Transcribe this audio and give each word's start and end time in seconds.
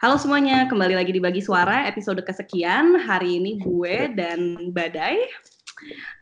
Halo 0.00 0.16
semuanya, 0.16 0.64
kembali 0.64 0.96
lagi 0.96 1.12
di 1.12 1.20
Bagi 1.20 1.44
Suara 1.44 1.84
episode 1.84 2.24
kesekian. 2.24 2.96
Hari 3.04 3.36
ini 3.36 3.60
gue 3.60 4.08
dan 4.16 4.72
Badai 4.72 5.28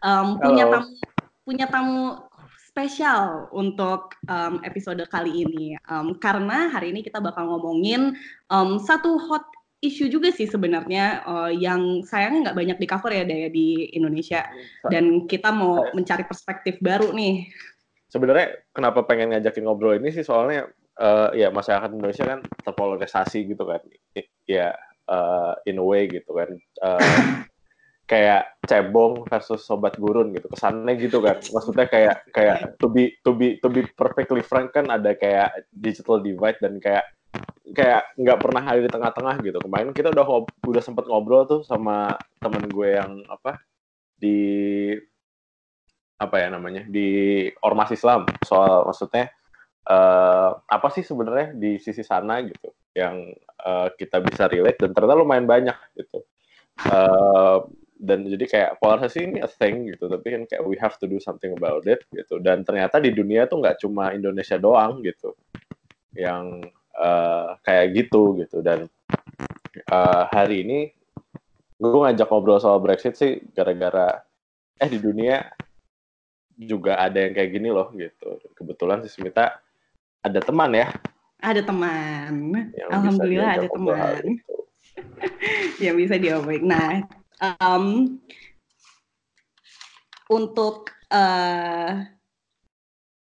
um, 0.03 0.35
punya 0.43 0.67
tamu 0.67 0.91
punya 1.47 1.67
tamu 1.71 2.19
spesial 2.67 3.47
untuk 3.55 4.19
um, 4.27 4.59
episode 4.67 4.99
kali 5.15 5.47
ini. 5.47 5.79
Um, 5.87 6.19
karena 6.19 6.75
hari 6.75 6.91
ini 6.91 7.07
kita 7.07 7.23
bakal 7.23 7.47
ngomongin 7.47 8.19
um, 8.51 8.83
satu 8.83 9.15
hot 9.15 9.47
issue 9.79 10.11
juga 10.11 10.35
sih 10.35 10.51
sebenarnya 10.51 11.23
uh, 11.23 11.55
yang 11.55 12.03
sayangnya 12.03 12.51
nggak 12.51 12.59
banyak 12.59 12.79
di 12.83 12.87
cover 12.91 13.15
ya 13.15 13.23
Daya 13.23 13.47
di 13.47 13.95
Indonesia. 13.95 14.43
Dan 14.91 15.31
kita 15.31 15.55
mau 15.55 15.87
mencari 15.95 16.27
perspektif 16.27 16.83
baru 16.83 17.15
nih. 17.15 17.47
Sebenarnya 18.11 18.59
kenapa 18.75 19.07
pengen 19.07 19.39
ngajakin 19.39 19.71
ngobrol 19.71 20.03
ini 20.03 20.11
sih 20.11 20.27
soalnya 20.27 20.67
eh, 20.99 21.29
ya 21.39 21.49
masyarakat 21.55 21.91
Indonesia 21.95 22.25
kan 22.27 22.41
terpolarisasi 22.43 23.39
gitu 23.47 23.65
kan. 23.65 23.83
Ya 24.45 24.75
eh, 25.09 25.53
in 25.71 25.79
a 25.79 25.85
way 25.85 26.11
gitu 26.11 26.31
kan. 26.35 26.51
Eh, 26.59 27.01
kayak 28.11 28.57
cebong 28.65 29.29
versus 29.29 29.63
sobat 29.63 29.95
gurun 30.01 30.33
gitu. 30.33 30.49
Kesannya 30.51 30.95
gitu 30.99 31.21
kan. 31.21 31.39
Maksudnya 31.39 31.87
kayak 31.87 32.17
kayak 32.33 32.81
to 32.81 32.89
be 32.89 33.15
to 33.23 33.31
be 33.37 33.61
to 33.61 33.69
be 33.69 33.85
perfectly 33.95 34.41
frank 34.41 34.73
kan 34.73 34.89
ada 34.89 35.13
kayak 35.15 35.69
digital 35.71 36.19
divide 36.21 36.59
dan 36.59 36.81
kayak 36.81 37.05
kayak 37.77 38.09
nggak 38.17 38.41
pernah 38.41 38.65
ada 38.65 38.81
di 38.81 38.91
tengah-tengah 38.91 39.37
gitu. 39.45 39.59
Kemarin 39.61 39.93
kita 39.93 40.09
udah 40.13 40.25
udah 40.65 40.83
sempet 40.83 41.05
ngobrol 41.05 41.45
tuh 41.45 41.61
sama 41.63 42.17
temen 42.41 42.65
gue 42.69 42.89
yang 42.97 43.21
apa? 43.29 43.61
Di 44.17 44.39
apa 46.19 46.37
ya 46.41 46.49
namanya? 46.51 46.83
Di 46.89 47.47
ormas 47.63 47.93
Islam 47.93 48.25
soal 48.43 48.89
maksudnya 48.89 49.31
eh, 49.89 50.51
apa 50.53 50.89
sih 50.93 51.03
sebenarnya 51.03 51.57
di 51.57 51.81
sisi 51.81 52.05
sana 52.05 52.45
gitu 52.45 52.69
yang 52.93 53.33
eh, 53.65 53.89
kita 53.97 54.21
bisa 54.21 54.45
relate 54.47 54.79
dan 54.85 54.93
ternyata 54.93 55.17
lumayan 55.17 55.49
banyak 55.49 55.77
gitu. 55.97 56.23
Eh, 56.79 57.59
dan 57.99 58.23
jadi 58.23 58.45
kayak 58.47 58.71
polarisasi 58.79 59.27
ini 59.27 59.39
a 59.43 59.51
thing 59.51 59.91
gitu 59.91 60.07
tapi 60.07 60.31
kan 60.31 60.43
kayak 60.47 60.63
we 60.63 60.79
have 60.79 60.95
to 61.03 61.11
do 61.11 61.19
something 61.19 61.51
about 61.57 61.83
it 61.89 62.05
gitu. 62.13 62.39
Dan 62.39 62.63
ternyata 62.63 63.01
di 63.03 63.11
dunia 63.11 63.49
tuh 63.51 63.65
nggak 63.65 63.83
cuma 63.83 64.15
Indonesia 64.15 64.61
doang 64.61 65.01
gitu 65.03 65.35
yang 66.15 66.63
eh, 66.95 67.49
kayak 67.65 67.87
gitu 67.97 68.39
gitu. 68.45 68.61
Dan 68.61 68.87
eh, 69.75 70.25
hari 70.31 70.63
ini 70.69 70.81
gue 71.79 72.01
ngajak 72.03 72.27
ngobrol 72.29 72.59
soal 72.59 72.83
Brexit 72.83 73.15
sih 73.15 73.39
gara-gara 73.55 74.21
eh 74.79 74.91
di 74.91 74.99
dunia 74.99 75.43
juga 76.59 76.99
ada 76.99 77.23
yang 77.23 77.35
kayak 77.35 77.51
gini 77.55 77.71
loh 77.71 77.91
gitu. 77.95 78.39
Kebetulan 78.55 79.03
si 79.07 79.11
Smita 79.11 79.59
ada 80.29 80.41
teman 80.41 80.71
ya 80.77 80.89
Ada 81.39 81.63
teman. 81.63 82.33
yang 82.75 82.91
Alhamdulillah 82.91 83.51
ada 83.63 83.69
teman. 83.71 84.23
yang 85.85 85.95
bisa 85.95 86.19
diomongin. 86.19 86.67
Nah, 86.67 87.07
um, 87.63 88.19
untuk 90.29 90.91
eh, 91.09 92.05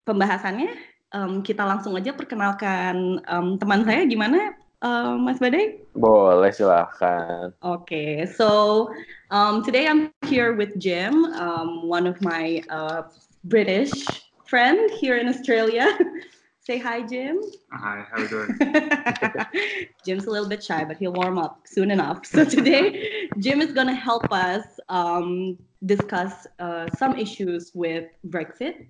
pembahasannya 0.08 0.72
um, 1.12 1.44
kita 1.44 1.62
langsung 1.62 1.92
aja 1.94 2.16
perkenalkan 2.16 3.20
um, 3.28 3.60
teman 3.60 3.84
saya 3.84 4.08
gimana, 4.08 4.56
eh, 4.80 5.12
Mas 5.20 5.36
Badai? 5.36 5.84
boleh 5.92 6.48
silahkan 6.54 7.52
Okay, 7.60 8.24
so 8.24 8.88
um, 9.28 9.60
today 9.60 9.84
I'm 9.86 10.08
here 10.24 10.56
with 10.56 10.72
Jim, 10.80 11.28
um, 11.36 11.84
one 11.84 12.08
of 12.08 12.16
my 12.24 12.64
uh, 12.72 13.12
British 13.44 13.92
friend 14.48 14.88
here 14.96 15.20
in 15.20 15.28
Australia. 15.28 15.84
Say 16.70 16.78
hi, 16.78 17.02
Jim. 17.02 17.42
Hi, 17.72 18.06
how 18.08 18.16
are 18.16 18.22
you 18.22 18.28
doing? 18.28 18.56
Jim's 20.04 20.26
a 20.26 20.30
little 20.30 20.48
bit 20.48 20.62
shy, 20.62 20.84
but 20.84 20.98
he'll 20.98 21.12
warm 21.12 21.36
up 21.36 21.62
soon 21.64 21.90
enough. 21.90 22.24
So 22.24 22.44
today, 22.44 23.28
Jim 23.40 23.60
is 23.60 23.72
going 23.72 23.88
to 23.88 23.92
help 23.92 24.32
us 24.32 24.64
um, 24.88 25.58
discuss 25.84 26.46
uh, 26.60 26.88
some 26.96 27.18
issues 27.18 27.72
with 27.74 28.04
Brexit. 28.28 28.86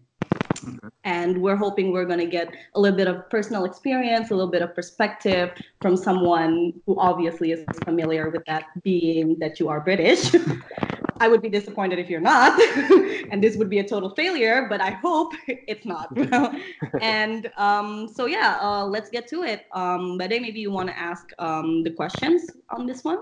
And 1.05 1.41
we're 1.41 1.57
hoping 1.57 1.91
we're 1.91 2.05
going 2.05 2.19
to 2.19 2.27
get 2.27 2.53
a 2.75 2.81
little 2.81 2.99
bit 2.99 3.09
of 3.09 3.31
personal 3.31 3.65
experience, 3.65 4.31
a 4.31 4.35
little 4.35 4.51
bit 4.51 4.61
of 4.61 4.75
perspective 4.75 5.51
from 5.81 5.97
someone 5.97 6.75
who 6.85 7.01
obviously 7.01 7.53
is 7.53 7.65
familiar 7.83 8.29
with 8.29 8.45
that 8.47 8.65
being 8.83 9.39
that 9.39 9.59
you 9.59 9.71
are 9.71 9.81
British. 9.81 10.35
I 11.21 11.29
would 11.29 11.43
be 11.43 11.51
disappointed 11.51 11.99
if 11.99 12.09
you're 12.09 12.21
not, 12.21 12.59
and 13.31 13.45
this 13.45 13.57
would 13.57 13.69
be 13.69 13.79
a 13.79 13.87
total 13.87 14.09
failure, 14.15 14.67
but 14.71 14.81
I 14.81 14.91
hope 14.91 15.35
it's 15.47 15.85
not. 15.85 16.09
and 17.03 17.53
um, 17.59 18.09
so, 18.09 18.25
yeah, 18.25 18.59
uh, 18.61 18.87
let's 18.87 19.11
get 19.11 19.29
to 19.29 19.43
it. 19.43 19.67
Um, 19.73 20.19
Badai, 20.19 20.41
maybe 20.41 20.61
you 20.61 20.71
want 20.71 20.89
to 20.89 20.99
ask 20.99 21.31
um, 21.39 21.83
the 21.83 21.91
questions 21.91 22.51
on 22.71 22.87
this 22.87 23.05
one? 23.05 23.19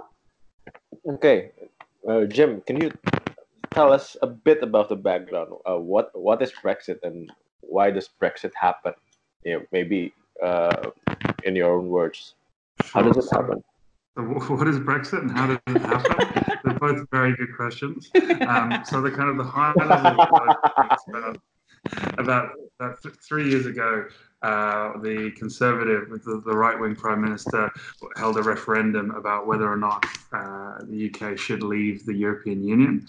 Okay, 1.06 1.50
uh, 2.08 2.24
Jim, 2.26 2.60
can 2.66 2.80
you 2.80 2.92
tell 3.70 3.92
us 3.92 4.16
a 4.22 4.28
bit 4.28 4.62
about 4.62 4.88
the 4.88 4.96
background? 4.96 5.52
Uh, 5.66 5.76
what 5.76 6.10
what 6.14 6.40
is 6.40 6.52
Brexit 6.62 7.02
and 7.02 7.32
why 7.60 7.90
does 7.90 8.08
Brexit 8.20 8.52
happen? 8.54 8.94
Yeah, 9.44 9.58
maybe 9.72 10.12
uh, 10.42 10.90
in 11.44 11.56
your 11.56 11.78
own 11.78 11.88
words. 11.88 12.34
How 12.84 13.02
does 13.02 13.16
this 13.16 13.30
happen? 13.30 13.64
So 14.16 14.22
what 14.22 14.68
is 14.68 14.78
Brexit 14.78 15.22
and 15.22 15.30
how 15.30 15.46
did 15.46 15.60
it 15.66 15.82
happen? 15.82 16.57
They're 16.68 16.78
both 16.78 17.06
very 17.10 17.34
good 17.36 17.54
questions. 17.56 18.10
Um, 18.48 18.82
so 18.86 19.02
the 19.02 19.10
kind 19.10 19.28
of 19.28 19.36
the 19.36 19.44
high 19.44 19.72
level 19.76 20.20
about, 20.20 21.38
about, 22.18 22.50
about 22.78 23.02
th- 23.02 23.14
three 23.16 23.50
years 23.50 23.66
ago, 23.66 24.06
uh, 24.42 24.92
the 25.02 25.32
Conservative, 25.36 26.08
the, 26.24 26.42
the 26.46 26.56
right-wing 26.56 26.94
Prime 26.94 27.20
Minister, 27.20 27.70
held 28.16 28.38
a 28.38 28.42
referendum 28.42 29.10
about 29.10 29.46
whether 29.46 29.70
or 29.70 29.76
not 29.76 30.06
uh, 30.32 30.78
the 30.84 31.12
UK 31.12 31.38
should 31.38 31.62
leave 31.62 32.06
the 32.06 32.14
European 32.14 32.64
Union. 32.64 33.06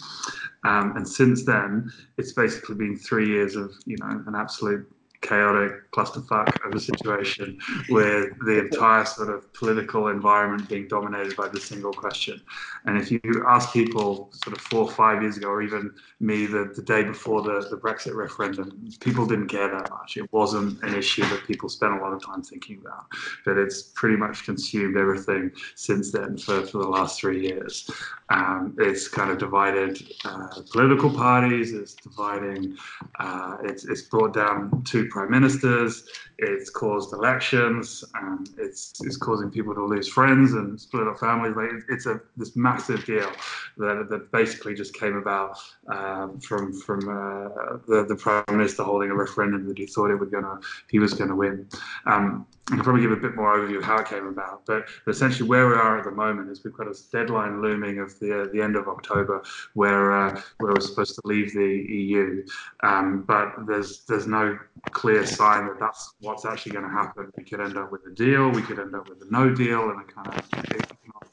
Um, 0.64 0.96
and 0.96 1.08
since 1.08 1.44
then, 1.44 1.90
it's 2.18 2.32
basically 2.32 2.74
been 2.74 2.96
three 2.98 3.28
years 3.28 3.56
of 3.56 3.72
you 3.86 3.96
know 3.98 4.22
an 4.26 4.34
absolute 4.34 4.86
chaotic 5.22 5.90
clusterfuck 5.90 6.66
of 6.66 6.74
a 6.74 6.80
situation 6.80 7.58
with 7.90 8.30
the 8.46 8.58
entire 8.58 9.04
sort 9.04 9.28
of 9.28 9.52
political 9.52 10.08
environment 10.08 10.68
being 10.68 10.88
dominated 10.88 11.36
by 11.36 11.46
the 11.48 11.60
single 11.60 11.92
question. 11.92 12.40
And 12.86 12.96
if 12.96 13.10
you 13.10 13.20
ask 13.46 13.72
people 13.72 14.30
sort 14.32 14.56
of 14.56 14.62
four 14.62 14.80
or 14.80 14.90
five 14.90 15.20
years 15.22 15.36
ago, 15.36 15.48
or 15.48 15.62
even 15.62 15.92
me 16.20 16.46
the, 16.46 16.72
the 16.74 16.82
day 16.82 17.02
before 17.02 17.42
the, 17.42 17.66
the 17.70 17.76
Brexit 17.76 18.14
referendum, 18.14 18.88
people 19.00 19.26
didn't 19.26 19.48
care 19.48 19.68
that 19.68 19.90
much. 19.90 20.16
It 20.16 20.32
wasn't 20.32 20.82
an 20.82 20.94
issue 20.94 21.22
that 21.22 21.44
people 21.46 21.68
spent 21.68 21.92
a 21.92 21.96
lot 21.96 22.12
of 22.12 22.24
time 22.24 22.42
thinking 22.42 22.78
about. 22.80 23.04
But 23.44 23.58
it's 23.58 23.82
pretty 23.82 24.16
much 24.16 24.44
consumed 24.44 24.96
everything 24.96 25.52
since 25.74 26.10
then 26.12 26.38
for, 26.38 26.64
for 26.66 26.78
the 26.78 26.88
last 26.88 27.20
three 27.20 27.42
years. 27.42 27.90
Um, 28.30 28.76
it's 28.78 29.08
kind 29.08 29.30
of 29.30 29.38
divided 29.38 30.00
uh, 30.24 30.62
political 30.70 31.10
parties, 31.10 31.72
it's 31.72 31.94
dividing, 31.94 32.76
uh, 33.18 33.56
it's, 33.64 33.84
it's 33.84 34.02
brought 34.02 34.32
down 34.32 34.82
two 34.84 35.08
prime 35.10 35.30
ministers, 35.30 36.08
it's 36.38 36.70
caused 36.70 37.12
elections, 37.12 38.04
and 38.14 38.48
it's, 38.58 38.94
it's 39.04 39.16
causing 39.16 39.50
people 39.50 39.74
to 39.74 39.84
lose 39.84 40.08
friends 40.08 40.52
and 40.54 40.80
split 40.80 41.06
up 41.06 41.18
families. 41.18 41.54
Like 41.56 41.70
it's 41.88 42.06
a 42.06 42.20
this 42.36 42.56
massive 42.56 43.04
deal 43.04 43.30
that, 43.78 44.06
that 44.10 44.32
basically 44.32 44.74
just 44.74 44.94
came 44.94 45.16
about 45.16 45.58
um, 45.88 46.40
from 46.40 46.72
from 46.80 47.00
uh, 47.00 47.78
the, 47.86 48.06
the 48.08 48.16
prime 48.16 48.44
minister 48.50 48.82
holding 48.82 49.10
a 49.10 49.14
referendum 49.14 49.66
that 49.68 49.78
he 49.78 49.86
thought 49.86 50.10
it 50.10 50.16
was 50.16 50.30
gonna 50.30 50.58
he 50.90 50.98
was 50.98 51.14
gonna 51.14 51.36
win. 51.36 51.68
Um, 52.06 52.46
I 52.70 52.76
can 52.76 52.84
probably 52.84 53.02
give 53.02 53.10
a 53.10 53.16
bit 53.16 53.34
more 53.34 53.56
overview 53.56 53.78
of 53.78 53.84
how 53.84 53.98
it 53.98 54.06
came 54.06 54.26
about, 54.26 54.64
but 54.64 54.84
essentially 55.08 55.48
where 55.48 55.66
we 55.66 55.74
are 55.74 55.98
at 55.98 56.04
the 56.04 56.12
moment 56.12 56.50
is 56.50 56.62
we've 56.62 56.72
got 56.72 56.86
a 56.86 56.94
deadline 57.10 57.60
looming 57.60 57.98
of 57.98 58.16
the 58.20 58.42
uh, 58.42 58.46
the 58.52 58.62
end 58.62 58.76
of 58.76 58.86
October, 58.86 59.42
where 59.74 60.12
uh, 60.12 60.40
where 60.58 60.72
we're 60.72 60.80
supposed 60.80 61.16
to 61.16 61.20
leave 61.24 61.52
the 61.52 61.86
EU, 61.88 62.46
um, 62.84 63.24
but 63.26 63.66
there's 63.66 64.04
there's 64.04 64.28
no 64.28 64.56
clear 65.00 65.24
sign 65.24 65.66
that 65.66 65.80
that's 65.80 66.12
what's 66.20 66.44
actually 66.44 66.72
going 66.72 66.84
to 66.84 66.90
happen. 66.90 67.30
We 67.34 67.44
could 67.44 67.60
end 67.60 67.78
up 67.78 67.90
with 67.90 68.02
a 68.06 68.14
deal, 68.14 68.50
we 68.50 68.60
could 68.60 68.78
end 68.78 68.94
up 68.94 69.08
with 69.08 69.22
a 69.22 69.30
no 69.30 69.54
deal, 69.54 69.88
and 69.88 69.98
a 69.98 70.04
kind 70.04 70.28
of 70.28 70.46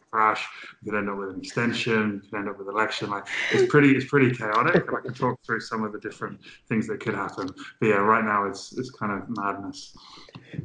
crash. 0.10 0.48
We 0.81 0.90
could 0.90 0.98
end 0.98 1.10
up 1.10 1.18
with 1.18 1.31
an 1.31 1.40
extension, 1.40 2.22
we 2.24 2.30
could 2.30 2.38
end 2.40 2.50
up 2.50 2.58
with 2.58 2.69
election. 2.69 3.10
Like 3.10 3.28
it's 3.52 3.69
pretty 3.69 3.94
it's 3.94 4.06
pretty 4.06 4.34
chaotic. 4.34 4.86
I 4.98 5.02
can 5.02 5.14
talk 5.14 5.38
through 5.46 5.60
some 5.60 5.84
of 5.84 5.92
the 5.92 6.00
different 6.00 6.40
things 6.69 6.88
that 6.88 7.02
could 7.02 7.14
happen. 7.14 7.50
But 7.81 7.86
yeah, 7.86 7.96
right 7.96 8.24
now 8.24 8.46
it's 8.46 8.72
it's 8.78 8.90
kind 8.90 9.12
of 9.12 9.28
madness. 9.38 9.94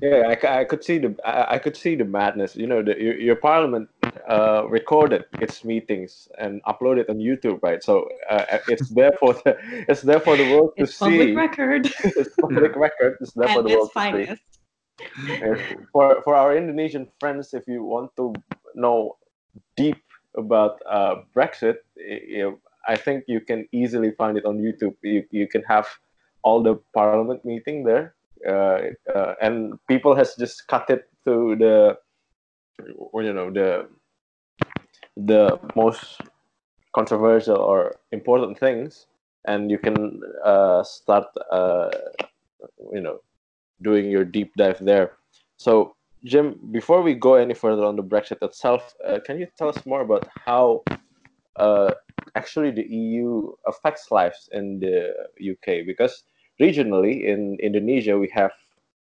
Yeah, 0.01 0.35
I, 0.43 0.61
I 0.61 0.65
could 0.65 0.85
see 0.85 0.99
the 0.99 1.15
I, 1.25 1.55
I 1.55 1.59
could 1.59 1.77
see 1.77 1.95
the 1.95 2.05
madness. 2.05 2.57
You 2.57 2.67
know, 2.67 2.83
the, 2.83 3.01
your, 3.01 3.19
your 3.19 3.37
parliament 3.37 3.89
uh, 4.29 4.65
recorded 4.69 5.25
its 5.41 5.65
meetings 5.65 6.29
and 6.39 6.63
uploaded 6.65 7.09
on 7.11 7.19
YouTube, 7.19 7.61
right? 7.63 7.83
So 7.83 8.09
uh, 8.29 8.59
it's 8.69 8.89
there 8.91 9.13
for 9.21 9.35
the 9.35 9.57
it's 9.89 10.03
there 10.03 10.21
for 10.21 10.37
the 10.37 10.45
world 10.45 10.73
to 10.79 10.85
It's 10.85 10.99
public 10.99 11.29
see. 11.29 11.35
record 11.35 11.87
it's 12.05 12.35
public 12.41 12.77
record. 12.77 13.19
It's 13.21 13.33
there 13.33 13.49
for 13.49 13.63
the 13.63 13.71
world 13.71 13.91
to 13.97 14.01
see. 14.01 14.27
finest. 14.27 14.43
For 15.93 16.23
for 16.23 16.35
our 16.35 16.57
Indonesian 16.57 17.09
friends, 17.21 17.55
if 17.55 17.67
you 17.67 17.83
want 17.85 18.15
to 18.17 18.35
know 18.75 19.17
deep 19.77 20.03
about 20.37 20.81
uh, 20.89 21.17
Brexit, 21.35 21.77
you 21.97 22.39
know, 22.43 22.59
I 22.87 22.97
think 22.97 23.25
you 23.29 23.41
can 23.41 23.69
easily 23.73 24.13
find 24.13 24.37
it 24.39 24.45
on 24.45 24.59
YouTube. 24.59 24.97
You 25.03 25.25
you 25.31 25.49
can 25.49 25.63
have 25.65 25.87
all 26.43 26.63
the 26.63 26.77
Parliament 26.95 27.45
meeting 27.45 27.85
there, 27.85 28.15
and 28.47 29.79
people 29.89 30.15
has 30.15 30.35
just 30.37 30.67
cut 30.69 30.89
it 30.91 31.09
to 31.25 31.57
the 31.57 31.97
you 33.15 33.33
know 33.33 33.51
the 33.51 33.89
the 35.17 35.59
most 35.77 36.21
controversial 36.95 37.57
or 37.57 37.95
important 38.13 38.59
things, 38.59 39.07
and 39.47 39.71
you 39.71 39.79
can 39.79 40.21
uh, 40.45 40.83
start 40.83 41.27
uh, 41.51 41.91
you 42.93 43.01
know 43.01 43.21
doing 43.83 44.11
your 44.11 44.25
deep 44.25 44.53
dive 44.57 44.79
there. 44.81 45.13
So 45.57 45.97
Jim, 46.25 46.59
before 46.71 47.03
we 47.03 47.15
go 47.15 47.35
any 47.35 47.55
further 47.55 47.85
on 47.85 47.97
the 47.97 48.03
Brexit 48.03 48.43
itself, 48.43 48.95
uh, 49.07 49.19
can 49.25 49.39
you 49.39 49.47
tell 49.59 49.69
us 49.69 49.85
more 49.85 50.03
about 50.03 50.29
how 50.45 50.83
uh, 51.57 51.93
actually 52.37 52.71
the 52.71 52.85
EU 52.85 53.53
affects 53.67 54.11
lives 54.11 54.49
in 54.53 54.79
the 54.79 55.13
UK? 55.41 55.85
Because 55.85 56.23
regionally 56.63 57.27
in 57.27 57.59
Indonesia 57.59 58.15
we 58.17 58.31
have 58.31 58.53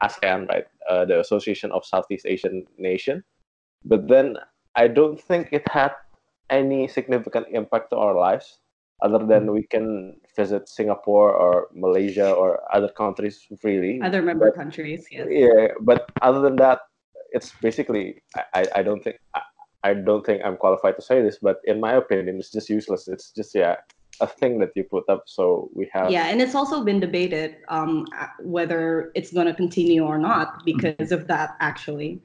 ASEAN, 0.02 0.48
right, 0.48 0.66
uh, 0.90 1.04
the 1.04 1.20
Association 1.20 1.72
of 1.76 1.84
Southeast 1.84 2.26
Asian 2.26 2.64
Nation, 2.78 3.24
but 3.84 4.08
then 4.08 4.38
I 4.76 4.88
don't 4.88 5.20
think 5.20 5.52
it 5.52 5.68
had 5.68 5.92
any 6.50 6.88
significant 6.88 7.48
impact 7.52 7.92
to 7.92 7.98
our 7.98 8.16
lives 8.16 8.60
other 9.04 9.20
than 9.20 9.52
we 9.52 9.64
can 9.64 10.16
visit 10.36 10.68
Singapore 10.68 11.32
or 11.36 11.68
Malaysia 11.76 12.32
or 12.32 12.60
other 12.74 12.90
countries 12.90 13.44
freely. 13.62 14.00
Other 14.02 14.22
member 14.22 14.52
But- 14.52 14.56
countries, 14.56 15.08
yes. 15.12 15.28
Yeah, 15.30 15.76
but 15.84 16.10
other 16.22 16.40
than 16.42 16.56
that, 16.58 16.80
it's 17.32 17.54
basically 17.62 18.24
I, 18.36 18.44
I, 18.56 18.62
I 18.80 18.82
don't 18.84 19.04
think 19.04 19.18
I, 19.36 19.42
I 19.84 19.94
don't 19.94 20.26
think 20.26 20.42
I'm 20.44 20.58
qualified 20.58 20.96
to 20.96 21.04
say 21.04 21.22
this, 21.22 21.38
but 21.42 21.58
in 21.64 21.80
my 21.80 21.94
opinion, 21.94 22.40
it's 22.40 22.52
just 22.52 22.70
useless. 22.70 23.08
It's 23.08 23.32
just 23.32 23.54
yeah 23.56 23.76
a 24.22 24.28
thing 24.28 24.60
that 24.60 24.72
you 24.76 24.84
put 24.84 25.08
up 25.10 25.24
so 25.26 25.70
we 25.74 25.90
have 25.94 26.12
Yeah, 26.12 26.28
and 26.28 26.42
it's 26.42 26.56
also 26.56 26.84
been 26.84 27.00
debated 27.00 27.58
um, 27.68 28.06
uh, 28.18 28.28
whether 28.42 29.12
it's 29.16 29.32
going 29.32 29.48
to 29.48 29.54
continue 29.54 30.06
or 30.06 30.18
not 30.18 30.66
because 30.66 31.12
of 31.12 31.28
that, 31.28 31.56
actually. 31.60 32.22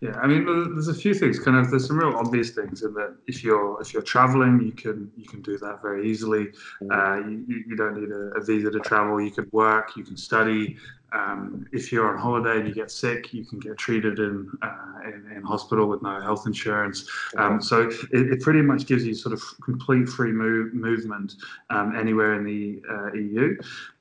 Yeah, 0.00 0.18
I 0.20 0.26
mean, 0.26 0.44
there's 0.44 0.88
a 0.88 0.94
few 0.94 1.14
things. 1.14 1.38
Kind 1.38 1.56
of, 1.56 1.70
there's 1.70 1.86
some 1.86 1.98
real 1.98 2.14
obvious 2.16 2.50
things 2.50 2.82
in 2.82 2.92
that 2.94 3.16
if 3.26 3.42
you're 3.42 3.80
if 3.80 3.94
you're 3.94 4.02
traveling, 4.02 4.60
you 4.60 4.72
can 4.72 5.10
you 5.16 5.26
can 5.26 5.40
do 5.40 5.56
that 5.58 5.80
very 5.80 6.06
easily. 6.06 6.48
Uh, 6.92 7.16
you, 7.16 7.44
you 7.48 7.64
you 7.68 7.76
don't 7.76 7.98
need 7.98 8.10
a, 8.10 8.38
a 8.38 8.44
visa 8.44 8.70
to 8.70 8.80
travel. 8.80 9.18
You 9.18 9.30
can 9.30 9.48
work, 9.52 9.96
you 9.96 10.04
can 10.04 10.18
study. 10.18 10.76
Um, 11.12 11.66
if 11.72 11.92
you're 11.92 12.12
on 12.12 12.18
holiday 12.20 12.58
and 12.58 12.68
you 12.68 12.74
get 12.74 12.90
sick, 12.90 13.32
you 13.32 13.44
can 13.44 13.58
get 13.58 13.78
treated 13.78 14.18
in 14.18 14.50
uh, 14.62 15.00
in, 15.04 15.30
in 15.36 15.42
hospital 15.42 15.86
with 15.86 16.02
no 16.02 16.20
health 16.20 16.46
insurance. 16.46 17.08
Um, 17.36 17.62
so 17.62 17.88
it, 18.12 18.32
it 18.32 18.40
pretty 18.40 18.62
much 18.62 18.86
gives 18.86 19.06
you 19.06 19.14
sort 19.14 19.32
of 19.32 19.42
complete 19.62 20.08
free 20.08 20.32
move, 20.32 20.74
movement 20.74 21.34
um, 21.70 21.94
anywhere 21.96 22.34
in 22.34 22.44
the 22.44 22.82
uh, 22.90 23.12
EU. 23.12 23.56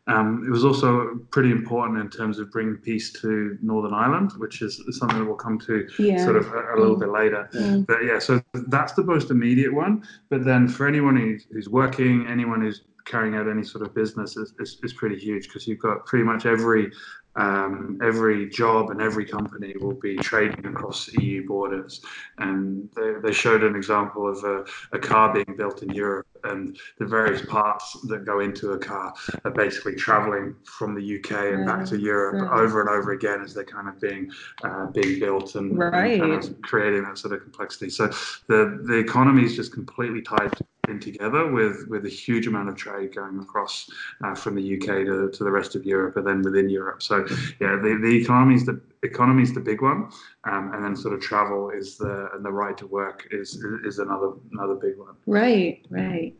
Um, 0.08 0.44
it 0.46 0.52
was 0.52 0.64
also 0.64 1.20
pretty 1.32 1.50
important 1.52 2.00
in 2.00 2.10
terms 2.10 2.38
of 2.38 2.52
bringing 2.52 2.76
peace 2.78 3.12
to 3.22 3.58
Northern 3.62 3.94
Ireland, 3.94 4.34
which 4.38 4.62
is 4.62 4.80
something 4.92 5.18
that 5.20 5.26
we'll 5.26 5.36
come 5.36 5.60
to 5.62 5.88
Yeah. 5.98 6.24
sort 6.24 6.36
of 6.36 6.48
a, 6.54 6.76
a 6.76 6.78
little 6.80 6.96
bit 6.96 7.10
later. 7.10 7.50
Mm. 7.54 7.88
But 7.88 8.04
yeah, 8.04 8.20
so 8.20 8.42
that's 8.54 8.94
the 8.94 9.04
most 9.04 9.32
immediate 9.32 9.74
one. 9.74 10.04
But 10.30 10.46
then 10.46 10.68
for 10.68 10.88
anyone 10.88 11.16
who's, 11.16 11.48
who's 11.52 11.70
working, 11.70 12.28
anyone 12.28 12.62
who's 12.62 12.82
carrying 13.06 13.36
out 13.36 13.48
any 13.48 13.64
sort 13.64 13.86
of 13.86 13.94
business 13.94 14.36
is, 14.38 14.54
is, 14.60 14.80
is 14.84 14.94
pretty 14.94 15.18
huge 15.18 15.48
because 15.48 15.68
you've 15.68 15.80
got 15.80 16.06
pretty 16.06 16.26
much 16.26 16.46
every 16.46 16.92
um, 17.38 18.00
every 18.02 18.50
job 18.50 18.92
and 18.92 19.02
every 19.02 19.26
company 19.26 19.74
will 19.82 20.00
be 20.00 20.16
trading 20.16 20.66
across 20.66 21.12
EU 21.16 21.46
borders. 21.46 22.02
And 22.38 22.90
they, 22.96 23.16
they 23.22 23.34
showed 23.34 23.64
an 23.64 23.76
example 23.76 24.30
of 24.30 24.42
a, 24.44 24.64
a 24.94 25.00
car 25.00 25.34
being 25.34 25.58
built 25.58 25.84
in 25.84 25.90
Europe, 25.90 26.28
and 26.46 26.78
the 26.98 27.06
various 27.06 27.42
parts 27.46 27.98
that 28.08 28.26
go 28.26 28.40
into 28.40 28.72
a 28.72 28.78
car 28.78 29.14
are 29.44 29.52
basically 29.52 29.96
traveling 29.96 30.56
from 30.64 30.96
the 30.96 31.20
UK 31.20 31.54
and 31.54 31.66
back 31.66 31.86
to 31.88 31.98
Europe 31.98 32.36
Right. 32.36 32.60
over 32.62 32.82
and 32.82 32.90
over 32.90 33.12
again 33.12 33.42
as 33.42 33.54
they're 33.54 33.64
kind 33.64 33.88
of 33.90 34.00
being 34.00 34.32
uh, 34.64 34.88
being 34.88 35.20
built 35.20 35.56
and, 35.56 35.72
and 35.72 36.22
kind 36.22 36.32
of 36.32 36.62
creating 36.62 37.04
that 37.04 37.18
sort 37.18 37.34
of 37.34 37.42
complexity. 37.42 37.90
So 37.90 38.08
the 38.48 38.82
the 38.86 38.98
economy 38.98 39.44
is 39.44 39.56
just 39.56 39.74
completely 39.74 40.22
tied 40.22 40.52
together 41.00 41.52
with 41.52 41.88
with 41.88 42.06
a 42.06 42.10
huge 42.10 42.48
amount 42.48 42.70
of 42.70 42.76
trade 42.76 43.14
going 43.16 43.40
across 43.40 43.90
uh, 44.24 44.36
from 44.36 44.56
the 44.56 44.76
UK 44.76 45.06
to, 45.06 45.30
to 45.32 45.44
the 45.44 45.52
rest 45.52 45.76
of 45.76 45.86
Europe 45.86 46.18
and 46.18 46.26
then 46.28 46.42
within 46.42 46.70
Europe. 46.70 47.02
So 47.02 47.26
yeah, 47.60 47.76
the, 47.76 48.00
the 48.02 48.22
economy 48.22 48.56
is 48.56 48.66
the 48.66 48.80
economy 49.04 49.44
is 49.44 49.54
the 49.54 49.60
big 49.60 49.82
one, 49.82 50.10
um, 50.46 50.72
and 50.74 50.84
then 50.84 50.96
sort 50.96 51.14
of 51.14 51.22
travel 51.22 51.70
is 51.70 51.98
the 51.98 52.30
and 52.34 52.44
the 52.44 52.52
right 52.52 52.78
to 52.78 52.88
work 52.88 53.28
is 53.32 53.56
is 53.84 54.00
another 54.00 54.32
another 54.54 54.76
big 54.76 54.98
one. 54.98 55.16
Right, 55.26 55.86
right. 55.90 56.34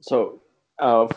so 0.00 0.40
uh, 0.78 1.08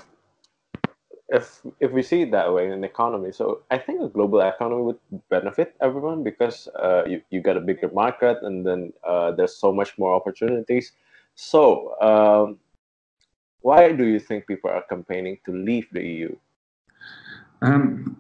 if 1.30 1.62
if 1.80 1.92
we 1.92 2.02
see 2.02 2.24
it 2.24 2.32
that 2.32 2.52
way 2.52 2.66
in 2.66 2.72
an 2.72 2.84
economy 2.84 3.32
so 3.32 3.62
i 3.70 3.78
think 3.78 4.02
a 4.02 4.08
global 4.08 4.42
economy 4.42 4.82
would 4.82 5.00
benefit 5.30 5.76
everyone 5.80 6.24
because 6.24 6.68
uh, 6.82 7.04
you, 7.06 7.22
you 7.30 7.40
get 7.42 7.56
a 7.56 7.60
bigger 7.60 7.90
market 7.94 8.38
and 8.42 8.66
then 8.66 8.92
uh, 9.08 9.32
there's 9.32 9.56
so 9.56 9.72
much 9.72 9.98
more 10.00 10.14
opportunities 10.14 10.94
so 11.40 11.96
um, 12.02 12.58
why 13.62 13.92
do 13.92 14.06
you 14.06 14.20
think 14.20 14.48
people 14.48 14.70
are 14.70 14.84
campaigning 14.90 15.38
to 15.46 15.52
leave 15.52 15.88
the 15.92 16.02
eu 16.02 16.36
Um, 17.62 18.18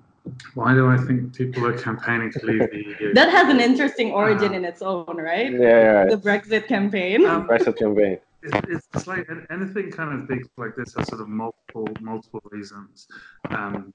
why 0.53 0.73
do 0.73 0.87
I 0.87 0.97
think 0.97 1.35
people 1.35 1.65
are 1.65 1.77
campaigning 1.77 2.31
to 2.33 2.45
leave 2.45 2.65
the 2.71 2.81
EU? 2.89 3.13
That 3.19 3.29
has 3.29 3.47
an 3.49 3.59
interesting 3.59 4.11
origin 4.11 4.53
in 4.53 4.63
its 4.63 4.81
own, 4.81 5.17
right? 5.31 5.51
yeah 5.51 6.05
The 6.15 6.21
Brexit 6.27 6.67
campaign. 6.67 7.25
Um, 7.25 7.47
Brexit 7.47 7.77
campaign 7.77 8.19
it's, 8.43 8.87
it's 8.93 9.07
like 9.07 9.27
anything 9.49 9.91
kind 9.91 10.13
of 10.13 10.27
big 10.27 10.47
like 10.57 10.75
this 10.75 10.93
has 10.95 11.07
sort 11.07 11.21
of 11.21 11.27
multiple 11.27 11.87
multiple 11.99 12.41
reasons. 12.51 13.07
Um, 13.49 13.93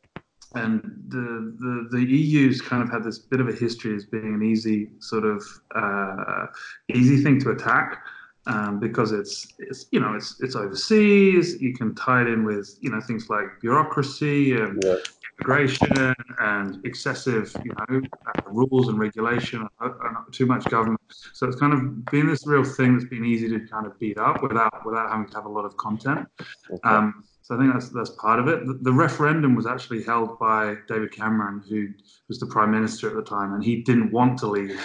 and 0.55 0.83
the, 1.09 1.55
the 1.59 1.89
the 1.91 2.05
EU's 2.05 2.61
kind 2.61 2.83
of 2.83 2.91
had 2.91 3.03
this 3.03 3.19
bit 3.19 3.41
of 3.41 3.49
a 3.49 3.53
history 3.53 3.95
as 3.97 4.05
being 4.05 4.35
an 4.35 4.43
easy 4.43 4.91
sort 4.99 5.25
of 5.25 5.43
uh, 5.75 6.47
easy 6.95 7.23
thing 7.23 7.41
to 7.41 7.51
attack 7.51 8.05
um, 8.47 8.79
because 8.79 9.13
it's 9.13 9.47
it's 9.59 9.87
you 9.91 10.01
know 10.01 10.15
it's 10.15 10.41
it's 10.41 10.57
overseas. 10.57 11.61
You 11.61 11.75
can 11.75 11.95
tie 11.95 12.23
it 12.23 12.29
in 12.29 12.45
with 12.45 12.77
you 12.81 12.91
know 12.91 13.01
things 13.01 13.29
like 13.31 13.45
bureaucracy 13.61 14.57
and 14.57 14.83
yeah. 14.85 14.97
immigration 15.39 16.15
and 16.41 16.85
excessive, 16.85 17.55
you 17.65 17.73
know, 17.73 18.03
uh, 18.27 18.43
rules 18.47 18.89
and 18.89 18.99
regulation, 18.99 19.67
and, 19.81 19.95
and 20.03 20.17
too 20.33 20.47
much 20.47 20.65
government. 20.67 21.01
So 21.33 21.47
it's 21.47 21.57
kind 21.57 21.73
of 21.73 22.05
been 22.07 22.27
this 22.29 22.47
real 22.47 22.65
thing 22.65 22.97
that's 22.97 23.09
been 23.09 23.25
easy 23.25 23.49
to 23.49 23.61
kind 23.67 23.87
of 23.87 23.99
beat 23.99 24.19
up 24.19 24.43
without 24.43 24.85
without 24.85 25.11
having 25.11 25.27
to 25.29 25.35
have 25.37 25.47
a 25.47 25.51
lot 25.51 25.65
of 25.65 25.77
content. 25.77 26.29
Um, 26.83 27.25
so 27.41 27.55
I 27.55 27.59
think 27.59 27.73
that's 27.73 27.91
that's 27.91 28.11
part 28.11 28.41
of 28.41 28.49
it. 28.49 28.67
The, 28.67 28.75
the 28.83 28.93
referendum 28.93 29.55
was 29.55 29.67
actually 29.67 30.03
held 30.03 30.39
by 30.39 30.77
David 30.89 31.13
Cameron, 31.13 31.63
who 31.69 31.89
was 32.29 32.39
the 32.39 32.47
prime 32.47 32.71
minister 32.71 33.09
at 33.09 33.15
the 33.15 33.23
time, 33.23 33.55
and 33.55 33.65
he 33.65 33.83
didn't 33.83 34.13
want 34.13 34.39
to 34.41 34.47
leave 34.49 34.81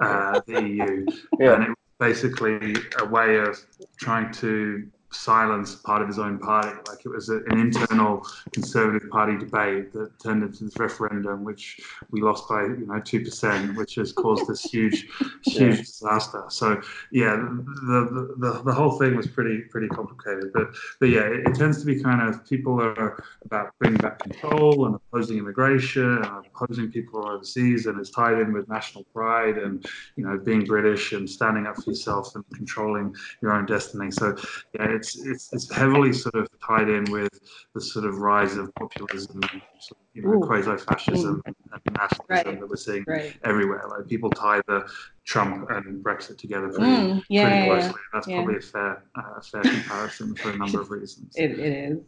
uh, 0.00 0.40
the 0.46 0.62
EU, 0.62 1.06
yeah 1.38 1.54
and 1.54 1.64
it 1.64 1.75
basically 1.98 2.74
a 2.98 3.04
way 3.04 3.36
of 3.38 3.58
trying 3.98 4.32
to 4.34 4.88
silence 5.12 5.76
part 5.76 6.02
of 6.02 6.08
his 6.08 6.18
own 6.18 6.38
party. 6.38 6.68
Like 6.88 7.04
it 7.04 7.08
was 7.08 7.28
a, 7.28 7.36
an 7.48 7.58
internal 7.58 8.26
Conservative 8.52 9.08
Party 9.10 9.36
debate 9.38 9.92
that 9.92 10.18
turned 10.22 10.42
into 10.42 10.64
this 10.64 10.78
referendum, 10.78 11.44
which 11.44 11.80
we 12.10 12.20
lost 12.20 12.48
by 12.48 12.62
you 12.62 12.86
know 12.86 13.00
two 13.00 13.20
percent, 13.24 13.76
which 13.76 13.94
has 13.96 14.12
caused 14.12 14.46
this 14.48 14.62
huge, 14.62 15.06
huge 15.44 15.76
Yeah. 15.76 15.76
disaster. 15.76 16.44
So 16.48 16.80
yeah, 17.12 17.36
the, 17.36 18.34
the 18.38 18.48
the 18.52 18.62
the 18.64 18.72
whole 18.72 18.98
thing 18.98 19.16
was 19.16 19.26
pretty 19.26 19.60
pretty 19.70 19.88
complicated. 19.88 20.52
But 20.52 20.68
but 21.00 21.08
yeah, 21.08 21.22
it, 21.22 21.46
it 21.48 21.54
tends 21.54 21.78
to 21.80 21.86
be 21.86 22.02
kind 22.02 22.28
of 22.28 22.44
people 22.46 22.80
are 22.80 23.22
about 23.44 23.72
bringing 23.78 23.98
back 24.00 24.18
control 24.20 24.86
and 24.86 24.96
opposing 24.96 25.38
immigration 25.38 26.22
and 26.22 26.46
opposing 26.46 26.90
people 26.90 27.26
overseas, 27.26 27.86
and 27.86 27.98
it's 28.00 28.10
tied 28.10 28.38
in 28.40 28.52
with 28.52 28.68
national 28.68 29.04
pride 29.14 29.58
and 29.58 29.84
you 30.16 30.24
know 30.26 30.38
being 30.38 30.64
British 30.64 31.12
and 31.12 31.28
standing 31.28 31.66
up 31.66 31.76
for 31.76 31.90
yourself 31.90 32.34
and 32.34 32.44
controlling 32.54 33.14
your 33.42 33.52
own 33.52 33.66
destiny. 33.66 34.10
So 34.10 34.36
yeah, 34.74 34.86
it's 34.90 35.05
it's 35.14 35.52
it's 35.52 35.72
heavily 35.72 36.12
sort 36.12 36.34
of 36.34 36.48
tied 36.66 36.88
in 36.88 37.04
with 37.10 37.28
the 37.74 37.80
sort 37.80 38.04
of 38.04 38.18
rise 38.18 38.56
of 38.56 38.74
populism, 38.74 39.40
sort 39.78 40.00
of, 40.00 40.06
you 40.14 40.22
know, 40.22 40.40
quasi-fascism 40.40 41.42
and 41.46 41.54
nationalism 41.92 42.26
Right. 42.28 42.60
that 42.60 42.68
we're 42.68 42.76
seeing 42.76 43.04
right. 43.06 43.36
everywhere. 43.44 43.82
Like 43.88 44.08
people 44.08 44.30
tie 44.30 44.60
the 44.66 44.88
Trump 45.24 45.70
and 45.70 46.04
Brexit 46.04 46.38
together 46.38 46.68
pretty, 46.68 46.90
Mm, 46.90 47.22
yeah, 47.28 47.44
pretty 47.44 47.56
yeah, 47.56 47.64
yeah. 47.66 47.80
closely. 47.80 48.00
That's 48.12 48.28
Yeah. 48.28 48.36
probably 48.36 48.56
a 48.56 48.60
fair 48.60 49.02
uh, 49.14 49.40
fair 49.40 49.62
comparison 49.62 50.34
for 50.36 50.50
a 50.50 50.56
number 50.56 50.80
of 50.80 50.90
reasons. 50.90 51.34
It, 51.44 51.50
it 51.58 51.92
is. 51.92 51.98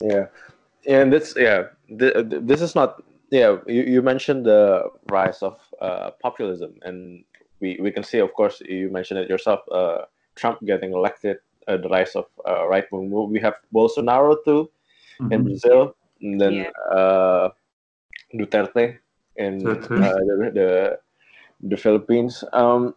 Yeah, 0.00 0.26
and 0.86 1.12
this 1.12 1.34
yeah, 1.36 1.64
th- 1.88 2.14
th- 2.30 2.42
this 2.42 2.60
is 2.60 2.74
not 2.74 3.02
yeah. 3.30 3.56
You, 3.66 3.82
you 3.82 4.02
mentioned 4.02 4.44
the 4.46 4.90
rise 5.10 5.42
of 5.42 5.58
uh, 5.80 6.10
populism, 6.22 6.74
and 6.82 7.24
we, 7.60 7.78
we 7.80 7.90
can 7.90 8.02
see, 8.04 8.18
of 8.18 8.32
course, 8.34 8.60
you 8.60 8.90
mentioned 8.90 9.20
it 9.20 9.28
yourself. 9.30 9.60
Uh, 9.70 10.02
Trump 10.34 10.60
getting 10.66 10.92
elected, 10.92 11.38
uh, 11.68 11.76
the 11.76 11.88
rise 11.88 12.14
of 12.16 12.26
uh, 12.48 12.66
right 12.68 12.84
wing 12.92 13.10
move. 13.10 13.30
We 13.30 13.40
have 13.40 13.54
Bolsonaro 13.74 14.36
too 14.44 14.70
in 15.30 15.42
Mhm. 15.42 15.44
Brazil, 15.44 15.96
and 16.20 16.40
then 16.40 16.54
Yeah. 16.54 16.70
uh, 16.92 17.50
Duterte 18.34 18.98
in 19.36 19.84
uh, 20.02 20.18
the, 20.28 20.50
the 20.54 20.98
the 21.62 21.76
Philippines. 21.76 22.44
Um, 22.52 22.94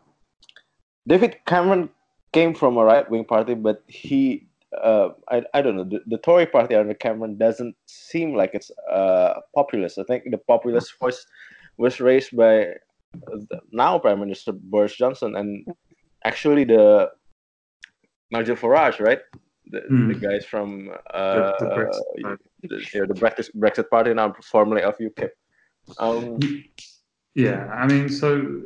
David 1.07 1.37
Cameron 1.45 1.89
came 2.33 2.53
from 2.53 2.77
a 2.77 2.83
right 2.83 3.09
wing 3.09 3.25
party, 3.25 3.53
but 3.55 3.83
he 3.87 4.47
uh, 4.81 5.09
I, 5.29 5.43
I 5.53 5.61
don't 5.61 5.75
know 5.75 5.83
the, 5.83 6.01
the 6.07 6.17
Tory 6.17 6.45
party 6.45 6.75
under 6.75 6.93
Cameron 6.93 7.37
doesn't 7.37 7.75
seem 7.87 8.35
like 8.35 8.51
it's 8.53 8.71
uh, 8.91 9.33
populist. 9.55 9.97
I 9.97 10.03
think 10.03 10.25
the 10.29 10.37
populist 10.37 10.93
voice 10.99 11.25
was 11.77 11.99
raised 11.99 12.35
by 12.35 12.75
now 13.71 13.99
Prime 13.99 14.19
Minister 14.19 14.51
Boris 14.51 14.95
Johnson 14.95 15.35
and 15.35 15.65
actually 16.25 16.63
the 16.65 17.11
Nigel 18.31 18.55
Farage, 18.55 18.99
right? 18.99 19.19
The, 19.71 19.81
Hmm. 19.87 20.07
the 20.07 20.15
guys 20.15 20.45
from 20.45 20.89
uh, 21.13 21.53
the 21.59 21.65
Brexit 21.65 22.21
party. 22.23 22.43
the, 22.63 22.77
yeah, 22.93 23.05
the 23.07 23.13
Brexit, 23.13 23.49
Brexit 23.55 23.89
party 23.89 24.13
now 24.13 24.33
formerly 24.41 24.81
of 24.83 24.97
UKIP. 24.97 25.29
Um, 25.99 26.39
Yeah, 27.35 27.67
I 27.67 27.85
mean, 27.87 28.09
so 28.09 28.61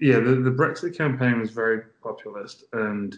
yeah, 0.00 0.20
the, 0.20 0.36
the 0.36 0.50
Brexit 0.50 0.96
campaign 0.96 1.40
was 1.40 1.50
very 1.50 1.82
populist, 2.02 2.64
and 2.72 3.16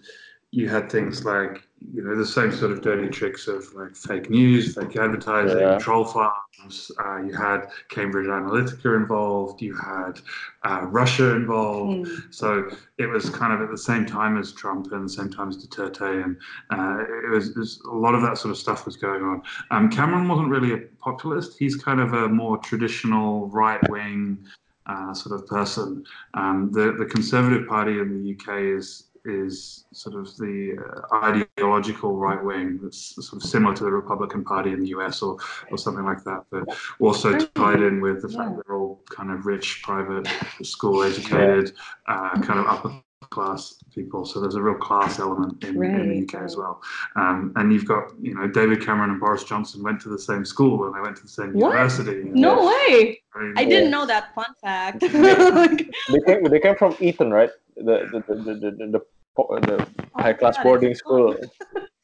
you 0.52 0.68
had 0.68 0.90
things 0.90 1.24
like 1.24 1.62
you 1.92 2.02
know 2.02 2.16
the 2.16 2.26
same 2.26 2.50
sort 2.52 2.72
of 2.72 2.80
dirty 2.80 3.08
tricks 3.08 3.48
of 3.48 3.72
like 3.74 3.94
fake 3.94 4.30
news, 4.30 4.74
fake 4.74 4.96
advertising, 4.96 5.58
Yeah. 5.58 5.78
troll 5.78 6.04
farms. 6.04 6.90
Uh, 6.98 7.18
you 7.22 7.32
had 7.34 7.68
Cambridge 7.90 8.26
Analytica 8.26 8.96
involved. 8.96 9.60
You 9.60 9.76
had 9.76 10.20
uh, 10.64 10.86
Russia 10.86 11.34
involved. 11.34 12.08
Mm. 12.08 12.34
So 12.34 12.70
it 12.98 13.06
was 13.06 13.28
kind 13.28 13.52
of 13.52 13.60
at 13.60 13.70
the 13.70 13.76
same 13.78 14.06
time 14.06 14.38
as 14.38 14.52
Trump 14.52 14.90
and 14.92 15.04
the 15.04 15.12
same 15.12 15.30
time 15.30 15.48
as 15.50 15.58
Duterte, 15.66 16.24
and 16.24 16.36
uh, 16.70 17.04
it, 17.26 17.30
was, 17.30 17.50
it 17.50 17.56
was 17.58 17.80
a 17.90 17.94
lot 17.94 18.14
of 18.14 18.22
that 18.22 18.38
sort 18.38 18.50
of 18.50 18.56
stuff 18.58 18.86
was 18.86 18.96
going 18.96 19.22
on. 19.22 19.42
Um, 19.70 19.90
Cameron 19.90 20.28
wasn't 20.28 20.48
really 20.48 20.72
a 20.72 20.78
populist; 20.98 21.58
he's 21.58 21.76
kind 21.76 22.00
of 22.00 22.14
a 22.14 22.28
more 22.28 22.56
traditional 22.58 23.48
right 23.48 23.80
wing 23.90 24.38
uh, 24.86 25.12
sort 25.12 25.38
of 25.38 25.46
person. 25.46 26.04
Um, 26.34 26.70
the 26.72 26.92
the 26.92 27.04
Conservative 27.04 27.68
Party 27.68 27.98
in 27.98 28.08
the 28.24 28.32
UK 28.32 28.60
is 28.78 29.05
is 29.26 29.84
sort 29.92 30.16
of 30.16 30.36
the 30.36 30.76
uh, 31.12 31.16
ideological 31.24 32.16
right 32.16 32.42
wing 32.42 32.78
that's 32.82 33.14
sort 33.26 33.42
of 33.42 33.48
similar 33.48 33.74
to 33.74 33.84
the 33.84 33.90
Republican 33.90 34.44
Party 34.44 34.72
in 34.72 34.80
the 34.80 34.88
US 34.88 35.22
or 35.22 35.38
or 35.70 35.78
something 35.78 36.04
like 36.04 36.22
that, 36.24 36.44
but 36.50 36.64
also 37.00 37.38
tied 37.54 37.82
in 37.82 38.00
with 38.00 38.22
the 38.22 38.28
fact 38.28 38.50
Yeah. 38.50 38.60
they're 38.66 38.76
all 38.76 39.00
kind 39.10 39.30
of 39.30 39.46
rich, 39.46 39.82
private, 39.82 40.28
school 40.62 41.02
educated, 41.02 41.72
uh, 42.06 42.40
kind 42.42 42.60
of 42.60 42.66
upper 42.66 43.02
class 43.30 43.74
people. 43.94 44.24
So 44.24 44.40
there's 44.40 44.54
a 44.54 44.62
real 44.62 44.76
class 44.76 45.18
element 45.18 45.64
in, 45.64 45.82
in 45.82 46.08
the 46.08 46.22
UK 46.22 46.44
as 46.44 46.56
well. 46.56 46.80
Um, 47.16 47.52
and 47.56 47.72
you've 47.72 47.86
got, 47.86 48.04
you 48.20 48.34
know, 48.34 48.46
David 48.46 48.84
Cameron 48.84 49.10
and 49.10 49.20
Boris 49.20 49.42
Johnson 49.44 49.82
went 49.82 50.00
to 50.02 50.08
the 50.08 50.18
same 50.18 50.44
school 50.44 50.86
and 50.86 50.94
they 50.94 51.00
went 51.00 51.16
to 51.16 51.22
the 51.22 51.28
same 51.28 51.52
What? 51.52 51.70
university. 51.72 52.22
No 52.24 52.66
way! 52.66 53.20
I 53.34 53.38
mean, 53.42 53.54
I 53.56 53.64
didn't 53.64 53.90
know 53.90 54.06
that 54.06 54.34
fun 54.34 54.52
fact. 54.62 55.02
They 56.12 56.20
came 56.26 56.44
they 56.44 56.60
came 56.60 56.76
from 56.76 56.96
Eton, 57.00 57.32
right? 57.32 57.50
The 57.76 58.08
the 58.12 58.34
the 58.34 58.54
the, 58.54 58.86
the, 58.94 59.06
the, 59.36 59.60
the, 59.60 59.76
the 59.96 60.22
high 60.22 60.32
class 60.32 60.56
boarding 60.62 60.90
it's 60.90 61.00
school. 61.00 61.36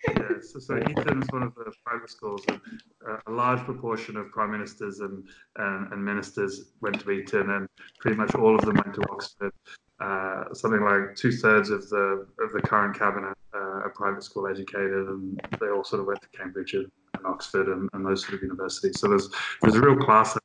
Yeah, 0.08 0.14
so, 0.40 0.58
so 0.58 0.76
Eton 0.78 1.22
is 1.22 1.28
one 1.30 1.42
of 1.42 1.54
the 1.54 1.72
private 1.84 2.10
schools, 2.10 2.42
and 2.48 2.60
uh, 3.08 3.18
a 3.26 3.30
large 3.30 3.60
proportion 3.60 4.16
of 4.16 4.30
prime 4.30 4.50
ministers 4.50 5.00
and, 5.00 5.26
and 5.56 5.92
and 5.92 6.04
ministers 6.04 6.72
went 6.80 7.00
to 7.00 7.10
Eton, 7.10 7.50
and 7.50 7.68
pretty 8.00 8.16
much 8.16 8.34
all 8.34 8.54
of 8.54 8.64
them 8.64 8.74
went 8.74 8.94
to 8.94 9.02
Oxford. 9.10 9.52
Uh, 10.00 10.52
something 10.52 10.82
like 10.82 11.14
two 11.14 11.30
thirds 11.30 11.70
of 11.70 11.88
the 11.88 12.26
of 12.40 12.52
the 12.52 12.60
current 12.62 12.98
cabinet 12.98 13.36
uh, 13.54 13.84
are 13.84 13.92
private 13.94 14.24
school 14.24 14.48
educated, 14.48 15.08
and 15.08 15.40
they 15.60 15.68
all 15.68 15.84
sort 15.84 16.00
of 16.00 16.06
went 16.06 16.20
to 16.20 16.28
Cambridge 16.36 16.74
and, 16.74 16.90
and 17.14 17.26
Oxford 17.26 17.68
and, 17.68 17.88
and 17.92 18.04
those 18.04 18.22
sort 18.22 18.34
of 18.34 18.42
universities. 18.42 18.98
So 18.98 19.08
there's 19.08 19.28
there's 19.60 19.76
a 19.76 19.80
real 19.80 19.96
class 19.96 20.36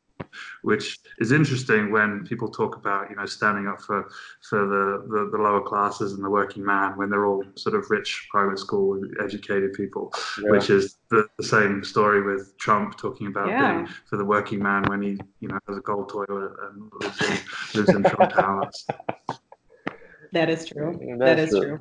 which 0.62 1.00
is 1.20 1.32
interesting 1.32 1.92
when 1.92 2.26
people 2.26 2.50
talk 2.50 2.76
about 2.76 3.10
you 3.10 3.16
know 3.16 3.26
standing 3.26 3.68
up 3.68 3.82
for 3.82 4.10
for 4.50 4.60
the, 4.66 4.86
the, 5.14 5.30
the 5.32 5.38
lower 5.42 5.62
classes 5.62 6.14
and 6.14 6.24
the 6.24 6.30
working 6.30 6.64
man 6.66 6.98
when 6.98 7.10
they're 7.10 7.26
all 7.26 7.44
sort 7.56 7.76
of 7.76 7.90
rich 7.90 8.28
private 8.32 8.60
school 8.60 9.02
educated 9.24 9.74
people 9.74 10.12
Yeah. 10.44 10.52
which 10.52 10.70
is 10.70 10.98
the, 11.10 11.28
the 11.38 11.44
same 11.44 11.84
story 11.84 12.22
with 12.22 12.58
Trump 12.58 12.98
talking 12.98 13.28
about 13.28 13.48
Yeah. 13.48 13.74
being 13.74 13.88
for 14.10 14.18
the 14.18 14.26
working 14.26 14.62
man 14.62 14.88
when 14.90 15.02
he 15.02 15.12
you 15.40 15.48
know 15.50 15.60
has 15.68 15.78
a 15.78 15.82
gold 15.82 16.10
toilet 16.10 16.52
and 16.64 16.92
lives 17.02 17.22
in, 17.22 17.80
lives 17.80 17.90
in 17.96 18.04
Trump 18.04 18.32
Towers. 18.34 18.86
that 20.34 20.50
is 20.50 20.66
true. 20.66 20.98
that 21.20 21.38
That's 21.38 21.52
true. 21.52 21.62
true. 21.62 21.80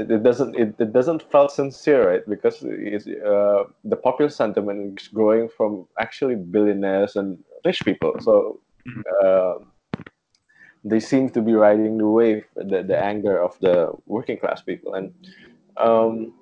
it, 0.00 0.10
it 0.10 0.22
doesn't 0.22 0.54
it, 0.54 0.74
it 0.78 0.92
doesn't 0.92 1.22
felt 1.32 1.50
sincere 1.52 2.08
right 2.10 2.24
because 2.28 2.56
it's, 2.62 3.06
uh, 3.08 3.64
the 3.84 3.96
popular 3.96 4.30
sentiment 4.30 5.00
is 5.00 5.08
growing 5.08 5.48
from 5.56 5.86
actually 5.98 6.36
billionaires 6.36 7.16
and 7.16 7.38
rich 7.64 7.84
people. 7.84 8.14
So 8.20 8.60
uh, 9.24 9.54
they 10.84 11.00
seem 11.00 11.30
to 11.30 11.42
be 11.42 11.52
riding 11.54 11.98
the 11.98 12.08
wave 12.08 12.44
the, 12.56 12.82
the 12.82 12.98
anger 12.98 13.42
of 13.42 13.58
the 13.60 13.92
working 14.06 14.38
class 14.38 14.62
people. 14.62 14.94
And 14.94 15.12
um, 15.76 16.34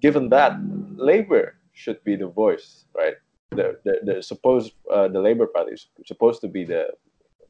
given 0.00 0.28
that 0.30 0.56
labor 0.96 1.56
should 1.72 2.02
be 2.04 2.16
the 2.16 2.28
voice 2.28 2.86
right? 2.96 3.14
The, 3.50 3.78
the, 3.84 4.00
the 4.02 4.22
supposed 4.22 4.72
uh, 4.92 5.08
the 5.08 5.20
labor 5.20 5.46
party 5.46 5.72
is 5.72 5.86
supposed 6.04 6.40
to 6.40 6.48
be 6.48 6.64
the 6.64 6.88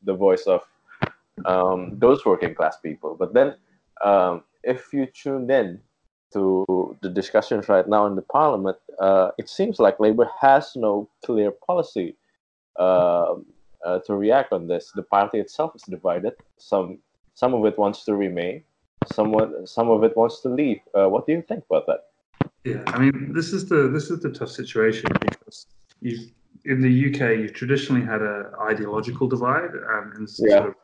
the 0.04 0.14
voice 0.14 0.46
of 0.46 0.62
um, 1.46 1.98
those 1.98 2.24
working 2.24 2.54
class 2.54 2.76
people. 2.80 3.16
But 3.18 3.34
then 3.34 3.56
um, 4.04 4.44
if 4.62 4.92
you 4.92 5.06
tune 5.06 5.50
in 5.50 5.80
to 6.32 6.96
the 7.02 7.08
discussions 7.08 7.68
right 7.68 7.88
now 7.88 8.06
in 8.06 8.14
the 8.14 8.22
parliament, 8.22 8.76
uh, 9.00 9.30
it 9.38 9.48
seems 9.48 9.78
like 9.78 9.98
Labour 10.00 10.28
has 10.40 10.72
no 10.76 11.08
clear 11.24 11.50
policy 11.50 12.16
to 12.78 14.14
react 14.16 14.52
on 14.52 14.66
this. 14.66 14.92
The 14.94 15.02
party 15.02 15.38
itself 15.38 15.74
is 15.74 15.82
divided. 15.82 16.34
Some 16.58 16.98
some 17.34 17.54
of 17.54 17.64
it 17.66 17.78
wants 17.78 18.04
to 18.04 18.14
remain. 18.14 18.64
Someone 19.06 19.66
some 19.66 19.88
of 19.90 20.04
it 20.04 20.16
wants 20.16 20.40
to 20.40 20.48
leave. 20.48 20.80
Uh, 20.94 21.08
what 21.08 21.26
do 21.26 21.32
you 21.32 21.42
think 21.42 21.64
about 21.70 21.86
that? 21.86 22.00
Yeah, 22.64 22.82
I 22.88 22.98
mean, 22.98 23.32
this 23.32 23.52
is 23.52 23.68
the 23.68 23.88
this 23.88 24.10
is 24.10 24.20
the 24.20 24.30
tough 24.30 24.50
situation 24.50 25.10
because 25.20 25.66
you 26.00 26.28
in 26.64 26.80
the 26.80 26.92
UK 27.08 27.38
you've 27.38 27.52
traditionally 27.54 28.04
had 28.04 28.22
a 28.22 28.50
ideological 28.60 29.28
divide 29.28 29.70
um, 29.92 30.12
and 30.16 30.28
Yeah. 30.38 30.58
sort 30.58 30.68
of 30.70 30.74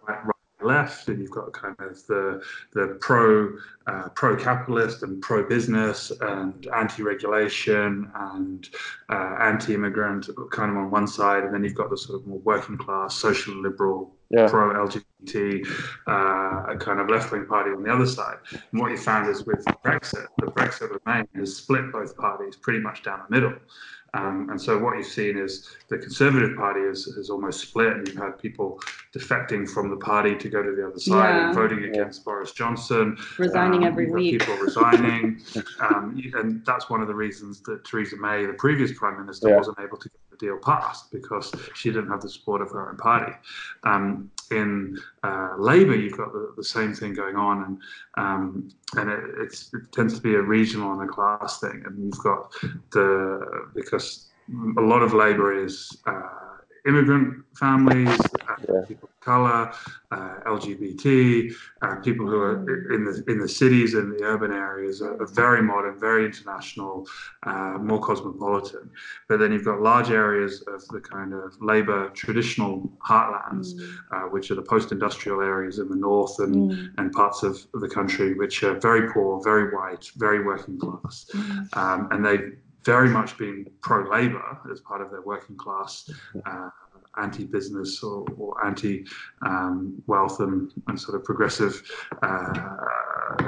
left, 0.65 1.09
and 1.09 1.21
you've 1.21 1.31
got 1.31 1.53
kind 1.53 1.77
of 1.81 2.07
the 2.07 2.43
the 2.73 2.97
pro 3.01 3.53
uh, 3.87 4.09
pro 4.11 4.37
capitalist 4.37 5.03
and 5.03 5.21
pro 5.23 5.47
business 5.47 6.13
and 6.21 6.67
anti 6.77 7.03
regulation 7.03 8.11
and 8.15 8.69
uh, 9.09 9.37
anti 9.41 9.75
immigrant 9.75 10.29
kind 10.51 10.71
of 10.71 10.77
on 10.77 10.91
one 10.91 11.07
side, 11.07 11.45
and 11.45 11.53
then 11.53 11.65
you've 11.65 11.75
got 11.75 11.91
the 11.91 11.97
sort 11.97 12.21
of 12.21 12.27
more 12.27 12.39
working 12.41 12.77
class 12.77 13.15
social 13.15 13.55
liberal 13.55 14.15
Yeah, 14.31 14.49
pro 14.49 14.73
LGBT 14.87 15.67
uh, 16.07 16.77
kind 16.77 17.01
of 17.01 17.09
left 17.09 17.33
wing 17.33 17.47
party 17.47 17.71
on 17.71 17.83
the 17.83 17.93
other 17.93 18.07
side. 18.07 18.39
And 18.51 18.81
what 18.81 18.91
you 18.91 18.97
found 18.97 19.29
is 19.29 19.45
with 19.45 19.65
Brexit, 19.85 20.27
the 20.39 20.47
Brexit 20.47 20.99
Remain 21.05 21.29
has 21.37 21.57
split 21.57 21.93
both 21.93 22.17
parties 22.17 22.57
pretty 22.57 22.81
much 22.81 23.03
down 23.03 23.21
the 23.29 23.35
middle. 23.35 23.55
Um, 24.15 24.51
and 24.51 24.61
so 24.61 24.79
what 24.79 24.97
you've 24.99 25.07
seen 25.07 25.39
is 25.39 25.71
the 25.89 25.97
Conservative 25.97 26.55
Party 26.57 26.81
is, 26.81 27.07
is 27.07 27.31
almost 27.31 27.61
split, 27.61 27.95
and 27.95 28.07
you've 28.07 28.17
had 28.19 28.39
people 28.39 28.79
defecting 29.15 29.69
from 29.69 29.89
the 29.89 29.97
party 29.97 30.37
to 30.37 30.49
go 30.51 30.63
to 30.63 30.75
the 30.75 30.87
other 30.87 30.99
side 30.99 31.31
Yeah. 31.31 31.47
and 31.47 31.55
voting 31.55 31.85
against 31.85 32.23
Boris 32.25 32.53
Johnson. 32.53 33.17
Resigning 33.39 33.81
Um, 33.85 33.89
every 33.89 34.11
week. 34.11 34.41
People 34.41 34.57
resigning, 34.59 35.41
um, 35.81 36.21
and 36.35 36.63
that's 36.67 36.91
one 36.91 37.01
of 37.01 37.09
the 37.09 37.15
reasons 37.15 37.61
that 37.63 37.85
Theresa 37.87 38.17
May, 38.19 38.45
the 38.45 38.53
previous 38.53 38.93
prime 38.93 39.19
minister, 39.19 39.49
Yeah. 39.49 39.57
wasn't 39.57 39.79
able 39.81 39.97
to 39.97 40.09
get 40.11 40.32
the 40.33 40.47
deal 40.47 40.59
passed 40.59 41.11
because 41.11 41.53
she 41.75 41.91
didn't 41.91 42.09
have 42.09 42.21
the 42.21 42.29
support 42.29 42.61
of 42.61 42.71
her 42.71 42.91
own 42.91 42.97
party. 42.97 43.33
Um, 43.85 44.31
in 44.51 44.99
uh, 45.23 45.55
Labour, 45.59 45.95
you've 45.95 46.17
got 46.17 46.33
the, 46.33 46.53
the 46.57 46.65
same 46.65 46.95
thing 46.95 47.15
going 47.15 47.37
on, 47.37 47.65
and 47.65 47.79
um, 48.17 48.71
and 48.97 49.11
it, 49.11 49.25
it 49.41 49.93
tends 49.93 50.15
to 50.15 50.21
be 50.21 50.35
a 50.35 50.43
regional 50.43 50.93
and 50.93 51.09
a 51.09 51.13
class 51.13 51.61
thing, 51.61 51.83
and 51.87 52.05
you've 52.05 52.23
got 52.23 52.53
the 52.91 53.69
because 53.75 54.29
a 54.77 54.83
lot 54.83 55.03
of 55.03 55.15
Labour 55.15 55.65
is. 55.65 55.97
Uh, 56.07 56.39
immigrant 56.85 57.45
families, 57.57 58.21
Yeah. 58.69 58.83
people 58.87 59.09
of 59.09 59.21
color, 59.21 59.73
uh, 60.11 60.35
LGBT, 60.47 61.53
uh, 61.83 61.97
people 61.97 62.27
who 62.27 62.37
are 62.37 62.93
in 62.95 63.05
the 63.05 63.25
in 63.29 63.39
the 63.39 63.49
cities 63.49 63.95
and 63.95 64.13
the 64.13 64.25
urban 64.25 64.53
areas 64.53 65.03
are, 65.03 65.21
are 65.21 65.27
very 65.27 65.63
modern, 65.63 65.99
very 65.99 66.25
international, 66.27 67.07
uh, 67.45 67.79
more 67.81 68.01
cosmopolitan. 68.01 68.91
But 69.29 69.39
then 69.39 69.53
you've 69.53 69.65
got 69.65 69.81
large 69.81 70.11
areas 70.11 70.63
of 70.63 70.87
the 70.89 71.01
kind 71.01 71.33
of 71.33 71.61
labour 71.61 72.11
traditional 72.11 72.91
heartlands, 73.07 73.73
Mm, 73.73 73.99
uh, 74.11 74.29
which 74.29 74.51
are 74.51 74.55
the 74.55 74.63
post-industrial 74.63 75.41
areas 75.41 75.79
in 75.79 75.89
the 75.89 75.97
north 75.97 76.39
and, 76.41 76.73
mm, 76.73 76.91
and 76.99 77.13
parts 77.13 77.43
of 77.43 77.59
the 77.75 77.89
country, 77.89 78.35
which 78.35 78.63
are 78.63 78.79
very 78.79 79.11
poor, 79.13 79.43
very 79.43 79.75
white, 79.75 80.11
very 80.17 80.45
working 80.45 80.79
class, 80.79 81.27
mm. 81.33 81.77
um, 81.77 82.09
and 82.11 82.25
they've 82.25 82.57
very 82.85 83.09
much 83.09 83.39
been 83.39 83.71
pro-labour 83.81 84.59
as 84.71 84.81
part 84.81 85.01
of 85.01 85.11
their 85.11 85.23
working 85.23 85.57
class. 85.57 86.11
Uh, 86.45 86.69
anti-business 87.21 88.03
or, 88.03 88.27
or 88.39 88.67
anti-wealth 88.67 90.41
and, 90.41 90.73
and 90.89 91.01
sort 91.01 91.17
of 91.19 91.25
progressive 91.25 91.83
uh, 92.23 92.77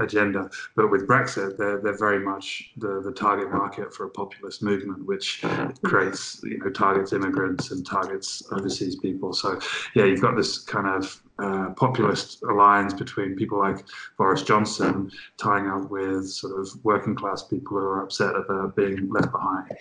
agenda. 0.01 0.51
But 0.77 0.91
with 0.91 1.07
Brexit, 1.07 1.57
they're, 1.57 1.81
they're 1.81 1.99
very 1.99 2.21
much 2.25 2.73
the, 2.77 3.01
the 3.01 3.13
target 3.13 3.51
market 3.51 3.95
for 3.95 4.07
a 4.07 4.11
populist 4.11 4.63
movement, 4.63 5.07
which 5.07 5.43
creates, 5.85 6.41
you 6.45 6.59
know, 6.59 6.71
targets 6.71 7.13
immigrants 7.13 7.71
and 7.71 7.87
targets 7.87 8.43
overseas 8.53 8.97
people. 8.97 9.33
So, 9.33 9.59
yeah, 9.95 10.05
you've 10.05 10.21
got 10.21 10.37
this 10.37 10.59
kind 10.59 10.87
of 10.87 11.23
uh, 11.39 11.71
populist 11.77 12.43
alliance 12.45 12.95
between 12.95 13.35
people 13.35 13.59
like 13.59 13.85
Boris 14.17 14.43
Johnson 14.43 15.11
tying 15.37 15.67
up 15.67 15.91
with 15.91 16.29
sort 16.31 16.59
of 16.61 16.69
working 16.85 17.15
class 17.15 17.43
people 17.43 17.77
who 17.79 17.85
are 17.85 18.03
upset 18.05 18.37
about 18.37 18.77
being 18.77 19.09
left 19.11 19.33
behind. 19.33 19.73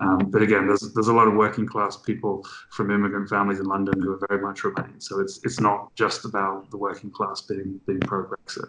Um, 0.00 0.30
but 0.30 0.42
again, 0.42 0.66
there's 0.66 0.92
there's 0.94 1.08
a 1.08 1.12
lot 1.12 1.28
of 1.28 1.34
working 1.34 1.66
class 1.66 1.96
people 1.96 2.44
from 2.70 2.90
immigrant 2.90 3.28
families 3.28 3.60
in 3.60 3.66
London 3.66 4.00
who 4.00 4.12
are 4.12 4.26
very 4.28 4.42
much 4.42 4.64
Remain. 4.64 5.00
So 5.00 5.20
it's 5.20 5.40
it's 5.44 5.60
not 5.60 5.94
just 5.94 6.24
about 6.24 6.70
the 6.70 6.76
working 6.76 7.10
class 7.10 7.42
being 7.42 7.80
being 7.86 8.00
pro 8.00 8.24
Brexit. 8.24 8.68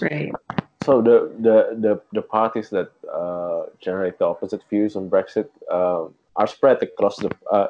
Right. 0.00 0.32
So 0.84 1.00
the 1.00 1.32
the 1.38 1.76
the, 1.80 2.00
the 2.12 2.22
parties 2.22 2.70
that 2.70 2.90
uh, 3.12 3.66
generate 3.80 4.18
the 4.18 4.24
opposite 4.24 4.62
views 4.70 4.96
on 4.96 5.10
Brexit. 5.10 5.48
Uh, 5.70 6.08
are 6.36 6.46
spread 6.46 6.82
across 6.82 7.16
the 7.16 7.30
uh, 7.50 7.68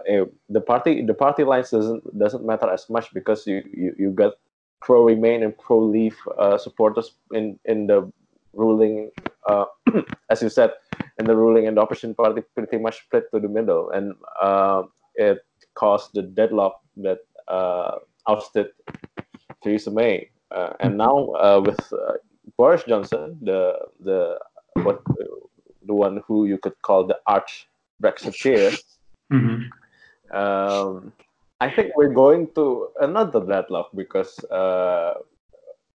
the 0.48 0.60
party 0.60 1.04
the 1.04 1.14
party 1.14 1.44
lines 1.44 1.70
doesn't 1.70 2.02
doesn't 2.18 2.46
matter 2.46 2.68
as 2.70 2.88
much 2.88 3.12
because 3.12 3.46
you 3.46 3.62
you, 3.72 3.94
you 3.98 4.10
got 4.10 4.34
pro 4.80 5.04
Remain 5.04 5.42
and 5.42 5.56
pro 5.58 5.78
Leave 5.78 6.16
uh, 6.38 6.58
supporters 6.58 7.12
in 7.32 7.58
in 7.64 7.86
the 7.86 8.10
ruling 8.52 9.10
uh, 9.46 9.64
as 10.30 10.42
you 10.42 10.48
said 10.48 10.72
in 11.18 11.26
the 11.26 11.36
ruling 11.36 11.66
and 11.66 11.76
the 11.76 11.80
opposition 11.80 12.14
party 12.14 12.42
pretty 12.54 12.78
much 12.78 13.04
split 13.04 13.30
to 13.32 13.40
the 13.40 13.48
middle. 13.48 13.90
And 13.90 14.14
uh, 14.40 14.82
it 15.14 15.44
caused 15.74 16.14
the 16.14 16.22
deadlock 16.22 16.80
that 16.98 17.18
uh, 17.48 17.98
ousted 18.28 18.68
Theresa 19.62 19.90
May. 19.90 20.30
Uh, 20.50 20.72
and 20.80 20.96
now 20.96 21.60
with 21.60 21.80
Boris 22.56 22.84
Johnson 22.84 23.38
the 23.42 23.74
the 24.00 24.38
what 24.82 25.02
the 25.86 25.94
one 25.94 26.22
who 26.26 26.46
you 26.46 26.58
could 26.58 26.80
call 26.82 27.06
the 27.06 27.18
arch 27.26 27.68
Brexiteer, 28.04 28.78
mm-hmm. 29.32 30.36
um, 30.36 31.12
I 31.60 31.70
think 31.70 31.96
we're 31.96 32.12
going 32.12 32.48
to 32.54 32.88
another 33.00 33.40
deadlock 33.40 33.88
because 33.94 34.38
uh, 34.50 35.14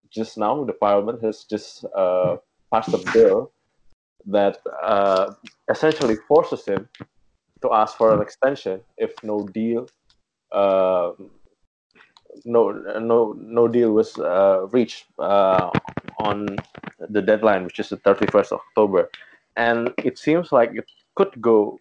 just 0.10 0.38
now 0.38 0.64
the 0.64 0.74
parliament 0.74 1.22
has 1.22 1.44
just 1.44 1.86
uh, 1.96 2.38
passed 2.74 2.94
a 2.94 3.02
bill 3.14 3.52
that 4.26 4.58
uh, 4.82 5.34
essentially 5.70 6.16
forces 6.28 6.66
him 6.66 6.88
to 7.62 7.74
ask 7.74 7.98
for 7.98 8.14
an 8.14 8.22
extension 8.22 8.82
if 8.98 9.12
no 9.24 9.48
deal 9.48 9.88
uh, 10.52 11.12
no 12.46 12.72
no 13.00 13.36
no 13.38 13.68
deal 13.68 13.92
was 13.92 14.18
uh, 14.18 14.66
reached 14.72 15.06
uh, 15.20 15.70
on 16.20 16.48
the 17.10 17.22
deadline 17.22 17.64
which 17.64 17.80
is 17.80 17.90
the 17.90 17.98
31st 17.98 18.52
of 18.54 18.60
october 18.68 19.10
and 19.56 19.94
it 19.98 20.18
seems 20.18 20.52
like 20.52 20.72
it 20.74 20.90
could 21.16 21.34
go 21.42 21.80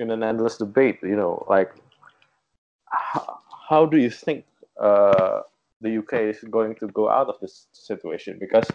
in 0.00 0.10
an 0.10 0.22
endless 0.22 0.56
debate. 0.56 0.98
You 1.02 1.16
know, 1.16 1.44
like 1.48 1.72
how, 2.86 3.38
how 3.68 3.86
do 3.86 3.98
you 3.98 4.10
think 4.10 4.44
uh, 4.80 5.42
the 5.80 5.98
UK 5.98 6.34
is 6.34 6.40
going 6.50 6.74
to 6.76 6.88
go 6.88 7.08
out 7.08 7.28
of 7.28 7.36
this 7.40 7.66
situation? 7.72 8.38
Because 8.40 8.68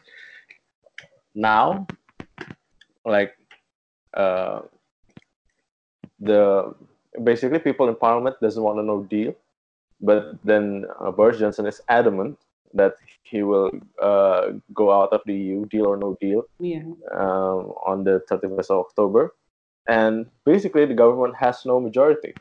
now, 1.34 1.88
like 3.03 3.36
uh, 4.13 4.62
the 6.20 6.74
basically 7.24 7.60
people 7.60 7.89
in 7.89 7.96
Parliament 7.96 8.38
doesn't 8.41 8.63
want 8.63 8.79
a 8.79 8.84
no 8.84 9.03
deal, 9.03 9.36
but 10.00 10.38
then 10.44 10.86
uh, 11.01 11.12
Boris 11.12 11.39
Johnson 11.39 11.65
is 11.65 11.82
adamant 11.89 12.38
that 12.74 12.96
he 13.24 13.41
will 13.41 13.72
uh, 14.01 14.51
go 14.74 14.91
out 14.91 15.12
of 15.13 15.21
the 15.26 15.34
EU, 15.34 15.65
deal 15.65 15.88
or 15.88 15.97
no 15.97 16.17
deal, 16.19 16.43
yeah. 16.60 16.84
um, 17.13 17.73
on 17.88 18.04
the 18.04 18.21
31st 18.30 18.69
of 18.69 18.86
October 18.86 19.34
and 19.88 20.26
basically 20.45 20.86
the 20.86 20.93
government 20.93 21.36
has 21.36 21.65
no 21.65 21.80
majority. 21.80 22.34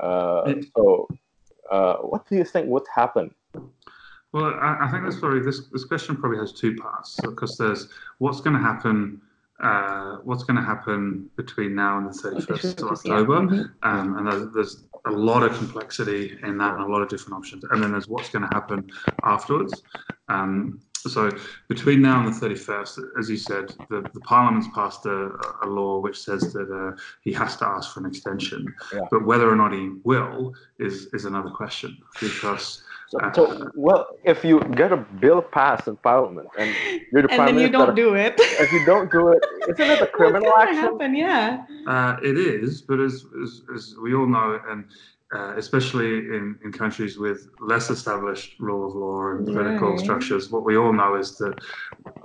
Uh, 0.00 0.54
so, 0.76 1.08
uh, 1.70 1.96
what 1.96 2.28
do 2.28 2.36
you 2.36 2.44
think 2.44 2.68
would 2.68 2.86
happen? 2.94 3.34
Well, 4.32 4.54
I, 4.60 4.78
I 4.82 4.90
think 4.90 5.04
this 5.04 5.18
probably 5.18 5.40
this, 5.40 5.68
this 5.72 5.84
question 5.84 6.16
probably 6.16 6.38
has 6.38 6.52
two 6.52 6.74
parts 6.76 7.18
because 7.22 7.56
so, 7.56 7.66
there's 7.66 7.88
what's 8.18 8.40
going 8.40 8.56
to 8.56 8.62
happen. 8.62 9.20
Uh, 9.62 10.16
what's 10.24 10.42
going 10.42 10.56
to 10.56 10.62
happen 10.62 11.30
between 11.36 11.74
now 11.74 11.98
and 11.98 12.08
the 12.08 12.10
31st 12.10 12.82
of 12.82 12.88
October? 12.88 13.40
Mm-hmm. 13.42 13.88
Um, 13.88 14.18
and 14.18 14.26
there's, 14.26 14.52
there's, 14.52 14.84
a 15.04 15.10
lot 15.10 15.42
of 15.42 15.52
complexity 15.58 16.38
in 16.44 16.56
that 16.58 16.74
and 16.74 16.84
a 16.84 16.86
lot 16.86 17.02
of 17.02 17.08
different 17.08 17.34
options. 17.34 17.64
And 17.70 17.82
then 17.82 17.90
there's 17.90 18.06
what's 18.06 18.28
going 18.28 18.48
to 18.48 18.54
happen 18.54 18.88
afterwards. 19.24 19.82
Um, 20.28 20.80
so 21.10 21.30
between 21.68 22.00
now 22.00 22.24
and 22.24 22.32
the 22.32 22.46
31st, 22.46 23.18
as 23.18 23.28
you 23.28 23.36
said, 23.36 23.68
the, 23.90 24.08
the 24.14 24.20
Parliament's 24.20 24.68
passed 24.74 25.04
a, 25.06 25.30
a 25.62 25.66
law 25.66 25.98
which 25.98 26.18
says 26.18 26.52
that 26.52 26.70
uh, 26.70 26.96
he 27.22 27.32
has 27.32 27.56
to 27.56 27.66
ask 27.66 27.92
for 27.92 28.00
an 28.00 28.06
extension. 28.06 28.72
Yeah. 28.92 29.00
But 29.10 29.24
whether 29.24 29.50
or 29.50 29.56
not 29.56 29.72
he 29.72 29.90
will 30.04 30.54
is, 30.78 31.06
is 31.12 31.24
another 31.24 31.50
question 31.50 31.96
because. 32.20 32.84
So, 33.08 33.18
uh, 33.18 33.32
so, 33.34 33.70
well, 33.74 34.06
if 34.24 34.42
you 34.42 34.60
get 34.74 34.90
a 34.90 34.96
bill 34.96 35.42
passed 35.42 35.86
in 35.86 35.96
Parliament 35.96 36.48
and 36.58 36.74
you're 37.12 37.22
the 37.22 37.28
and 37.28 37.36
Prime 37.36 37.46
then 37.46 37.56
Minister, 37.56 37.66
you 37.66 37.72
don't 37.72 37.94
do 37.94 38.14
it. 38.14 38.34
If 38.38 38.72
you 38.72 38.86
don't 38.86 39.10
do 39.10 39.28
it, 39.28 39.44
isn't 39.68 39.90
it 39.90 40.00
a 40.00 40.06
criminal 40.06 40.50
action? 40.56 40.76
Happen, 40.76 41.14
yeah. 41.14 41.64
Uh, 41.86 42.16
it 42.22 42.38
is, 42.38 42.80
but 42.80 43.00
as, 43.00 43.26
as, 43.42 43.60
as 43.74 43.94
we 44.00 44.14
all 44.14 44.26
know, 44.26 44.58
and 44.66 44.86
uh, 45.34 45.54
especially 45.56 46.18
in, 46.18 46.58
in 46.64 46.72
countries 46.72 47.18
with 47.18 47.48
less 47.60 47.90
established 47.90 48.58
rule 48.58 48.86
of 48.86 48.94
law 48.94 49.30
and 49.30 49.46
political 49.46 49.90
right. 49.90 50.00
structures, 50.00 50.50
what 50.50 50.64
we 50.64 50.76
all 50.76 50.92
know 50.92 51.14
is 51.14 51.38
that 51.38 51.58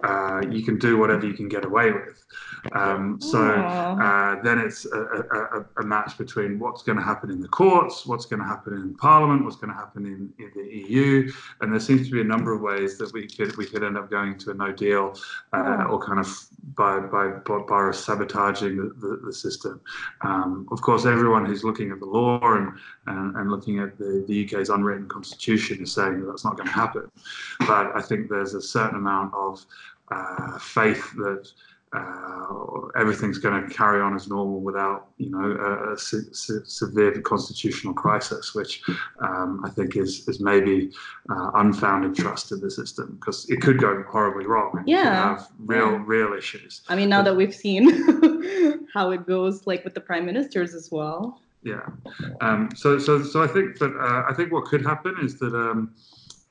uh, 0.04 0.41
you 0.50 0.63
can 0.63 0.78
do 0.78 0.98
whatever 0.98 1.26
you 1.26 1.34
can 1.34 1.48
get 1.48 1.65
away 1.65 1.91
with. 1.91 2.26
Um, 2.74 3.20
so 3.22 3.39
uh, 3.39 4.41
then 4.41 4.60
it's 4.60 4.86
a, 4.86 5.00
a, 5.00 5.65
a, 5.82 5.86
match 5.86 6.17
between 6.17 6.60
what's 6.60 6.84
going 6.84 6.98
to 6.98 7.04
happen 7.04 7.32
in 7.32 7.39
the 7.39 7.48
courts, 7.48 8.06
what's 8.06 8.26
going 8.26 8.41
to 8.41 8.46
happen 8.46 8.74
in 8.74 8.96
Parliament, 8.96 9.46
what's 9.46 9.56
going 9.56 9.72
to 9.72 9.80
happen 9.80 10.06
in, 10.06 10.34
in, 10.43 10.52
the 10.56 10.91
EU, 10.91 11.32
and 11.62 11.72
there 11.72 11.80
seems 11.80 12.08
to 12.08 12.12
be 12.12 12.22
a 12.22 12.26
number 12.26 12.54
of 12.54 12.62
ways 12.62 12.98
that 12.98 13.13
we 13.13 13.28
could 13.28 13.56
we 13.58 13.65
could 13.65 13.84
end 13.84 13.98
up 13.98 14.10
going 14.10 14.38
to 14.39 14.52
a 14.52 14.54
no 14.54 14.72
deal 14.72 15.17
uh, 15.54 15.86
or 15.89 16.00
kind 16.00 16.20
of 16.20 16.28
by 16.75 16.99
by 16.99 17.27
by 17.30 17.91
sabotaging 17.91 18.77
the, 18.77 18.93
the, 18.99 19.21
the 19.25 19.34
system. 19.34 19.80
Um, 20.21 20.67
of 20.71 20.82
course, 20.82 21.06
everyone 21.06 21.45
who's 21.45 21.63
looking 21.63 21.91
at 21.91 21.99
the 21.99 22.06
law 22.06 22.39
and 22.56 22.73
and, 23.08 23.36
and 23.36 23.51
looking 23.51 23.80
at 23.80 23.97
the, 23.97 24.25
the 24.27 24.45
UK's 24.45 24.69
unwritten 24.69 25.08
constitution 25.08 25.82
is 25.84 25.93
saying 25.93 26.19
that 26.19 26.25
that's 26.27 26.43
not 26.45 26.58
going 26.58 26.67
to 26.67 26.73
happen. 26.73 27.10
But 27.60 27.95
I 27.95 28.01
think 28.01 28.30
there's 28.30 28.53
a 28.53 28.62
certain 28.62 28.97
amount 28.97 29.34
of 29.34 29.65
uh, 30.12 30.58
faith 30.60 31.13
that 31.17 31.51
uh, 31.93 32.88
everything's 32.97 33.38
going 33.38 33.65
to 33.65 33.73
carry 33.73 34.02
on 34.02 34.13
as 34.13 34.28
normal 34.28 34.60
without, 34.60 35.08
you 35.17 35.30
know, 35.30 35.52
a, 35.52 35.93
a 35.93 35.97
se- 35.97 36.34
se- 36.34 36.65
severe 36.65 37.21
constitutional 37.21 37.93
crisis, 37.93 38.54
which 38.54 38.82
um, 39.21 39.62
I 39.63 39.69
think 39.69 39.95
is 39.95 40.28
is 40.28 40.41
maybe 40.41 40.91
uh, 41.30 41.52
unfounded 41.56 42.15
trust 42.15 42.52
in 42.52 42.60
the 42.60 42.69
system 42.69 43.17
because 43.19 43.50
it 43.50 43.62
could 43.62 43.80
go 43.80 44.04
horribly 44.04 44.45
wrong. 44.45 44.71
And 44.78 44.88
yeah, 44.88 45.30
have 45.30 45.50
real 45.60 45.91
yeah. 45.91 46.04
real 46.06 46.34
issues. 46.34 46.82
I 46.89 46.95
mean, 46.95 47.08
now 47.10 47.19
but, 47.19 47.32
that 47.32 47.38
we've 47.38 47.56
seen 47.56 48.88
how 48.93 49.12
it 49.12 49.26
goes, 49.26 49.65
like 49.65 49.86
with 49.86 49.93
the 49.93 50.02
prime 50.02 50.26
ministers 50.26 50.73
as 50.73 50.91
well. 50.91 51.39
Yeah. 51.63 51.86
Um, 52.41 52.69
so 52.76 53.00
so 53.00 53.23
so 53.23 53.41
I 53.41 53.47
think 53.47 53.80
that 53.80 53.95
uh, 53.95 54.30
I 54.30 54.34
think 54.34 54.52
what 54.52 54.65
could 54.65 54.84
happen 54.86 55.15
is 55.21 55.39
that. 55.39 55.56
Um, 55.56 55.93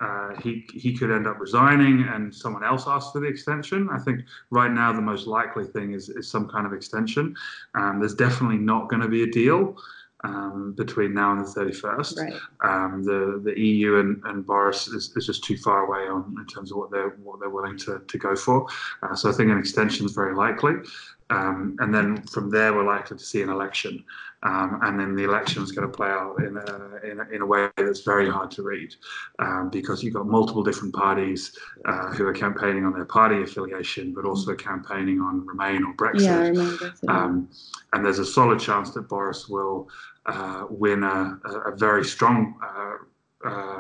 uh, 0.00 0.34
he 0.42 0.66
he 0.74 0.96
could 0.96 1.10
end 1.10 1.26
up 1.26 1.40
resigning 1.40 2.06
and 2.12 2.34
someone 2.34 2.62
else 2.64 2.84
asks 2.86 3.12
for 3.12 3.20
the 3.20 3.26
extension. 3.26 3.88
I 3.90 3.98
think 3.98 4.20
right 4.50 4.70
now 4.70 4.92
the 4.92 5.00
most 5.00 5.26
likely 5.26 5.64
thing 5.64 5.92
is, 5.92 6.08
is 6.08 6.30
some 6.30 6.48
kind 6.48 6.66
of 6.66 6.72
extension. 6.72 7.34
Um, 7.74 8.00
there's 8.00 8.14
definitely 8.14 8.58
not 8.58 8.88
going 8.88 9.02
to 9.02 9.08
be 9.08 9.22
a 9.22 9.30
deal 9.30 9.76
um, 10.24 10.74
between 10.76 11.14
now 11.14 11.32
and 11.32 11.40
the 11.40 11.48
31st. 11.48 12.16
Right. 12.18 12.34
Um, 12.62 13.04
the 13.04 13.40
the 13.42 13.58
EU 13.58 13.98
and, 13.98 14.22
and 14.24 14.46
Boris 14.46 14.88
is, 14.88 15.12
is 15.16 15.26
just 15.26 15.44
too 15.44 15.56
far 15.56 15.86
away 15.86 16.08
on 16.08 16.34
in 16.38 16.46
terms 16.46 16.70
of 16.72 16.78
what 16.78 16.90
they're 16.90 17.16
what 17.22 17.40
they're 17.40 17.50
willing 17.50 17.78
to, 17.78 18.02
to 18.06 18.18
go 18.18 18.36
for. 18.36 18.66
Uh, 19.02 19.14
so 19.14 19.30
I 19.30 19.32
think 19.32 19.50
an 19.50 19.58
extension 19.58 20.04
is 20.04 20.12
very 20.12 20.34
likely. 20.34 20.74
Um, 21.30 21.76
and 21.80 21.92
then 21.92 22.22
from 22.22 22.50
there, 22.50 22.72
we're 22.72 22.86
likely 22.86 23.16
to 23.16 23.24
see 23.24 23.42
an 23.42 23.48
election. 23.48 24.04
Um, 24.42 24.80
and 24.82 25.00
then 25.00 25.16
the 25.16 25.24
election 25.24 25.62
is 25.62 25.72
going 25.72 25.90
to 25.90 25.96
play 25.96 26.08
out 26.08 26.36
in 26.40 26.56
a, 26.56 27.10
in 27.10 27.20
a, 27.20 27.34
in, 27.34 27.42
a, 27.42 27.46
way 27.46 27.68
that's 27.76 28.02
very 28.02 28.28
hard 28.28 28.50
to 28.52 28.62
read 28.62 28.94
um, 29.38 29.70
because 29.70 30.02
you've 30.02 30.14
got 30.14 30.26
multiple 30.26 30.62
different 30.62 30.94
parties 30.94 31.58
uh, 31.86 32.10
who 32.12 32.26
are 32.26 32.34
campaigning 32.34 32.84
on 32.84 32.92
their 32.92 33.06
party 33.06 33.42
affiliation, 33.42 34.12
but 34.12 34.24
also 34.24 34.54
campaigning 34.54 35.20
on 35.20 35.46
Remain 35.46 35.84
or 35.84 35.94
Brexit. 35.94 36.24
Yeah, 36.24 36.38
I 36.38 36.48
remember. 36.48 36.92
Um, 37.08 37.48
and 37.92 38.04
there's 38.04 38.18
a 38.18 38.26
solid 38.26 38.60
chance 38.60 38.90
that 38.90 39.08
Boris 39.08 39.48
will 39.48 39.88
uh, 40.26 40.66
win 40.68 41.02
a, 41.02 41.40
a, 41.66 41.76
very 41.76 42.04
strong 42.04 42.58
uh 42.62 42.96
uh, 43.44 43.78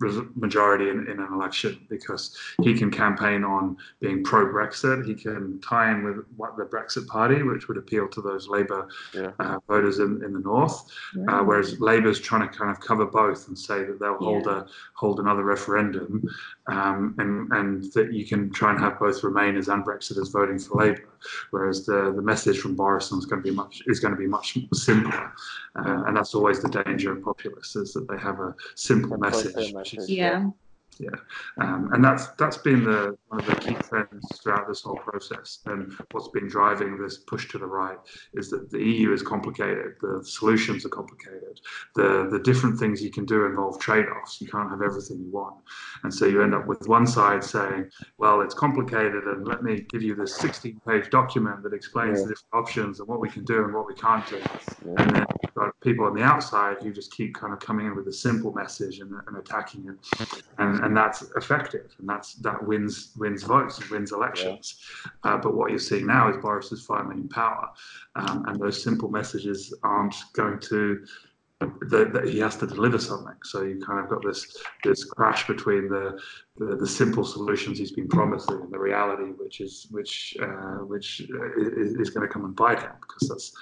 majority 0.00 0.90
in, 0.90 1.08
in, 1.08 1.20
an 1.20 1.32
election 1.32 1.86
because 1.88 2.36
he 2.62 2.76
can 2.76 2.90
campaign 2.90 3.44
on 3.44 3.76
being 4.00 4.24
pro 4.24 4.46
Brexit. 4.46 5.06
He 5.06 5.14
can 5.14 5.60
tie 5.60 5.90
in 5.90 6.04
with 6.04 6.24
what 6.36 6.56
the 6.56 6.64
Brexit 6.64 7.06
Party, 7.06 7.42
which 7.42 7.68
would 7.68 7.76
appeal 7.76 8.08
to 8.08 8.20
those 8.20 8.48
Labour 8.48 8.88
yeah. 9.14 9.30
uh, 9.38 9.58
voters 9.68 9.98
in, 10.00 10.22
in 10.24 10.32
the 10.32 10.40
north. 10.40 10.90
Uh, 11.28 11.40
whereas 11.40 11.80
Labour's 11.80 12.20
trying 12.20 12.48
to 12.48 12.58
kind 12.58 12.70
of 12.70 12.80
cover 12.80 13.06
both 13.06 13.48
and 13.48 13.58
say 13.58 13.84
that 13.84 14.00
they'll 14.00 14.18
yeah. 14.20 14.26
hold 14.26 14.46
a 14.46 14.66
hold 14.94 15.20
another 15.20 15.44
referendum, 15.44 16.24
um, 16.66 17.14
and 17.18 17.52
and 17.52 17.92
that 17.92 18.12
you 18.12 18.26
can 18.26 18.50
try 18.50 18.70
and 18.70 18.80
have 18.80 18.98
both 18.98 19.22
Remainers 19.22 19.72
and 19.72 19.84
Brexiters 19.84 20.32
voting 20.32 20.58
for 20.58 20.84
Labour. 20.84 21.08
Whereas 21.50 21.86
the 21.86 22.12
the 22.14 22.22
message 22.22 22.58
from 22.58 22.74
Boris 22.74 23.12
is 23.12 23.26
going 23.26 23.42
to 23.42 23.48
be 23.48 23.54
much 23.54 23.82
is 23.86 24.00
going 24.00 24.14
to 24.14 24.20
be 24.20 24.26
much 24.26 24.58
simpler, 24.72 25.32
uh, 25.76 26.04
and 26.06 26.16
that's 26.16 26.34
always 26.34 26.60
the 26.60 26.68
danger 26.68 27.12
of 27.12 27.22
populists 27.22 27.76
is 27.76 27.92
that 27.94 28.08
they 28.08 28.18
have 28.18 28.40
a 28.40 28.54
simple 28.74 29.18
message 29.18 29.72
yeah. 29.92 30.50
Yeah, 30.98 31.10
um, 31.58 31.90
and 31.92 32.04
that's 32.04 32.28
that's 32.38 32.58
been 32.58 32.84
the 32.84 33.16
one 33.28 33.40
of 33.40 33.46
the 33.46 33.56
key 33.56 33.74
trends 33.74 34.40
throughout 34.40 34.68
this 34.68 34.82
whole 34.82 34.96
process. 34.96 35.58
And 35.66 35.92
what's 36.12 36.28
been 36.28 36.48
driving 36.48 36.96
this 36.98 37.18
push 37.18 37.48
to 37.50 37.58
the 37.58 37.66
right 37.66 37.98
is 38.34 38.50
that 38.50 38.70
the 38.70 38.78
EU 38.78 39.12
is 39.12 39.22
complicated, 39.22 39.94
the 40.00 40.22
solutions 40.24 40.84
are 40.84 40.90
complicated, 40.90 41.60
the 41.96 42.28
the 42.30 42.38
different 42.38 42.78
things 42.78 43.02
you 43.02 43.10
can 43.10 43.24
do 43.24 43.44
involve 43.46 43.80
trade-offs. 43.80 44.40
You 44.40 44.48
can't 44.48 44.70
have 44.70 44.82
everything 44.82 45.18
you 45.20 45.30
want, 45.30 45.56
and 46.04 46.14
so 46.14 46.26
you 46.26 46.42
end 46.42 46.54
up 46.54 46.66
with 46.66 46.86
one 46.86 47.06
side 47.06 47.42
saying, 47.42 47.90
"Well, 48.18 48.40
it's 48.40 48.54
complicated, 48.54 49.24
and 49.24 49.46
let 49.46 49.62
me 49.62 49.86
give 49.90 50.02
you 50.02 50.14
this 50.14 50.38
16-page 50.38 51.10
document 51.10 51.62
that 51.64 51.72
explains 51.72 52.20
yeah. 52.20 52.26
the 52.26 52.34
different 52.34 52.54
options 52.54 53.00
and 53.00 53.08
what 53.08 53.20
we 53.20 53.28
can 53.28 53.44
do 53.44 53.64
and 53.64 53.74
what 53.74 53.86
we 53.86 53.94
can't 53.94 54.26
do," 54.28 54.36
yeah. 54.38 54.94
and 54.98 55.16
then 55.16 55.26
you've 55.42 55.54
got 55.54 55.80
people 55.80 56.04
on 56.06 56.14
the 56.14 56.22
outside 56.22 56.76
who 56.80 56.92
just 56.92 57.12
keep 57.12 57.34
kind 57.34 57.52
of 57.52 57.58
coming 57.60 57.86
in 57.86 57.96
with 57.96 58.06
a 58.08 58.12
simple 58.12 58.52
message 58.52 59.00
and, 59.00 59.12
and 59.26 59.36
attacking 59.36 59.86
it, 59.88 60.42
and 60.58 60.83
and 60.84 60.94
that's 60.96 61.22
effective, 61.36 61.94
and 61.98 62.08
that's 62.08 62.34
that 62.34 62.64
wins 62.66 63.12
wins 63.16 63.42
votes 63.42 63.78
and 63.78 63.88
wins 63.90 64.12
elections. 64.12 64.80
Yeah. 65.24 65.34
Uh, 65.34 65.38
but 65.38 65.54
what 65.54 65.70
you're 65.70 65.78
seeing 65.78 66.06
now 66.06 66.28
is 66.28 66.36
Boris 66.36 66.70
is 66.72 66.84
finally 66.84 67.16
in 67.16 67.28
power, 67.28 67.70
um, 68.16 68.44
and 68.46 68.60
those 68.60 68.82
simple 68.82 69.10
messages 69.10 69.74
aren't 69.82 70.14
going 70.34 70.60
to. 70.60 71.04
That 71.60 72.28
he 72.28 72.40
has 72.40 72.56
to 72.56 72.66
deliver 72.66 72.98
something, 72.98 73.36
so 73.42 73.62
you 73.62 73.80
kind 73.80 73.98
of 73.98 74.10
got 74.10 74.22
this 74.22 74.54
this 74.82 75.04
crash 75.04 75.46
between 75.46 75.88
the, 75.88 76.20
the, 76.58 76.76
the 76.76 76.86
simple 76.86 77.24
solutions 77.24 77.78
he's 77.78 77.92
been 77.92 78.08
promising 78.08 78.60
and 78.60 78.70
the 78.70 78.78
reality, 78.78 79.30
which 79.38 79.60
is 79.60 79.86
which 79.90 80.36
uh, 80.42 80.82
which 80.84 81.20
is, 81.20 81.94
is 81.94 82.10
going 82.10 82.26
to 82.26 82.30
come 82.30 82.44
and 82.44 82.54
bite 82.54 82.80
him 82.80 82.90
because 83.00 83.28
that's 83.28 83.52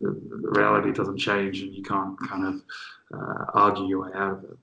the, 0.00 0.10
the, 0.10 0.50
reality 0.50 0.92
doesn't 0.92 1.18
change 1.18 1.62
and 1.62 1.74
you 1.74 1.82
can't 1.82 2.16
kind 2.28 2.46
of 2.46 2.62
uh, 3.12 3.44
argue 3.54 3.88
your 3.88 4.02
way 4.02 4.10
out 4.14 4.32
of 4.34 4.44
it. 4.44 4.58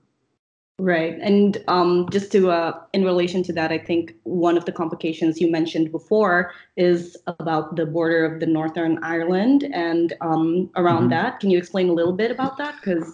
Right. 0.78 1.18
And 1.22 1.56
um, 1.68 2.06
just 2.10 2.30
to, 2.32 2.50
uh, 2.50 2.78
in 2.92 3.02
relation 3.02 3.42
to 3.44 3.52
that, 3.54 3.72
I 3.72 3.78
think 3.78 4.14
one 4.24 4.58
of 4.58 4.66
the 4.66 4.72
complications 4.72 5.40
you 5.40 5.50
mentioned 5.50 5.90
before 5.90 6.52
is 6.76 7.16
about 7.26 7.76
the 7.76 7.86
border 7.86 8.26
of 8.26 8.40
the 8.40 8.46
Northern 8.46 9.02
Ireland 9.02 9.70
and 9.72 10.12
um, 10.20 10.70
around 10.76 11.02
mm-hmm. 11.02 11.10
that. 11.10 11.40
Can 11.40 11.50
you 11.50 11.56
explain 11.56 11.88
a 11.88 11.92
little 11.94 12.12
bit 12.12 12.30
about 12.30 12.58
that? 12.58 12.74
Because 12.76 13.10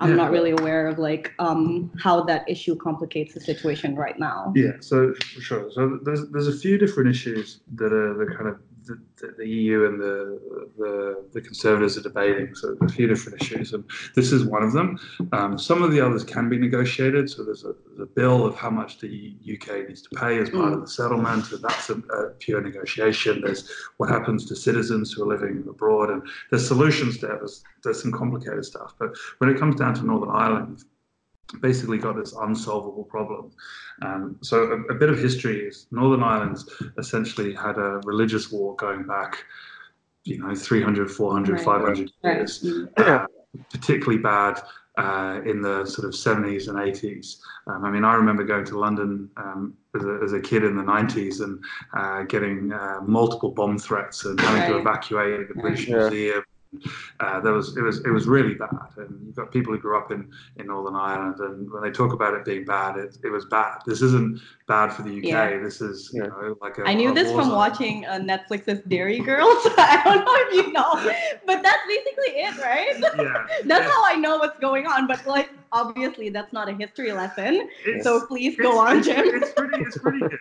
I'm 0.00 0.10
yeah. 0.10 0.16
not 0.16 0.32
really 0.32 0.50
aware 0.50 0.86
of 0.86 0.98
like 0.98 1.32
um, 1.38 1.90
how 1.98 2.24
that 2.24 2.46
issue 2.46 2.76
complicates 2.76 3.32
the 3.32 3.40
situation 3.40 3.96
right 3.96 4.18
now. 4.18 4.52
Yeah, 4.54 4.72
so 4.80 5.14
sure. 5.40 5.70
So 5.72 5.98
there's 6.02 6.28
there's 6.30 6.48
a 6.48 6.58
few 6.58 6.76
different 6.76 7.08
issues 7.08 7.60
that 7.76 7.92
are 7.92 8.12
the 8.14 8.26
kind 8.34 8.48
of 8.48 8.58
the, 8.86 9.34
the, 9.38 9.48
EU 9.48 9.86
and 9.86 10.00
the, 10.00 10.40
the, 10.78 11.24
the 11.32 11.40
conservatives 11.40 11.96
are 11.96 12.02
debating. 12.02 12.54
So 12.54 12.76
a 12.80 12.88
few 12.88 13.06
different 13.06 13.40
issues, 13.40 13.72
and 13.72 13.84
this 14.14 14.32
is 14.32 14.44
one 14.44 14.62
of 14.62 14.72
them. 14.72 14.98
Um, 15.32 15.58
some 15.58 15.82
of 15.82 15.92
the 15.92 16.00
others 16.00 16.24
can 16.24 16.48
be 16.48 16.58
negotiated. 16.58 17.30
So 17.30 17.44
there's 17.44 17.64
a, 17.64 17.74
there's 17.88 18.00
a, 18.00 18.12
bill 18.12 18.44
of 18.44 18.54
how 18.54 18.70
much 18.70 18.98
the 18.98 19.34
UK 19.52 19.88
needs 19.88 20.02
to 20.02 20.10
pay 20.10 20.38
as 20.38 20.50
part 20.50 20.72
mm. 20.72 20.74
of 20.74 20.80
the 20.82 20.88
settlement, 20.88 21.50
and 21.52 21.62
that's 21.62 21.90
a, 21.90 21.94
a, 21.94 22.30
pure 22.38 22.60
negotiation. 22.60 23.40
There's 23.40 23.70
what 23.96 24.10
happens 24.10 24.44
to 24.46 24.56
citizens 24.56 25.12
who 25.12 25.22
are 25.22 25.26
living 25.26 25.64
abroad, 25.68 26.10
and 26.10 26.22
there's 26.50 26.66
solutions 26.66 27.20
there. 27.20 27.36
There's, 27.36 27.64
there's 27.82 28.02
some 28.02 28.12
complicated 28.12 28.64
stuff, 28.64 28.94
but 28.98 29.16
when 29.38 29.50
it 29.50 29.58
comes 29.58 29.76
down 29.76 29.94
to 29.94 30.04
Northern 30.04 30.30
Ireland, 30.30 30.84
basically 31.60 31.98
got 31.98 32.16
this 32.16 32.34
unsolvable 32.34 33.04
problem. 33.04 33.52
Um, 34.02 34.36
so 34.42 34.64
a, 34.64 34.92
a, 34.92 34.94
bit 34.94 35.10
of 35.10 35.18
history 35.18 35.60
is 35.60 35.86
Northern 35.90 36.22
Ireland 36.22 36.58
essentially 36.98 37.54
had 37.54 37.78
a 37.78 38.00
religious 38.04 38.50
war 38.50 38.74
going 38.76 39.04
back, 39.04 39.44
you 40.24 40.38
know, 40.38 40.54
300, 40.54 41.10
400, 41.10 41.52
right. 41.52 41.64
500 41.64 42.10
years, 42.24 42.66
right. 42.98 43.08
uh, 43.08 43.26
particularly 43.70 44.18
bad 44.18 44.60
uh, 44.98 45.40
in 45.46 45.62
the 45.62 45.84
sort 45.86 46.06
of 46.06 46.14
70s 46.14 46.68
and 46.68 46.78
80s. 46.78 47.38
Um, 47.66 47.84
I 47.84 47.90
mean, 47.90 48.04
I 48.04 48.14
remember 48.14 48.44
going 48.44 48.64
to 48.66 48.78
London 48.78 49.30
um, 49.36 49.74
as, 49.94 50.04
a, 50.04 50.20
as, 50.24 50.32
a, 50.32 50.40
kid 50.40 50.64
in 50.64 50.76
the 50.76 50.82
90s 50.82 51.40
and 51.40 51.62
uh, 51.96 52.22
getting 52.24 52.72
uh, 52.72 53.00
multiple 53.06 53.50
bomb 53.50 53.78
threats 53.78 54.24
and 54.24 54.38
having 54.40 54.62
right. 54.62 54.68
to 54.68 54.78
evacuate 54.78 55.48
the 55.48 55.54
British 55.54 55.88
yeah. 55.88 55.96
Museum 55.96 56.44
uh, 57.20 57.40
there 57.40 57.52
was 57.52 57.76
it 57.76 57.82
was 57.82 57.98
it 58.04 58.10
was 58.10 58.26
really 58.26 58.54
bad, 58.54 58.88
and 58.96 59.26
you've 59.26 59.36
got 59.36 59.52
people 59.52 59.72
who 59.72 59.78
grew 59.78 59.96
up 59.96 60.10
in, 60.10 60.30
in 60.56 60.66
Northern 60.66 60.96
Ireland, 60.96 61.38
and 61.40 61.70
when 61.70 61.82
they 61.82 61.90
talk 61.90 62.12
about 62.12 62.34
it 62.34 62.44
being 62.44 62.64
bad, 62.64 62.96
it, 62.96 63.16
it 63.22 63.28
was 63.28 63.44
bad. 63.46 63.80
This 63.86 64.00
isn't 64.00 64.40
bad 64.66 64.92
for 64.92 65.02
the 65.02 65.18
UK. 65.18 65.24
Yeah. 65.24 65.58
This 65.58 65.80
is 65.80 66.10
you 66.14 66.22
know 66.22 66.56
like 66.60 66.78
a, 66.78 66.84
I 66.84 66.94
knew 66.94 67.12
this 67.12 67.30
from 67.32 67.44
zone. 67.44 67.54
watching 67.54 68.06
uh, 68.06 68.18
Netflix's 68.18 68.80
Derry 68.88 69.18
Girls. 69.18 69.66
I 69.76 70.00
don't 70.04 70.24
know 70.24 70.34
if 70.34 70.54
you 70.54 70.72
know, 70.72 70.94
but 71.46 71.62
that's 71.62 71.82
basically 71.86 72.40
it, 72.40 72.56
right? 72.58 72.98
Yeah. 73.18 73.46
that's 73.64 73.92
how 73.92 74.04
I 74.06 74.16
know 74.16 74.38
what's 74.38 74.58
going 74.58 74.86
on. 74.86 75.06
But 75.06 75.26
like 75.26 75.50
obviously 75.72 76.28
that's 76.28 76.52
not 76.52 76.68
a 76.68 76.74
history 76.74 77.12
lesson. 77.12 77.68
It's, 77.84 78.04
so 78.04 78.26
please 78.26 78.56
go 78.56 78.78
on, 78.78 79.02
Jim. 79.02 79.24
It's 79.26 79.52
pretty, 79.52 79.82
it's 79.82 79.98
pretty 79.98 80.18
good. 80.20 80.38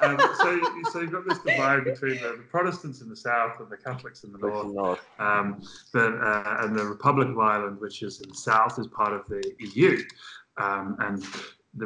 Um, 0.00 0.18
so, 0.38 0.60
so 0.90 1.00
you've 1.00 1.12
got 1.12 1.28
this 1.28 1.38
divide 1.38 1.84
between 1.84 2.16
the, 2.16 2.36
the, 2.36 2.44
Protestants 2.50 3.00
in 3.00 3.08
the 3.08 3.16
south 3.16 3.60
and 3.60 3.70
the 3.70 3.76
Catholics 3.76 4.24
in 4.24 4.32
the 4.32 4.38
north. 4.38 5.00
Um, 5.18 5.62
but, 5.92 6.14
uh, 6.14 6.56
and 6.60 6.76
the 6.76 6.84
Republic 6.84 7.28
of 7.28 7.38
Ireland, 7.38 7.80
which 7.80 8.02
is 8.02 8.20
in 8.20 8.28
the 8.28 8.34
south, 8.34 8.78
is 8.78 8.86
part 8.88 9.12
of 9.12 9.26
the 9.28 9.42
EU. 9.58 10.02
Um, 10.58 10.96
and 11.00 11.24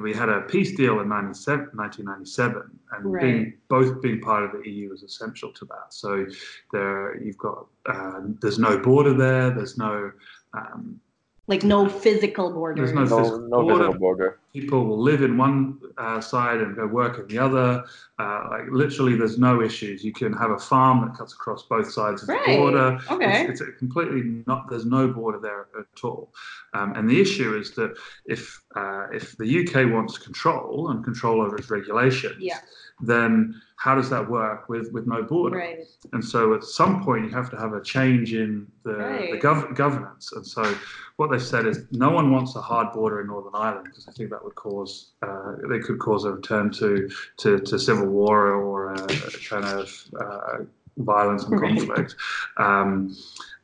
we 0.03 0.13
had 0.13 0.29
a 0.29 0.41
peace 0.43 0.75
deal 0.75 1.01
in 1.01 1.09
1997, 1.09 2.63
and 2.93 3.13
right. 3.13 3.23
being, 3.23 3.55
both 3.69 4.03
being 4.03 4.21
part 4.21 4.43
of 4.43 4.53
the 4.53 4.69
EU 4.69 4.93
is 4.93 5.03
essential 5.03 5.53
to 5.53 5.65
that. 5.67 5.95
So 5.95 6.27
there, 6.73 7.23
you've 7.23 7.39
got 7.39 7.67
uh, 7.87 8.21
there's 8.41 8.59
no 8.59 8.79
border 8.79 9.15
there. 9.15 9.51
There's 9.51 9.79
no 9.79 10.11
um, 10.55 11.01
like 11.49 11.63
no 11.63 11.89
physical 11.89 12.53
border. 12.53 12.83
There's 12.83 12.95
no, 12.95 13.05
no 13.05 13.19
physical 13.19 13.49
no 13.49 13.63
border. 13.63 13.99
border. 13.99 14.39
People 14.53 14.85
will 14.85 15.01
live 15.01 15.23
in 15.23 15.37
one 15.37 15.79
uh, 15.99 16.21
side 16.21 16.61
and 16.61 16.75
go 16.75 16.87
work 16.87 17.19
in 17.19 17.29
the 17.29 17.39
other. 17.39 17.85
Uh, 18.19 18.49
like 18.51 18.65
literally, 18.71 19.17
there's 19.17 19.39
no 19.39 19.63
issues. 19.63 20.03
You 20.03 20.13
can 20.13 20.33
have 20.33 20.51
a 20.51 20.59
farm 20.59 21.07
that 21.07 21.17
cuts 21.17 21.35
across 21.35 21.63
both 21.65 21.93
sides 21.93 22.23
of 22.23 22.31
right. 22.31 22.47
the 22.47 22.57
border. 22.57 22.99
Okay. 23.11 23.47
It's, 23.47 23.61
it's 23.61 23.79
completely 23.79 24.43
not. 24.47 24.69
There's 24.69 24.87
no 24.87 25.09
border 25.09 25.39
there 25.39 25.69
at 25.79 26.05
all. 26.05 26.33
Um, 26.75 26.95
and 26.97 27.09
the 27.09 27.21
issue 27.21 27.57
is 27.57 27.73
that 27.73 27.97
if 28.25 28.61
uh, 28.75 29.07
if 29.13 29.37
the 29.37 29.67
UK 29.67 29.93
wants 29.93 30.19
control 30.19 30.91
and 30.91 31.05
control 31.05 31.43
over 31.43 31.57
its 31.57 31.71
regulations, 31.71 32.37
yeah. 32.41 32.59
Then 33.01 33.61
how 33.77 33.95
does 33.95 34.09
that 34.09 34.29
work 34.29 34.69
with 34.69 34.91
with 34.93 35.07
no 35.07 35.23
border? 35.23 35.59
Right. 35.59 35.79
And 36.13 36.25
so 36.25 36.55
at 36.55 36.65
some 36.65 37.05
point 37.05 37.25
you 37.25 37.31
have 37.31 37.51
to 37.51 37.57
have 37.57 37.75
a 37.75 37.83
change 37.83 38.33
in 38.33 38.67
the, 38.85 38.95
right. 38.97 39.33
the 39.33 39.39
gov- 39.39 39.75
governance. 39.75 40.33
And 40.33 40.47
so 40.47 40.75
what 41.17 41.31
they've 41.31 41.43
said 41.43 41.67
is 41.67 41.85
no 41.91 42.11
one 42.11 42.31
wants 42.31 42.57
a 42.57 42.61
hard 42.61 42.93
border 42.93 43.21
in 43.21 43.27
Northern 43.27 43.55
Ireland 43.55 43.85
because 43.85 44.09
I 44.09 44.13
think 44.13 44.31
that 44.31 44.43
would 44.43 44.55
cause 44.55 45.13
uh, 45.23 45.57
they 45.69 45.79
could 45.79 45.99
cause 45.99 46.25
a 46.25 46.33
return 46.33 46.71
to 46.73 47.11
to, 47.39 47.59
to 47.61 47.79
civil 47.79 48.07
war 48.07 48.53
or 48.53 48.95
a, 48.95 49.03
a 49.03 49.31
kind 49.49 49.65
of 49.65 49.93
uh, 50.19 50.59
violence 50.99 51.45
and 51.45 51.61
conflict. 51.61 52.15
Um, 52.57 53.15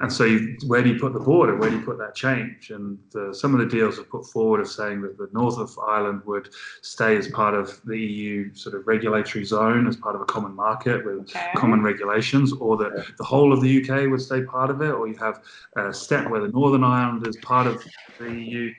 and 0.01 0.13
so, 0.13 0.25
you, 0.25 0.57
where 0.67 0.83
do 0.83 0.93
you 0.93 0.99
put 0.99 1.13
the 1.13 1.21
border? 1.21 1.57
Where 1.57 1.71
do 1.71 1.79
you 1.79 1.85
put 1.85 1.97
that 1.99 2.17
change? 2.17 2.71
And 2.71 2.99
uh, 3.15 3.33
some 3.33 3.55
of 3.55 3.61
the 3.61 3.67
deals 3.67 4.01
are 4.01 4.05
put 4.05 4.27
forward 4.27 4.61
of 4.61 4.69
saying 4.69 5.01
that 5.03 5.17
the 5.17 5.29
north 5.33 5.59
of 5.59 5.79
Ireland 5.79 6.23
would 6.27 6.49
stay 6.83 7.17
as 7.17 7.29
part 7.29 7.55
of 7.55 7.81
the 7.85 7.97
EU 7.97 8.53
sort 8.53 8.75
of 8.75 8.87
regulatory 8.89 9.45
zone, 9.45 9.87
as 9.87 9.97
part 9.97 10.17
of 10.17 10.21
a 10.21 10.25
common 10.25 10.55
market 10.57 11.05
with 11.05 11.21
okay. 11.21 11.51
common 11.57 11.83
regulations, 11.83 12.53
or 12.53 12.77
that 12.79 13.13
the 13.17 13.25
whole 13.25 13.53
of 13.53 13.61
the 13.61 13.81
UK 13.81 14.11
would 14.11 14.21
stay 14.21 14.43
part 14.43 14.71
of 14.71 14.83
it, 14.83 14.91
or 14.91 15.07
you 15.07 15.17
have 15.17 15.43
a 15.77 15.95
step 15.95 16.29
where 16.29 16.41
the 16.41 16.49
Northern 16.49 16.83
Ireland 16.83 17.25
is 17.27 17.37
part 17.37 17.69
of 17.69 17.85
the 18.19 18.29
EU 18.29 18.73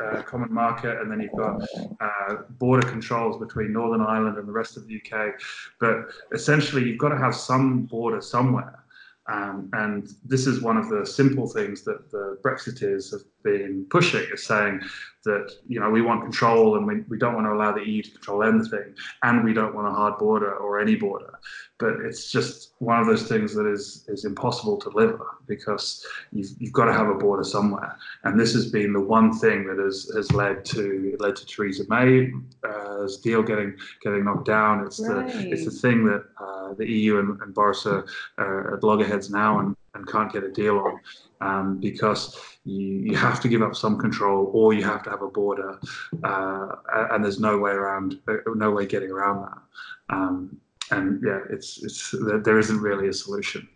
uh, 0.00 0.22
common 0.22 0.52
market, 0.52 1.00
and 1.00 1.10
then 1.10 1.20
you've 1.20 1.36
got 1.36 1.62
uh, 2.00 2.36
border 2.58 2.86
controls 2.86 3.38
between 3.38 3.72
Northern 3.72 4.00
Ireland 4.00 4.38
and 4.38 4.48
the 4.48 4.52
rest 4.52 4.76
of 4.76 4.86
the 4.86 4.96
UK. 4.96 5.34
But 5.80 6.10
essentially, 6.32 6.84
you've 6.84 6.98
got 6.98 7.10
to 7.10 7.18
have 7.18 7.34
some 7.34 7.82
border 7.82 8.20
somewhere. 8.20 8.82
Um, 9.28 9.70
and 9.72 10.08
this 10.24 10.46
is 10.46 10.62
one 10.62 10.76
of 10.76 10.88
the 10.88 11.06
simple 11.06 11.48
things 11.48 11.82
that 11.84 12.10
the 12.10 12.38
Brexiteers 12.42 13.12
have, 13.12 13.22
been 13.42 13.86
pushing 13.90 14.24
is 14.32 14.44
saying 14.44 14.80
that 15.24 15.52
you 15.68 15.78
know 15.78 15.88
we 15.88 16.02
want 16.02 16.22
control 16.22 16.76
and 16.76 16.86
we, 16.86 17.02
we 17.08 17.16
don't 17.18 17.34
want 17.34 17.46
to 17.46 17.52
allow 17.52 17.72
the 17.72 17.88
EU 17.88 18.02
to 18.02 18.10
control 18.10 18.42
anything, 18.42 18.94
and 19.22 19.44
we 19.44 19.52
don't 19.52 19.74
want 19.74 19.86
a 19.86 19.90
hard 19.90 20.18
border 20.18 20.54
or 20.56 20.80
any 20.80 20.96
border. 20.96 21.38
But 21.78 22.00
it's 22.00 22.30
just 22.30 22.72
one 22.78 23.00
of 23.00 23.06
those 23.06 23.28
things 23.28 23.54
that 23.54 23.66
is 23.66 24.04
is 24.08 24.24
impossible 24.24 24.78
to 24.78 24.90
deliver 24.90 25.26
because 25.46 26.04
you've, 26.32 26.50
you've 26.58 26.72
got 26.72 26.86
to 26.86 26.92
have 26.92 27.08
a 27.08 27.14
border 27.14 27.44
somewhere, 27.44 27.96
and 28.24 28.38
this 28.38 28.52
has 28.54 28.70
been 28.70 28.92
the 28.92 29.00
one 29.00 29.32
thing 29.32 29.66
that 29.66 29.78
has, 29.78 30.10
has 30.16 30.32
led 30.32 30.64
to 30.66 31.16
led 31.20 31.36
to 31.36 31.46
Theresa 31.46 31.84
May's 31.88 32.32
uh, 32.68 33.08
deal 33.22 33.42
getting 33.42 33.76
getting 34.02 34.24
knocked 34.24 34.46
down. 34.46 34.86
It's 34.86 35.00
Right. 35.02 35.26
the 35.26 35.50
it's 35.50 35.64
the 35.64 35.70
thing 35.70 36.04
that 36.06 36.24
uh, 36.40 36.74
the 36.74 36.88
EU 36.88 37.18
and, 37.18 37.40
and 37.42 37.54
Boris 37.54 37.86
are, 37.86 38.06
are 38.38 38.74
at 38.74 38.84
loggerheads 38.84 39.30
now 39.30 39.58
and, 39.60 39.76
and 39.94 40.06
can't 40.08 40.32
get 40.32 40.42
a 40.44 40.50
deal 40.50 40.78
on 40.78 41.00
um, 41.40 41.80
because 41.80 42.38
you, 42.64 42.86
you 42.86 43.16
have 43.16 43.40
to 43.40 43.48
give 43.48 43.62
up 43.62 43.74
some 43.74 43.98
control 43.98 44.50
or 44.54 44.72
you 44.72 44.82
have 44.82 45.02
to 45.02 45.10
have 45.10 45.22
a 45.22 45.28
border 45.28 45.78
uh, 46.24 46.68
and 47.10 47.24
there's 47.24 47.40
no 47.40 47.58
way 47.58 47.72
around 47.72 48.18
uh, 48.28 48.36
no 48.54 48.70
way 48.70 48.86
getting 48.86 49.10
around 49.10 49.42
that 49.42 50.14
um, 50.14 50.56
and 50.90 51.22
yeah 51.24 51.40
it's 51.50 51.82
it's 51.82 52.14
there- 52.44 52.58
isn't 52.58 52.80
really 52.80 53.08
a 53.08 53.12
solution 53.12 53.68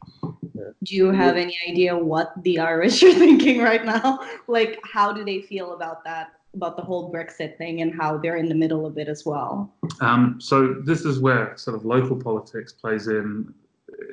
Do 0.83 0.95
you 0.95 1.11
have 1.11 1.37
any 1.37 1.57
idea 1.69 1.97
what 1.97 2.33
the 2.43 2.59
Irish 2.59 3.03
are 3.07 3.13
thinking 3.13 3.61
right 3.61 3.85
now? 3.85 4.21
Like, 4.47 4.79
how 4.85 5.13
do 5.13 5.25
they 5.25 5.43
feel 5.43 5.75
about 5.75 6.05
that, 6.05 6.29
about 6.55 6.77
the 6.77 6.83
whole 6.83 7.13
Brexit 7.13 7.57
thing, 7.59 7.83
and 7.83 7.95
how 7.95 8.19
they're 8.19 8.37
in 8.37 8.49
the 8.49 8.55
middle 8.55 8.87
of 8.87 8.97
it 8.99 9.09
as 9.09 9.25
well? 9.27 9.75
Um, 10.01 10.41
so 10.41 10.75
this 10.85 11.05
is 11.05 11.19
where 11.19 11.57
sort 11.57 11.77
of 11.77 11.85
local 11.85 12.17
politics 12.17 12.73
plays 12.73 13.09
in, 13.09 13.53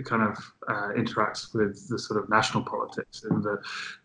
kind 0.05 0.23
of 0.23 0.37
uh, 0.67 0.89
interacts 0.97 1.53
with 1.53 1.87
the 1.89 1.99
sort 1.99 2.21
of 2.21 2.29
national 2.29 2.63
politics, 2.63 3.23
and 3.23 3.43
the 3.43 3.57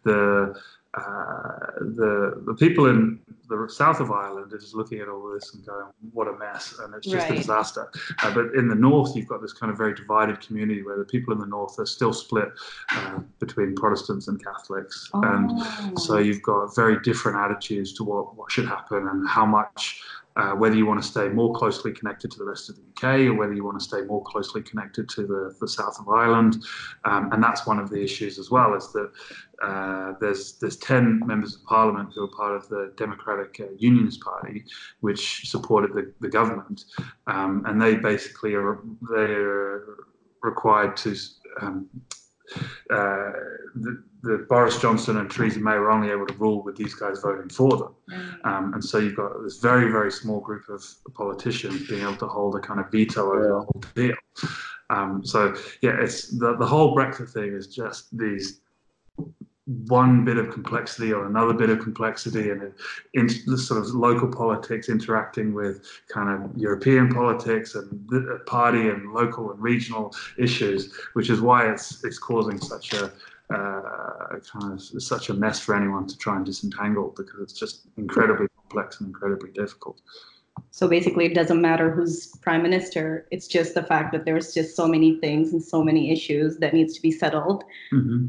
the 0.04 0.54
uh, 0.94 1.66
the 1.80 2.42
the 2.46 2.54
people 2.54 2.86
in 2.86 3.20
the 3.48 3.66
south 3.68 4.00
of 4.00 4.10
Ireland 4.10 4.52
are 4.52 4.58
just 4.58 4.74
looking 4.74 5.00
at 5.00 5.08
all 5.08 5.30
this 5.32 5.54
and 5.54 5.64
going, 5.64 5.86
"What 6.12 6.28
a 6.28 6.36
mess!" 6.38 6.78
and 6.80 6.94
it's 6.94 7.06
just 7.06 7.30
a 7.30 7.34
disaster. 7.34 7.90
Uh, 8.22 8.34
but 8.34 8.54
in 8.54 8.68
the 8.68 8.74
north, 8.74 9.14
you've 9.14 9.28
got 9.28 9.40
this 9.42 9.52
kind 9.52 9.70
of 9.70 9.78
very 9.78 9.94
divided 9.94 10.40
community 10.40 10.82
where 10.82 10.98
the 10.98 11.04
people 11.04 11.32
in 11.34 11.38
the 11.40 11.46
north 11.46 11.78
are 11.78 11.86
still 11.86 12.12
split 12.12 12.48
uh, 12.90 13.20
between 13.38 13.74
Protestants 13.74 14.28
and 14.28 14.42
Catholics, 14.42 15.10
and 15.14 15.50
Oh. 15.52 15.94
so 15.96 16.18
you've 16.18 16.42
got 16.42 16.74
very 16.74 17.00
different 17.00 17.38
attitudes 17.38 17.92
to 17.94 18.04
what, 18.04 18.34
what 18.36 18.50
should 18.50 18.66
happen 18.66 19.08
and 19.08 19.28
how 19.28 19.44
much, 19.46 20.02
uh, 20.38 20.52
whether 20.52 20.76
you 20.76 20.86
want 20.86 21.02
to 21.02 21.06
stay 21.06 21.28
more 21.28 21.52
closely 21.52 21.92
connected 21.92 22.30
to 22.30 22.38
the 22.38 22.44
rest 22.44 22.70
of 22.70 22.76
the 22.76 22.82
UK 22.96 23.26
or 23.26 23.34
whether 23.34 23.52
you 23.52 23.64
want 23.64 23.78
to 23.78 23.84
stay 23.84 24.02
more 24.02 24.22
closely 24.22 24.62
connected 24.62 25.08
to 25.08 25.26
the, 25.26 25.54
the 25.60 25.68
south 25.68 25.98
of 25.98 26.08
Ireland. 26.08 26.64
Um, 27.04 27.32
and 27.32 27.42
that's 27.42 27.66
one 27.66 27.80
of 27.80 27.90
the 27.90 28.02
issues 28.02 28.38
as 28.38 28.50
well, 28.50 28.74
is 28.74 28.92
that 28.92 29.10
uh, 29.62 30.12
there's 30.20 30.58
there's 30.58 30.76
10 30.76 31.20
members 31.26 31.56
of 31.56 31.64
parliament 31.64 32.10
who 32.14 32.24
are 32.24 32.36
part 32.36 32.54
of 32.54 32.68
the 32.68 32.92
Democratic 32.96 33.58
uh, 33.60 33.72
Unionist 33.78 34.20
Party, 34.20 34.64
which 35.00 35.50
supported 35.50 35.92
the, 35.92 36.12
the 36.20 36.28
government. 36.28 36.84
Um, 37.26 37.64
and 37.66 37.82
they 37.82 37.96
basically 37.96 38.54
are 38.54 38.80
they're 39.10 39.82
required 40.42 40.96
to 40.98 41.16
um, 41.60 41.88
uh, 42.90 43.32
the, 43.74 44.02
the 44.22 44.46
Boris 44.48 44.80
Johnson 44.80 45.18
and 45.18 45.30
Theresa 45.30 45.60
May 45.60 45.78
were 45.78 45.90
only 45.90 46.10
able 46.10 46.26
to 46.26 46.34
rule 46.34 46.62
with 46.62 46.76
these 46.76 46.94
guys 46.94 47.20
voting 47.20 47.48
for 47.48 47.76
them. 47.76 47.94
Right. 48.08 48.56
Um, 48.56 48.74
and 48.74 48.84
so 48.84 48.98
you've 48.98 49.16
got 49.16 49.42
this 49.42 49.58
very, 49.58 49.90
very 49.90 50.10
small 50.10 50.40
group 50.40 50.68
of 50.68 50.84
politicians 51.14 51.88
being 51.88 52.02
able 52.02 52.16
to 52.16 52.26
hold 52.26 52.56
a 52.56 52.60
kind 52.60 52.80
of 52.80 52.90
veto 52.90 53.26
over 53.26 53.48
the 53.48 53.54
whole 53.54 53.82
deal. 53.94 54.16
Um, 54.90 55.24
so 55.24 55.54
yeah, 55.82 55.96
it's 56.00 56.36
the, 56.38 56.56
the 56.56 56.66
whole 56.66 56.96
Brexit 56.96 57.30
thing 57.30 57.52
is 57.52 57.66
just 57.66 58.16
these 58.16 58.60
one 59.86 60.24
bit 60.24 60.38
of 60.38 60.50
complexity 60.50 61.12
or 61.12 61.26
another 61.26 61.52
bit 61.52 61.68
of 61.68 61.78
complexity 61.78 62.50
and 62.50 62.72
in 63.12 63.28
sort 63.28 63.78
of 63.78 63.86
local 63.88 64.26
politics 64.26 64.88
interacting 64.88 65.52
with 65.52 65.86
kind 66.08 66.30
of 66.30 66.56
European 66.56 67.12
politics 67.12 67.74
and 67.74 68.10
uh, 68.12 68.38
party 68.46 68.88
and 68.88 69.12
local 69.12 69.50
and 69.50 69.60
regional 69.60 70.14
issues, 70.38 70.94
which 71.12 71.28
is 71.28 71.42
why 71.42 71.70
it's 71.70 72.02
it's 72.02 72.18
causing 72.18 72.58
such 72.58 72.94
a 72.94 73.12
uh, 73.50 74.38
kind 74.50 74.72
of 74.72 74.82
such 75.02 75.28
a 75.28 75.34
mess 75.34 75.60
for 75.60 75.74
anyone 75.74 76.06
to 76.06 76.16
try 76.16 76.36
and 76.36 76.46
disentangle 76.46 77.14
because 77.16 77.40
it's 77.40 77.52
just 77.52 77.88
incredibly 77.96 78.46
complex 78.56 79.00
and 79.00 79.08
incredibly 79.08 79.50
difficult. 79.52 80.00
So 80.70 80.88
basically, 80.88 81.24
it 81.26 81.34
doesn't 81.34 81.60
matter 81.60 81.90
who's 81.90 82.28
prime 82.42 82.62
minister. 82.62 83.26
It's 83.30 83.46
just 83.46 83.74
the 83.74 83.82
fact 83.82 84.12
that 84.12 84.24
there's 84.24 84.54
just 84.54 84.76
so 84.76 84.86
many 84.86 85.18
things 85.20 85.52
and 85.52 85.62
so 85.62 85.82
many 85.82 86.10
issues 86.12 86.58
that 86.58 86.74
needs 86.74 86.94
to 86.94 87.02
be 87.02 87.10
settled, 87.10 87.64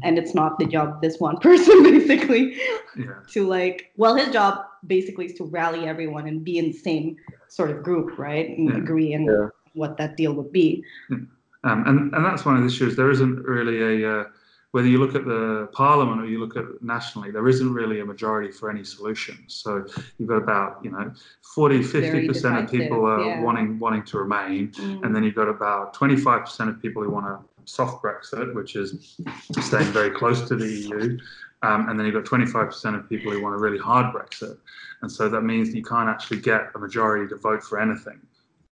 and 0.02 0.18
it's 0.18 0.34
not 0.34 0.58
the 0.58 0.66
job 0.66 0.88
of 0.94 1.00
this 1.00 1.20
one 1.20 1.36
person 1.48 1.82
basically 1.82 2.56
Yeah. 2.96 3.20
to 3.32 3.46
like. 3.46 3.92
Well, 3.96 4.14
his 4.16 4.30
job 4.30 4.64
basically 4.86 5.26
is 5.26 5.34
to 5.34 5.44
rally 5.44 5.86
everyone 5.86 6.26
and 6.26 6.42
be 6.42 6.58
in 6.58 6.66
the 6.66 6.72
same 6.72 7.16
sort 7.48 7.70
of 7.70 7.82
group, 7.82 8.18
right, 8.18 8.48
and 8.56 8.68
Yeah. 8.68 8.76
agree 8.78 9.14
on 9.14 9.24
Yeah. 9.24 9.48
what 9.74 9.96
that 9.98 10.16
deal 10.16 10.32
would 10.34 10.52
be. 10.52 10.84
Um, 11.10 11.84
and, 11.86 12.14
and 12.14 12.24
that's 12.24 12.44
one 12.44 12.56
of 12.56 12.62
the 12.62 12.66
issues. 12.68 12.96
There 12.96 13.10
isn't 13.10 13.44
really 13.44 14.02
a, 14.02 14.20
uh, 14.20 14.24
whether 14.72 14.86
you 14.86 14.98
look 14.98 15.14
at 15.14 15.24
the 15.24 15.68
parliament 15.72 16.20
or 16.20 16.26
you 16.26 16.38
look 16.38 16.56
at 16.56 16.64
nationally, 16.80 17.30
there 17.30 17.48
isn't 17.48 17.72
really 17.72 18.00
a 18.00 18.04
majority 18.04 18.52
for 18.52 18.70
any 18.70 18.84
solution. 18.84 19.36
So 19.48 19.84
you've 20.18 20.28
got 20.28 20.36
about, 20.36 20.84
you 20.84 20.90
know, 20.92 21.12
40, 21.54 21.80
50% 21.80 22.62
of 22.62 22.70
people 22.70 23.04
are 23.04 23.24
yeah. 23.24 23.42
wanting 23.42 23.78
wanting 23.80 24.04
to 24.04 24.18
remain. 24.18 24.68
Mm. 24.72 25.04
And 25.04 25.14
then 25.14 25.24
you've 25.24 25.34
got 25.34 25.48
about 25.48 25.94
25% 25.94 26.68
of 26.68 26.80
people 26.80 27.02
who 27.02 27.10
want 27.10 27.26
a 27.26 27.40
soft 27.64 28.02
Brexit, 28.02 28.54
which 28.54 28.76
is 28.76 29.18
staying 29.60 29.92
very 29.92 30.10
close 30.10 30.46
to 30.48 30.56
the 30.56 30.66
EU. 30.66 31.18
Um, 31.62 31.88
and 31.88 31.98
then 31.98 32.06
you've 32.06 32.14
got 32.14 32.24
25% 32.24 32.98
of 32.98 33.08
people 33.08 33.32
who 33.32 33.42
want 33.42 33.54
a 33.54 33.58
really 33.58 33.78
hard 33.78 34.14
Brexit. 34.14 34.56
And 35.02 35.10
so 35.10 35.28
that 35.28 35.42
means 35.42 35.70
that 35.70 35.76
you 35.76 35.84
can't 35.84 36.08
actually 36.08 36.40
get 36.40 36.70
a 36.74 36.78
majority 36.78 37.28
to 37.28 37.36
vote 37.36 37.62
for 37.62 37.78
anything. 37.78 38.20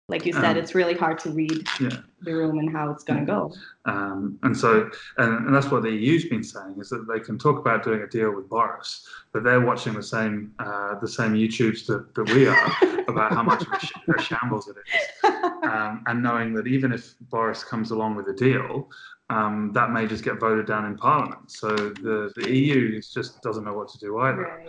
Like 0.08 0.26
you 0.26 0.34
said, 0.34 0.44
Um, 0.44 0.56
it's 0.58 0.74
really 0.74 0.92
hard 0.94 1.18
to 1.20 1.30
read 1.30 1.66
Yeah. 1.80 1.96
the 2.20 2.34
room 2.34 2.58
and 2.58 2.70
how 2.70 2.90
it's 2.90 3.04
going 3.04 3.20
to 3.20 3.26
go. 3.26 3.52
Um, 3.86 4.38
and 4.42 4.54
so, 4.56 4.90
and, 5.16 5.46
and 5.46 5.54
that's 5.54 5.70
what 5.70 5.82
the 5.82 5.90
EU's 5.90 6.26
been 6.26 6.42
saying 6.44 6.76
is 6.78 6.90
that 6.90 7.06
they 7.08 7.20
can 7.20 7.38
talk 7.38 7.58
about 7.58 7.82
doing 7.84 8.02
a 8.02 8.06
deal 8.06 8.30
with 8.34 8.48
Boris, 8.50 9.08
but 9.32 9.44
they're 9.44 9.62
watching 9.62 9.94
the 9.94 10.02
same 10.02 10.52
uh, 10.58 10.98
the 11.00 11.08
same 11.08 11.32
YouTubes 11.32 11.86
that, 11.86 12.14
that 12.14 12.24
we 12.34 12.46
are 12.46 12.70
about 13.08 13.32
how 13.32 13.42
much 13.42 13.62
of 13.62 13.72
a, 13.72 13.78
sh- 13.80 13.92
a 14.18 14.20
shambles 14.20 14.68
it 14.68 14.76
is, 14.76 15.24
um, 15.62 16.04
and 16.06 16.22
knowing 16.22 16.52
that 16.54 16.66
even 16.66 16.92
if 16.92 17.14
Boris 17.30 17.64
comes 17.64 17.90
along 17.90 18.14
with 18.14 18.28
a 18.28 18.34
deal, 18.34 18.90
um, 19.30 19.72
that 19.72 19.90
may 19.90 20.06
just 20.06 20.22
get 20.22 20.38
voted 20.38 20.66
down 20.66 20.84
in 20.84 20.96
Parliament. 20.98 21.50
So 21.50 21.68
the, 21.74 22.30
the 22.36 22.50
EU 22.54 23.00
just 23.00 23.40
doesn't 23.40 23.64
know 23.64 23.72
what 23.74 23.88
to 23.88 23.98
do 23.98 24.18
either. 24.18 24.42
right. 24.42 24.68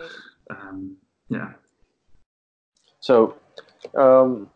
Um, 0.50 0.96
yeah. 1.28 1.52
So, 3.00 3.36
um, 3.94 4.48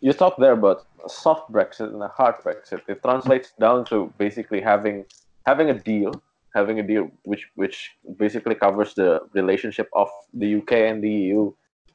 you 0.00 0.12
talked 0.12 0.38
there 0.38 0.52
about 0.52 0.86
a 1.04 1.08
soft 1.08 1.50
Brexit 1.50 1.92
and 1.92 2.02
a 2.02 2.08
hard 2.08 2.36
Brexit. 2.36 2.80
It 2.88 3.02
translates 3.02 3.52
down 3.58 3.84
to 3.86 4.12
basically 4.18 4.60
having 4.60 5.04
having 5.46 5.70
a 5.70 5.74
deal, 5.74 6.12
having 6.54 6.78
a 6.80 6.82
deal 6.82 7.10
which 7.24 7.48
which 7.54 7.92
basically 8.18 8.54
covers 8.54 8.94
the 8.94 9.20
relationship 9.32 9.88
of 9.92 10.08
the 10.34 10.56
UK 10.56 10.72
and 10.72 11.02
the 11.02 11.10
EU 11.10 11.52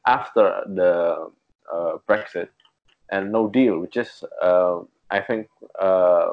after 0.08 0.64
the 0.68 1.30
uh, 1.72 1.98
Brexit, 2.08 2.50
and 3.12 3.32
no 3.32 3.48
deal, 3.48 3.80
which 3.80 3.98
is 3.98 4.24
uh, 4.42 4.80
I 5.10 5.20
think 5.22 5.48
uh, 5.80 6.32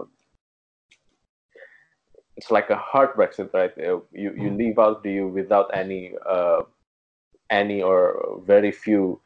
it's 2.37 2.51
like 2.51 2.71
a 2.71 2.77
hard 2.77 3.11
Brexit, 3.15 3.53
right? 3.53 3.73
You 3.77 4.07
you 4.13 4.51
leave 4.51 4.79
out 4.79 5.03
the 5.03 5.13
EU 5.13 5.29
without 5.29 5.71
any 5.75 6.15
uh, 6.27 6.63
any 7.51 7.83
or 7.83 8.41
very 8.47 8.73
few 8.73 9.21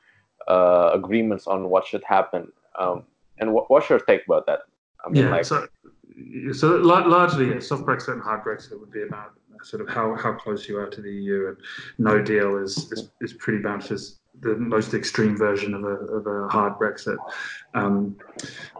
uh, 0.48 0.90
agreements 0.94 1.46
on 1.46 1.68
what 1.68 1.86
should 1.86 2.04
happen. 2.04 2.50
Um, 2.78 3.04
and 3.38 3.52
what, 3.52 3.70
what's 3.70 3.88
your 3.88 4.00
take 4.00 4.26
about 4.26 4.46
that? 4.46 4.60
I 5.04 5.10
mean, 5.10 5.24
yeah, 5.24 5.30
like, 5.30 5.44
so 5.44 5.66
so 6.52 6.76
largely, 6.76 7.50
yeah, 7.50 7.60
soft 7.60 7.84
Brexit 7.84 8.12
and 8.12 8.22
hard 8.22 8.44
Brexit 8.44 8.78
would 8.78 8.92
be 8.92 9.02
about 9.02 9.32
sort 9.62 9.80
of 9.80 9.88
how, 9.88 10.14
how 10.16 10.32
close 10.32 10.68
you 10.68 10.78
are 10.78 10.88
to 10.88 11.00
the 11.00 11.10
EU, 11.10 11.48
and 11.48 11.56
no 11.98 12.22
deal 12.22 12.56
is 12.58 12.90
is, 12.92 13.10
is 13.20 13.32
pretty 13.32 13.58
much 13.58 13.90
as 13.90 14.18
the 14.40 14.56
most 14.56 14.94
extreme 14.94 15.36
version 15.36 15.74
of 15.74 15.84
a, 15.84 15.86
of 15.86 16.26
a 16.26 16.48
hard 16.48 16.74
Brexit. 16.74 17.16
Um, 17.74 18.16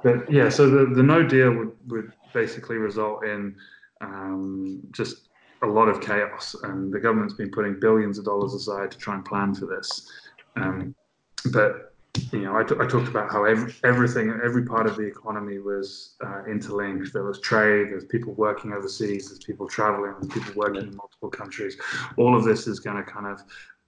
but 0.03 0.31
yeah, 0.31 0.49
so 0.49 0.69
the, 0.69 0.93
the 0.95 1.03
no 1.03 1.23
deal 1.23 1.55
would, 1.55 1.73
would 1.89 2.13
basically 2.33 2.77
result 2.77 3.25
in 3.25 3.55
um, 4.01 4.81
just 4.91 5.29
a 5.63 5.67
lot 5.67 5.89
of 5.89 6.01
chaos, 6.01 6.57
and 6.65 6.93
the 6.93 6.99
government's 6.99 7.35
been 7.35 7.51
putting 7.51 7.79
billions 7.79 8.19
of 8.19 8.25
dollars 8.25 8.55
aside 8.55 8.91
to 8.91 8.99
try 8.99 9.15
and 9.15 9.25
plan 9.25 9.55
for 9.55 9.67
this. 9.67 10.11
Um, 10.57 10.95
but 11.51 11.95
you 12.31 12.41
know, 12.43 12.57
I, 12.57 12.63
t- 12.63 12.75
I 12.79 12.87
talked 12.87 13.09
about 13.09 13.31
how 13.31 13.45
every, 13.45 13.75
everything, 13.85 14.39
every 14.45 14.67
part 14.67 14.87
of 14.87 14.97
the 14.97 15.03
economy 15.03 15.59
was 15.59 16.15
uh, 16.25 16.45
interlinked. 16.45 17.13
There 17.13 17.25
was 17.25 17.41
trade, 17.41 17.89
there's 17.91 18.05
people 18.05 18.35
working 18.35 18.73
overseas, 18.75 19.29
there's 19.29 19.43
people 19.43 19.67
traveling, 19.67 20.13
there's 20.21 20.33
people 20.33 20.53
working 20.55 20.83
in 20.83 20.95
multiple 20.95 21.31
countries. 21.31 21.77
All 22.19 22.37
of 22.37 22.45
this 22.45 22.67
is 22.67 22.81
going 22.81 23.03
to 23.03 23.03
kind 23.11 23.27
of 23.27 23.43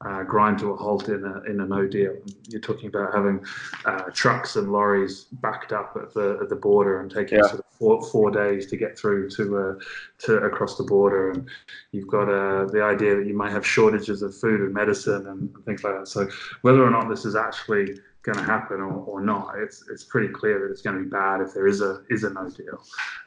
uh, 0.06 0.22
grind 0.22 0.58
to 0.60 0.70
a 0.70 0.76
halt 0.76 1.08
in 1.08 1.22
a, 1.24 1.42
in 1.50 1.60
a 1.60 1.66
no 1.66 1.86
deal. 1.86 2.16
You're 2.48 2.60
talking 2.62 2.88
about 2.88 3.12
having 3.14 3.44
uh, 3.84 4.04
trucks 4.14 4.56
and 4.56 4.72
lorries 4.72 5.24
backed 5.24 5.72
up 5.72 5.96
at 6.00 6.14
the 6.14 6.38
at 6.40 6.48
the 6.48 6.56
border 6.56 7.00
and 7.00 7.10
taking 7.10 7.38
Yeah. 7.38 7.46
sort 7.46 7.60
of 7.60 7.63
four, 7.78 8.02
four 8.10 8.30
days 8.30 8.66
to 8.66 8.76
get 8.76 8.98
through 8.98 9.30
to 9.30 9.58
uh, 9.58 9.74
to 10.18 10.36
across 10.38 10.76
the 10.76 10.84
border. 10.84 11.30
And 11.30 11.48
you've 11.92 12.08
got 12.08 12.28
uh, 12.28 12.66
the 12.66 12.82
idea 12.82 13.16
that 13.16 13.26
you 13.26 13.36
might 13.36 13.52
have 13.52 13.66
shortages 13.66 14.22
of 14.22 14.36
food 14.36 14.60
and 14.60 14.72
medicine 14.72 15.26
and 15.26 15.54
things 15.64 15.84
like 15.84 15.98
that. 15.98 16.08
So 16.08 16.28
whether 16.62 16.84
or 16.84 16.90
not 16.90 17.08
this 17.08 17.24
is 17.24 17.36
actually 17.36 17.98
going 18.22 18.38
to 18.38 18.44
happen 18.44 18.80
or, 18.80 18.92
or 18.92 19.20
not, 19.20 19.54
it's 19.58 19.84
it's 19.90 20.04
pretty 20.04 20.28
clear 20.28 20.60
that 20.60 20.70
it's 20.70 20.82
going 20.82 20.96
to 20.96 21.04
be 21.04 21.10
bad 21.10 21.40
if 21.40 21.54
there 21.54 21.66
is 21.66 21.80
a 21.80 22.02
is 22.10 22.24
a 22.24 22.30
no 22.30 22.48
deal. 22.48 22.82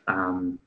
Um, 0.07 0.59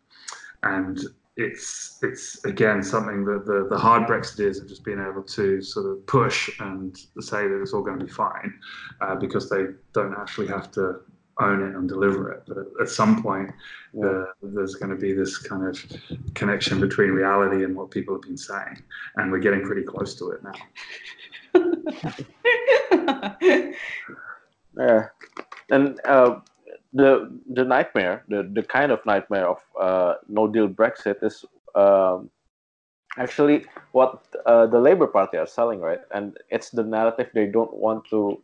and 0.63 1.01
it's 1.37 1.99
it's 2.03 2.45
again 2.45 2.83
something 2.83 3.25
that 3.25 3.47
the, 3.47 3.67
the 3.71 3.79
hard 3.79 4.07
Brexiteers 4.07 4.59
have 4.59 4.69
just 4.69 4.85
been 4.85 5.01
able 5.01 5.23
to 5.23 5.63
sort 5.63 5.87
of 5.87 6.07
push 6.07 6.51
and 6.61 6.97
say 7.21 7.49
that 7.49 7.61
it's 7.61 7.73
all 7.73 7.83
going 7.83 7.99
to 7.99 8.05
be 8.05 8.11
fine 8.11 8.53
uh, 9.01 9.15
because 9.15 9.49
they 9.49 9.65
don't 9.93 10.15
actually 10.15 10.49
have 10.49 10.71
to 10.73 11.01
own 11.41 11.63
it 11.63 11.75
and 11.75 11.89
deliver 11.89 12.31
it. 12.33 12.43
But 12.47 12.59
at, 12.59 12.67
at 12.83 12.89
some 12.89 13.23
point, 13.23 13.51
uh, 14.03 14.25
there's 14.43 14.75
going 14.77 14.91
to 14.91 14.97
be 14.97 15.13
this 15.13 15.39
kind 15.39 15.67
of 15.67 15.83
connection 16.35 16.81
between 16.81 17.11
reality 17.11 17.65
and 17.65 17.75
what 17.77 17.91
people 17.91 18.15
have 18.15 18.23
been 18.23 18.37
saying, 18.37 18.83
and 19.17 19.33
we're 19.33 19.39
getting 19.39 19.63
pretty 19.63 19.83
close 19.83 20.15
to 20.17 20.31
it 20.31 20.43
now. 20.43 20.53
Yeah, 24.77 25.09
and 25.71 26.01
uh, 26.05 26.41
the 26.93 27.39
the 27.53 27.65
nightmare, 27.65 28.25
the 28.29 28.51
the 28.53 28.63
kind 28.63 28.93
of 28.93 29.05
nightmare 29.05 29.49
of 29.49 29.59
uh, 29.81 30.15
no 30.29 30.47
deal 30.47 30.69
Brexit 30.69 31.23
is 31.23 31.45
um, 31.75 32.31
actually 33.19 33.67
what 33.93 34.25
uh, 34.47 34.67
the 34.67 34.79
Labour 34.79 35.07
Party 35.07 35.37
are 35.37 35.47
selling, 35.47 35.81
right? 35.81 36.01
And 36.15 36.39
it's 36.51 36.71
the 36.71 36.85
narrative 36.85 37.31
they 37.35 37.47
don't 37.47 37.75
want 37.75 38.05
to. 38.11 38.41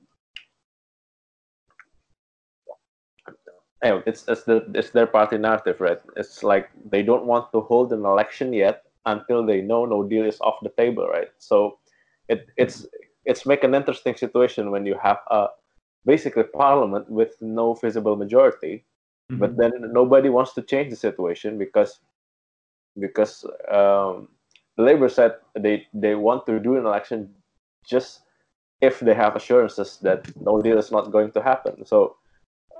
Anyway, 3.83 4.03
it's 4.07 4.25
it's 4.29 4.45
the 4.45 4.65
it's 4.75 4.91
their 4.91 5.07
party 5.07 5.39
narrative, 5.39 5.81
right? 5.81 6.01
It's 6.17 6.43
like 6.43 6.71
they 6.91 7.03
don't 7.03 7.27
want 7.27 7.53
to 7.53 7.61
hold 7.61 7.93
an 7.93 8.05
election 8.05 8.53
yet 8.53 8.83
until 9.05 9.45
they 9.45 9.61
know 9.61 9.85
no 9.85 10.03
deal 10.03 10.25
is 10.25 10.41
off 10.41 10.57
the 10.63 10.71
table, 10.71 11.07
right? 11.07 11.29
So, 11.39 11.79
it 12.29 12.49
it's 12.57 12.87
it's 13.25 13.47
make 13.47 13.65
an 13.65 13.75
interesting 13.75 14.17
situation 14.17 14.71
when 14.71 14.87
you 14.87 14.97
have 15.03 15.19
a 15.31 15.49
basically 16.07 16.45
parliament 16.45 17.11
with 17.11 17.35
no 17.41 17.75
visible 17.75 18.17
majority 18.17 18.85
but 19.31 19.57
then 19.57 19.73
nobody 19.93 20.29
wants 20.29 20.53
to 20.55 20.63
change 20.63 20.91
the 20.91 20.97
situation 20.97 21.59
because 21.59 22.01
because 22.99 23.45
um, 23.69 24.29
the 24.77 24.83
labor 24.83 25.09
said 25.09 25.35
they 25.59 25.87
they 25.93 26.15
want 26.15 26.47
to 26.47 26.61
do 26.61 26.77
an 26.77 26.87
election 26.87 27.35
just 27.85 28.21
if 28.81 29.01
they 29.01 29.15
have 29.15 29.37
assurances 29.37 29.99
that 30.03 30.31
no 30.41 30.61
deal 30.63 30.79
is 30.79 30.91
not 30.91 31.11
going 31.11 31.31
to 31.33 31.43
happen 31.43 31.85
so 31.85 32.17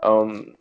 um, 0.03 0.55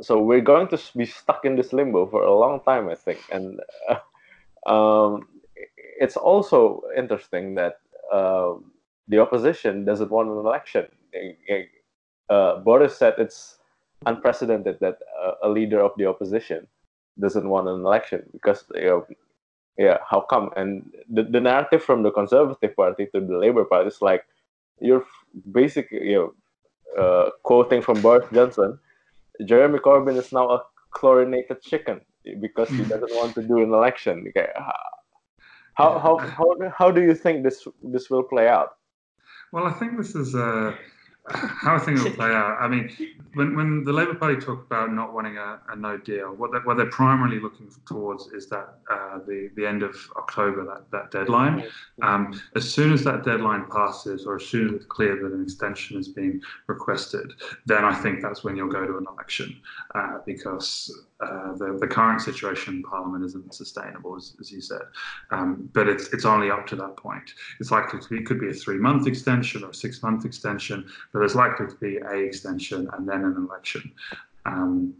so 0.00 0.20
we're 0.20 0.40
going 0.40 0.68
to 0.68 0.78
be 0.96 1.06
stuck 1.06 1.44
in 1.44 1.56
this 1.56 1.72
limbo 1.72 2.06
for 2.06 2.22
a 2.24 2.34
long 2.34 2.60
time 2.60 2.88
i 2.88 2.94
think 2.94 3.20
and 3.32 3.60
uh, 3.88 3.98
um, 4.72 5.28
it's 6.00 6.16
also 6.16 6.82
interesting 6.96 7.54
that 7.54 7.80
um, 8.12 8.64
the 9.08 9.18
opposition 9.18 9.84
doesn't 9.84 10.10
want 10.10 10.28
an 10.28 10.36
election 10.36 10.86
uh, 12.30 12.56
Boris 12.58 12.96
said 12.96 13.14
it's 13.18 13.58
unprecedented 14.06 14.78
that 14.80 14.98
uh, 15.22 15.32
a 15.42 15.48
leader 15.48 15.80
of 15.80 15.92
the 15.96 16.06
opposition 16.06 16.66
doesn't 17.20 17.48
want 17.48 17.68
an 17.68 17.80
election 17.80 18.22
because 18.32 18.64
you 18.74 18.84
know, 18.84 19.06
yeah, 19.78 19.98
how 20.08 20.20
come? 20.20 20.50
And 20.56 20.90
the, 21.08 21.24
the 21.24 21.40
narrative 21.40 21.82
from 21.82 22.02
the 22.02 22.10
Conservative 22.10 22.76
Party 22.76 23.06
to 23.14 23.20
the 23.20 23.36
Labour 23.36 23.64
Party 23.64 23.88
is 23.88 24.00
like 24.00 24.24
you're 24.80 25.04
basically 25.52 26.10
you 26.10 26.34
know 26.96 27.02
uh, 27.02 27.30
quoting 27.42 27.82
from 27.82 28.00
Boris 28.00 28.26
Johnson, 28.32 28.78
Jeremy 29.44 29.78
Corbyn 29.78 30.16
is 30.16 30.32
now 30.32 30.50
a 30.50 30.62
chlorinated 30.90 31.60
chicken 31.62 32.00
because 32.40 32.68
he 32.68 32.84
doesn't 32.84 33.14
want 33.14 33.34
to 33.34 33.42
do 33.42 33.58
an 33.58 33.72
election. 33.72 34.24
Okay. 34.28 34.48
How, 35.74 35.98
how, 35.98 36.18
how, 36.18 36.54
how 36.76 36.90
do 36.90 37.02
you 37.02 37.14
think 37.14 37.42
this 37.42 37.66
this 37.82 38.08
will 38.08 38.22
play 38.22 38.48
out? 38.48 38.76
Well, 39.52 39.66
I 39.66 39.72
think 39.72 39.96
this 39.96 40.14
is 40.14 40.34
uh, 40.34 40.74
how 41.30 41.74
I 41.74 41.78
think 41.78 41.98
it'll 41.98 42.12
play 42.12 42.28
out. 42.28 42.58
I 42.60 42.68
mean, 42.68 42.94
when, 43.32 43.56
when 43.56 43.82
the 43.82 43.92
Labour 43.92 44.14
Party 44.14 44.36
talk 44.36 44.66
about 44.66 44.92
not 44.92 45.14
wanting 45.14 45.38
a, 45.38 45.58
a 45.70 45.76
no 45.76 45.96
deal, 45.96 46.34
what 46.34 46.52
they're, 46.52 46.60
what 46.60 46.76
they're 46.76 46.90
primarily 46.90 47.40
looking 47.40 47.70
towards 47.86 48.26
is 48.28 48.48
that 48.48 48.80
uh, 48.90 49.20
the 49.26 49.50
the 49.56 49.66
end 49.66 49.82
of 49.82 49.96
October, 50.16 50.64
that 50.66 50.90
that 50.90 51.10
deadline. 51.10 51.64
Um, 52.02 52.38
as 52.56 52.70
soon 52.70 52.92
as 52.92 53.04
that 53.04 53.24
deadline 53.24 53.64
passes, 53.70 54.26
or 54.26 54.36
as 54.36 54.44
soon 54.44 54.68
as 54.68 54.74
it's 54.74 54.84
clear 54.86 55.16
that 55.22 55.32
an 55.32 55.42
extension 55.42 55.98
is 55.98 56.08
being 56.08 56.42
requested, 56.66 57.32
then 57.64 57.84
I 57.84 57.94
think 57.94 58.20
that's 58.20 58.44
when 58.44 58.54
you'll 58.54 58.68
go 58.70 58.86
to 58.86 58.98
an 58.98 59.06
election, 59.08 59.56
uh, 59.94 60.18
because 60.26 61.06
uh, 61.20 61.54
the 61.56 61.78
the 61.80 61.86
current 61.86 62.20
situation 62.20 62.74
in 62.74 62.82
Parliament 62.82 63.24
isn't 63.24 63.54
sustainable, 63.54 64.16
as, 64.16 64.34
as 64.40 64.50
you 64.50 64.60
said. 64.60 64.82
Um, 65.30 65.70
but 65.72 65.88
it's 65.88 66.12
it's 66.12 66.24
only 66.24 66.50
up 66.50 66.66
to 66.68 66.76
that 66.76 66.96
point. 66.96 67.30
It's 67.60 67.70
likely 67.70 68.00
to 68.00 68.08
be 68.08 68.16
it 68.18 68.26
could 68.26 68.40
be 68.40 68.50
a 68.50 68.52
three 68.52 68.78
month 68.78 69.06
extension 69.06 69.62
or 69.62 69.70
a 69.70 69.74
six 69.74 70.02
month 70.02 70.24
extension 70.24 70.84
but 71.12 71.20
there's 71.20 71.34
likely 71.34 71.66
to 71.66 71.74
be 71.76 71.98
a 71.98 72.14
extension 72.14 72.88
and 72.92 73.08
then 73.08 73.24
an 73.24 73.36
election. 73.48 73.92
Um, 74.46 74.94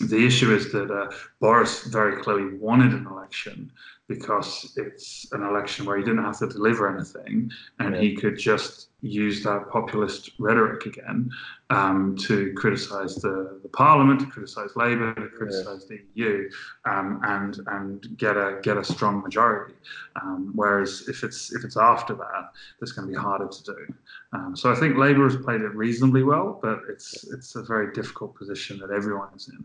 the 0.00 0.26
issue 0.26 0.54
is 0.54 0.72
that 0.72 0.90
uh, 0.90 1.10
Boris 1.40 1.84
very 1.84 2.22
clearly 2.22 2.56
wanted 2.58 2.92
an 2.92 3.06
election 3.06 3.70
because 4.08 4.72
it's 4.76 5.26
an 5.32 5.42
election 5.42 5.84
where 5.84 5.96
he 5.96 6.04
didn't 6.04 6.22
have 6.22 6.38
to 6.38 6.46
deliver 6.46 6.88
anything 6.94 7.50
and 7.80 7.94
Yeah. 7.94 8.00
he 8.00 8.14
could 8.14 8.38
just 8.38 8.90
use 9.02 9.42
that 9.42 9.68
populist 9.68 10.30
rhetoric 10.38 10.86
again 10.86 11.28
um, 11.70 12.16
to 12.16 12.52
criticize 12.54 13.16
the, 13.16 13.58
the 13.62 13.68
parliament, 13.68 14.20
to 14.20 14.26
criticize 14.26 14.70
Labour, 14.76 15.12
to 15.14 15.28
criticize 15.28 15.86
the 15.86 16.00
EU, 16.14 16.48
um, 16.88 17.20
and 17.24 17.58
and 17.66 18.16
get 18.16 18.36
a 18.36 18.58
get 18.62 18.76
a 18.76 18.84
strong 18.84 19.22
majority. 19.22 19.74
Um, 20.22 20.52
whereas 20.54 21.08
if 21.08 21.24
it's 21.24 21.52
if 21.52 21.64
it's 21.64 21.76
after 21.76 22.14
that, 22.14 22.52
that's 22.78 22.92
going 22.92 23.08
to 23.08 23.12
be 23.12 23.18
harder 23.18 23.48
to 23.48 23.62
do. 23.64 23.94
Um, 24.32 24.56
so 24.56 24.70
I 24.70 24.76
think 24.76 24.96
Labour 24.96 25.24
has 25.28 25.36
played 25.36 25.62
it 25.62 25.74
reasonably 25.74 26.22
well, 26.22 26.58
but 26.62 26.80
it's 26.88 27.24
it's 27.34 27.56
a 27.56 27.62
very 27.62 27.92
difficult 27.92 28.34
position 28.36 28.78
that 28.78 28.90
everyone 28.90 29.28
is 29.36 29.48
in. 29.48 29.64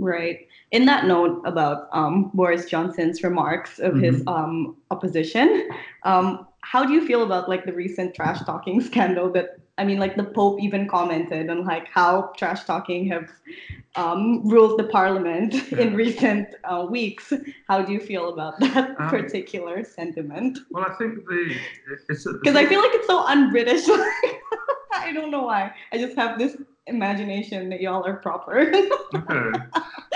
Right. 0.00 0.48
In 0.70 0.86
that 0.86 1.06
note 1.06 1.42
about 1.44 1.88
um, 1.92 2.30
Boris 2.32 2.64
Johnson's 2.66 3.22
remarks 3.22 3.78
of 3.78 3.96
his 3.96 4.22
um, 4.26 4.76
opposition, 4.90 5.68
um, 6.04 6.46
how 6.62 6.84
do 6.84 6.92
you 6.92 7.06
feel 7.06 7.22
about 7.22 7.48
like 7.48 7.64
the 7.66 7.72
recent 7.72 8.14
trash 8.14 8.40
talking 8.44 8.80
scandal? 8.90 9.30
That 9.30 9.58
I 9.78 9.84
mean, 9.84 9.98
like 9.98 10.16
the 10.16 10.24
Pope 10.24 10.60
even 10.60 10.88
commented 10.88 11.50
on 11.50 11.64
like 11.64 11.88
how 11.88 12.32
trash 12.36 12.64
talking 12.64 13.08
have 13.08 13.30
um, 13.96 14.46
ruled 14.48 14.78
the 14.78 14.84
Parliament 14.84 15.54
in 15.72 15.94
recent 15.94 16.48
uh, 16.64 16.86
weeks. 16.88 17.32
How 17.68 17.82
do 17.82 17.92
you 17.92 18.00
feel 18.00 18.32
about 18.32 18.58
that 18.60 18.94
Um, 19.00 19.10
particular 19.10 19.84
sentiment? 19.84 20.58
Well, 20.70 20.86
I 20.88 20.94
think 20.94 21.26
the 21.26 21.56
it's 22.08 22.24
Because 22.24 22.56
I 22.56 22.66
feel 22.66 22.80
like 22.80 22.92
it's 22.94 23.06
so 23.06 23.20
un-British. 23.20 23.86
I 25.08 25.12
don't 25.12 25.30
know 25.30 25.42
why. 25.42 25.72
I 25.92 25.98
just 25.98 26.16
have 26.16 26.38
this 26.38 26.56
imagination 26.86 27.68
that 27.70 27.80
y'all 27.80 28.06
are 28.06 28.16
proper. 28.16 28.72
okay. 29.14 29.58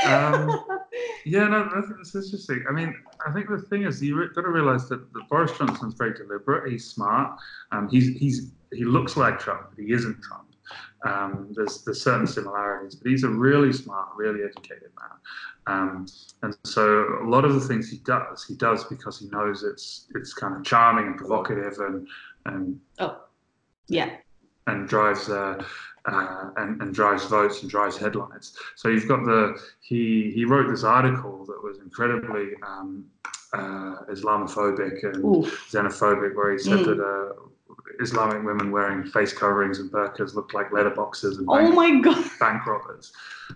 Um, 0.04 0.64
Yeah, 1.24 1.48
no, 1.48 1.68
that's, 1.74 1.88
that's 1.88 2.14
interesting. 2.14 2.64
I 2.68 2.72
mean, 2.72 2.94
I 3.26 3.32
think 3.32 3.48
the 3.48 3.58
thing 3.58 3.84
is, 3.84 4.02
you 4.02 4.18
have 4.20 4.34
got 4.34 4.42
to 4.42 4.50
realize 4.50 4.88
that, 4.90 5.12
that 5.12 5.28
Boris 5.28 5.56
Johnson's 5.56 5.94
very 5.94 6.12
deliberate. 6.12 6.70
He's 6.70 6.86
smart. 6.86 7.38
Um, 7.72 7.88
he's 7.88 8.16
he's 8.18 8.50
he 8.72 8.84
looks 8.84 9.16
like 9.16 9.38
Trump, 9.38 9.70
but 9.70 9.82
he 9.82 9.92
isn't 9.92 10.22
Trump. 10.22 10.44
Um, 11.04 11.52
there's 11.54 11.82
there's 11.84 12.02
certain 12.02 12.26
similarities, 12.26 12.94
but 12.94 13.10
he's 13.10 13.24
a 13.24 13.28
really 13.28 13.72
smart, 13.72 14.08
really 14.16 14.42
educated 14.42 14.90
man. 14.98 15.18
Um, 15.66 16.06
and 16.42 16.54
so 16.64 17.20
a 17.22 17.28
lot 17.28 17.46
of 17.46 17.54
the 17.54 17.60
things 17.60 17.90
he 17.90 17.98
does, 17.98 18.44
he 18.44 18.54
does 18.54 18.84
because 18.84 19.18
he 19.18 19.28
knows 19.28 19.62
it's 19.62 20.08
it's 20.14 20.34
kind 20.34 20.54
of 20.54 20.62
charming 20.62 21.06
and 21.06 21.16
provocative 21.16 21.78
and 21.78 22.06
and 22.46 22.78
oh, 22.98 23.18
yeah. 23.88 24.16
And 24.66 24.88
drives 24.88 25.28
uh, 25.28 25.62
uh, 26.06 26.50
and, 26.56 26.80
and 26.82 26.94
drives 26.94 27.24
votes 27.26 27.62
and 27.62 27.70
drives 27.70 27.96
headlines. 27.96 28.56
So 28.74 28.88
you've 28.88 29.08
got 29.08 29.24
the 29.24 29.58
he 29.80 30.30
he 30.34 30.44
wrote 30.44 30.68
this 30.70 30.84
article 30.84 31.44
that 31.46 31.62
was 31.62 31.78
incredibly 31.78 32.50
um, 32.66 33.04
uh, 33.52 33.96
Islamophobic 34.10 35.04
and 35.04 35.24
Ooh. 35.24 35.46
xenophobic, 35.70 36.34
where 36.34 36.52
he 36.52 36.58
said 36.58 36.80
Mm. 36.80 36.84
that 36.86 37.00
uh, 37.00 37.32
Islamic 38.00 38.42
women 38.44 38.70
wearing 38.70 39.04
face 39.04 39.32
coverings 39.32 39.78
and 39.78 39.90
burqas 39.90 40.34
looked 40.34 40.54
like 40.54 40.70
letterboxes 40.70 41.38
and 41.38 41.46
Oh 41.48 41.58
bank, 41.58 41.74
my 41.74 42.00
god. 42.00 42.24
bank 42.40 42.66
robbers. 42.66 43.12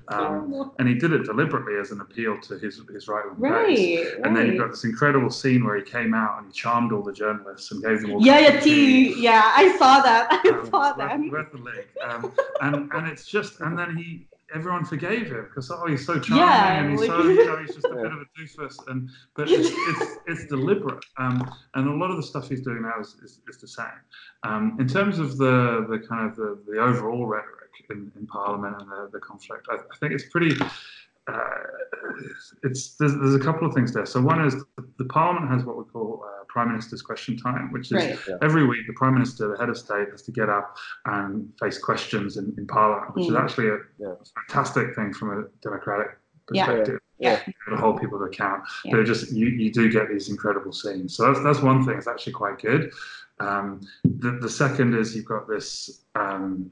Um, 0.09 0.71
and 0.79 0.87
he 0.87 0.95
did 0.95 1.13
it 1.13 1.25
deliberately 1.25 1.77
as 1.77 1.91
an 1.93 2.01
appeal 2.03 2.39
to 2.43 2.59
his 2.59 2.81
his 2.93 3.09
right 3.09 3.25
wing 3.39 3.51
base. 3.53 4.07
right. 4.15 4.25
And 4.25 4.37
then 4.37 4.47
you've 4.47 4.59
got 4.59 4.71
this 4.71 4.85
incredible 4.85 5.31
scene 5.31 5.65
where 5.65 5.77
he 5.77 5.83
came 5.83 6.13
out 6.15 6.39
and 6.39 6.47
he 6.47 6.53
charmed 6.53 6.93
all 6.93 7.03
the 7.03 7.13
journalists 7.13 7.71
and 7.73 7.83
gave 7.83 8.03
them 8.03 8.13
all 8.13 8.25
Yeah, 8.25 8.39
yeah, 8.39 8.61
tea. 8.61 9.15
Yeah, 9.21 9.43
I 9.57 9.77
saw 9.79 10.01
that. 10.03 10.29
I 10.45 10.49
um, 10.51 10.67
saw 10.71 10.89
worth- 10.89 10.99
that. 10.99 11.21
worth 11.31 11.53
the 11.53 11.59
link. 11.59 11.87
Um, 12.07 12.33
and 12.61 12.93
and 12.93 13.09
it's 13.09 13.27
just 13.27 13.61
and 13.61 13.79
then 13.79 13.97
he 13.97 14.27
everyone 14.55 14.85
forgave 14.85 15.27
him 15.31 15.45
because 15.49 15.71
oh 15.71 15.87
he's 15.87 16.07
so 16.07 16.19
charming 16.19 16.45
Yeah, 16.47 16.81
and 16.81 16.91
he's 16.91 17.01
like- 17.01 17.09
so 17.09 17.23
you 17.29 17.47
know 17.49 17.57
he's 17.59 17.75
just 17.75 17.87
a 17.87 17.89
Yeah. 17.95 18.03
bit 18.03 18.13
of 18.13 18.19
a 18.21 18.27
doofus 18.41 18.77
and 18.89 19.11
but 19.37 19.51
it's 19.57 19.69
it's, 19.71 20.17
it's 20.27 20.45
deliberate 20.47 21.05
um, 21.19 21.49
and 21.75 21.89
a 21.89 21.93
lot 21.93 22.11
of 22.11 22.17
the 22.17 22.23
stuff 22.23 22.49
he's 22.49 22.63
doing 22.63 22.83
now 22.83 22.99
is, 23.01 23.17
is, 23.23 23.41
is 23.49 23.59
the 23.59 23.69
same 23.69 23.87
um, 24.45 24.77
in 24.81 24.87
terms 24.89 25.19
of 25.19 25.37
the 25.39 25.87
the 25.91 25.99
kind 26.09 26.29
of 26.31 26.37
the, 26.37 26.59
the 26.67 26.79
overall 26.81 27.27
rhetoric 27.27 27.55
in, 27.91 28.11
in 28.19 28.27
Parliament 28.27 28.75
and 28.81 28.91
the, 28.91 29.09
the 29.13 29.21
conflict 29.21 29.67
I, 29.71 29.75
I 29.77 29.97
think 30.01 30.13
it's 30.13 30.29
pretty 30.31 30.55
uh, 31.29 31.35
it's 32.63 32.95
there's, 32.97 33.15
there's 33.15 33.35
a 33.35 33.39
couple 33.39 33.67
of 33.69 33.75
things 33.75 33.93
there 33.93 34.07
so 34.07 34.21
one 34.21 34.45
is 34.45 34.55
the, 34.77 34.89
the 34.99 35.05
Parliament 35.05 35.51
has 35.51 35.65
what 35.65 35.77
we 35.77 35.85
call 35.85 36.25
uh, 36.27 36.38
Prime 36.49 36.69
Minister's 36.69 37.03
question 37.03 37.37
time 37.37 37.71
which 37.73 37.93
is 37.93 37.93
Right. 37.93 38.19
every 38.43 38.67
week 38.67 38.87
the 38.87 38.93
prime 38.95 39.15
minister, 39.15 39.49
the 39.49 39.57
head 39.59 39.69
of 39.69 39.77
state, 39.79 40.09
has 40.11 40.23
to 40.23 40.33
get 40.33 40.49
up 40.49 40.77
and 41.07 41.53
face 41.61 41.79
questions 41.79 42.37
in, 42.37 42.55
in 42.59 42.67
parliament, 42.67 43.15
which 43.15 43.27
is 43.27 43.33
Mm. 43.33 43.43
actually 43.43 43.69
a 43.69 43.79
Yeah. 43.99 44.15
fantastic 44.35 44.95
thing 44.95 45.13
from 45.13 45.39
a 45.39 45.45
democratic 45.63 46.19
Yeah. 46.53 46.67
perspective. 46.67 47.01
Yeah. 47.19 47.41
To 47.69 47.77
hold 47.77 48.01
people 48.01 48.19
to 48.21 48.25
account, 48.25 48.63
Yeah. 48.85 48.93
but 48.93 49.01
it 49.01 49.05
just 49.05 49.33
you, 49.33 49.47
you 49.49 49.71
do 49.73 49.91
get 49.91 50.09
these 50.09 50.29
incredible 50.29 50.73
scenes. 50.73 51.15
So 51.15 51.27
that's 51.27 51.43
that's 51.45 51.61
one 51.61 51.85
thing. 51.85 51.97
It's 51.99 52.07
actually 52.07 52.33
quite 52.35 52.59
good. 52.61 52.93
Um, 53.41 53.81
the 54.05 54.33
the 54.41 54.49
second 54.49 54.95
is 54.95 55.15
you've 55.15 55.25
got 55.27 55.49
this 55.49 56.05
um, 56.15 56.71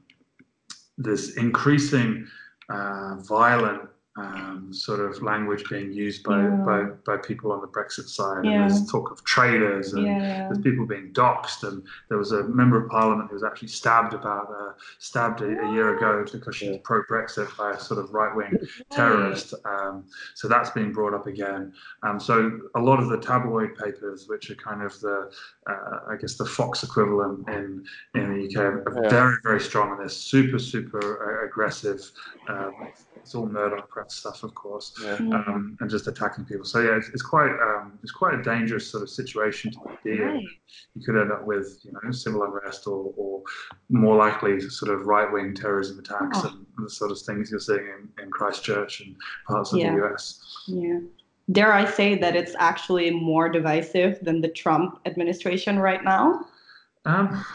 this 0.97 1.35
increasing 1.37 2.27
uh, 2.69 3.15
violent. 3.21 3.81
Um, 4.17 4.73
sort 4.73 4.99
of 4.99 5.21
language 5.21 5.63
being 5.69 5.91
used 5.91 6.23
by, 6.23 6.41
Yeah. 6.41 6.49
by, 6.65 6.83
by 7.05 7.17
people 7.17 7.51
on 7.51 7.61
the 7.61 7.67
Brexit 7.67 8.07
side, 8.09 8.45
Yeah. 8.45 8.51
and 8.63 8.71
there's 8.71 8.89
talk 8.91 9.11
of 9.11 9.23
traitors 9.23 9.93
and 9.93 10.07
Yeah. 10.07 10.47
there's 10.47 10.57
people 10.57 10.87
being 10.87 11.13
doxxed, 11.13 11.67
and 11.67 11.83
there 12.09 12.17
was 12.17 12.31
a 12.31 12.43
member 12.45 12.81
of 12.83 12.89
parliament 12.89 13.29
who 13.29 13.35
was 13.35 13.43
actually 13.43 13.67
stabbed 13.67 14.15
about 14.15 14.49
uh, 14.49 14.73
stabbed 14.97 15.41
a, 15.41 15.45
a 15.65 15.71
year 15.71 15.95
ago 15.95 16.25
because 16.31 16.55
she 16.55 16.67
was 16.69 16.79
pro 16.83 17.03
Brexit 17.03 17.55
by 17.57 17.71
a 17.73 17.79
sort 17.79 17.99
of 18.03 18.11
right 18.11 18.35
wing 18.35 18.57
terrorist. 18.89 19.53
Um, 19.65 20.05
so 20.33 20.47
that's 20.47 20.71
being 20.71 20.91
brought 20.91 21.13
up 21.13 21.27
again. 21.27 21.71
Um, 22.01 22.19
so 22.19 22.59
a 22.73 22.79
lot 22.79 22.99
of 22.99 23.09
the 23.09 23.19
tabloid 23.19 23.75
papers, 23.75 24.27
which 24.27 24.49
are 24.49 24.55
kind 24.55 24.81
of 24.81 24.99
the 24.99 25.31
uh, 25.67 25.99
I 26.09 26.15
guess 26.15 26.35
the 26.37 26.45
Fox 26.45 26.83
equivalent 26.83 27.47
in 27.49 27.85
in 28.15 28.33
the 28.33 28.45
UK, 28.47 28.57
are 28.87 29.03
Yeah. 29.03 29.09
very 29.09 29.35
very 29.43 29.59
strong 29.59 29.91
and 29.91 29.99
they're 29.99 30.07
Super 30.09 30.57
super 30.57 31.03
uh, 31.43 31.45
aggressive. 31.45 32.01
Um, 32.49 32.73
it's 33.15 33.35
all 33.35 33.45
Murdoch 33.45 33.89
press 34.07 34.15
stuff, 34.19 34.43
of 34.43 34.53
course 34.55 34.93
Yeah. 35.03 35.17
Mm. 35.17 35.47
um, 35.47 35.77
and 35.79 35.89
just 35.89 36.07
attacking 36.07 36.45
people. 36.45 36.65
So 36.65 36.81
yeah, 36.81 36.97
it's, 36.97 37.09
it's 37.09 37.21
quite 37.21 37.51
um, 37.51 37.99
it's 38.03 38.11
quite 38.11 38.33
a 38.35 38.41
dangerous 38.41 38.89
sort 38.89 39.03
of 39.03 39.09
situation 39.09 39.71
to 39.71 39.79
be 40.03 40.11
in. 40.13 40.19
Right. 40.21 40.43
You 40.95 41.05
could 41.05 41.19
end 41.21 41.31
up 41.31 41.45
with 41.45 41.79
you 41.83 41.91
know 41.91 42.11
civil 42.11 42.43
unrest 42.43 42.87
or, 42.87 43.13
or 43.17 43.41
more 43.89 44.15
likely 44.15 44.59
sort 44.59 44.91
of 44.93 45.05
right 45.05 45.31
wing 45.31 45.53
terrorism 45.53 45.99
attacks 45.99 46.39
Oh. 46.43 46.47
and 46.47 46.65
the 46.85 46.89
sort 46.89 47.11
of 47.11 47.19
things 47.19 47.51
you're 47.51 47.59
seeing 47.59 47.79
in, 47.79 48.23
in 48.23 48.31
Christchurch 48.31 49.01
and 49.01 49.15
parts 49.47 49.73
of 49.73 49.79
Yeah. 49.79 49.95
the 49.95 50.05
US. 50.05 50.41
Yeah. 50.67 50.99
Dare 51.51 51.71
I 51.73 51.85
say 51.85 52.15
that 52.17 52.35
it's 52.35 52.55
actually 52.59 53.09
more 53.11 53.47
divisive 53.47 54.19
than 54.21 54.41
the 54.41 54.49
Trump 54.49 54.99
administration 55.05 55.79
right 55.79 56.03
now? 56.03 56.45
Um, 57.05 57.45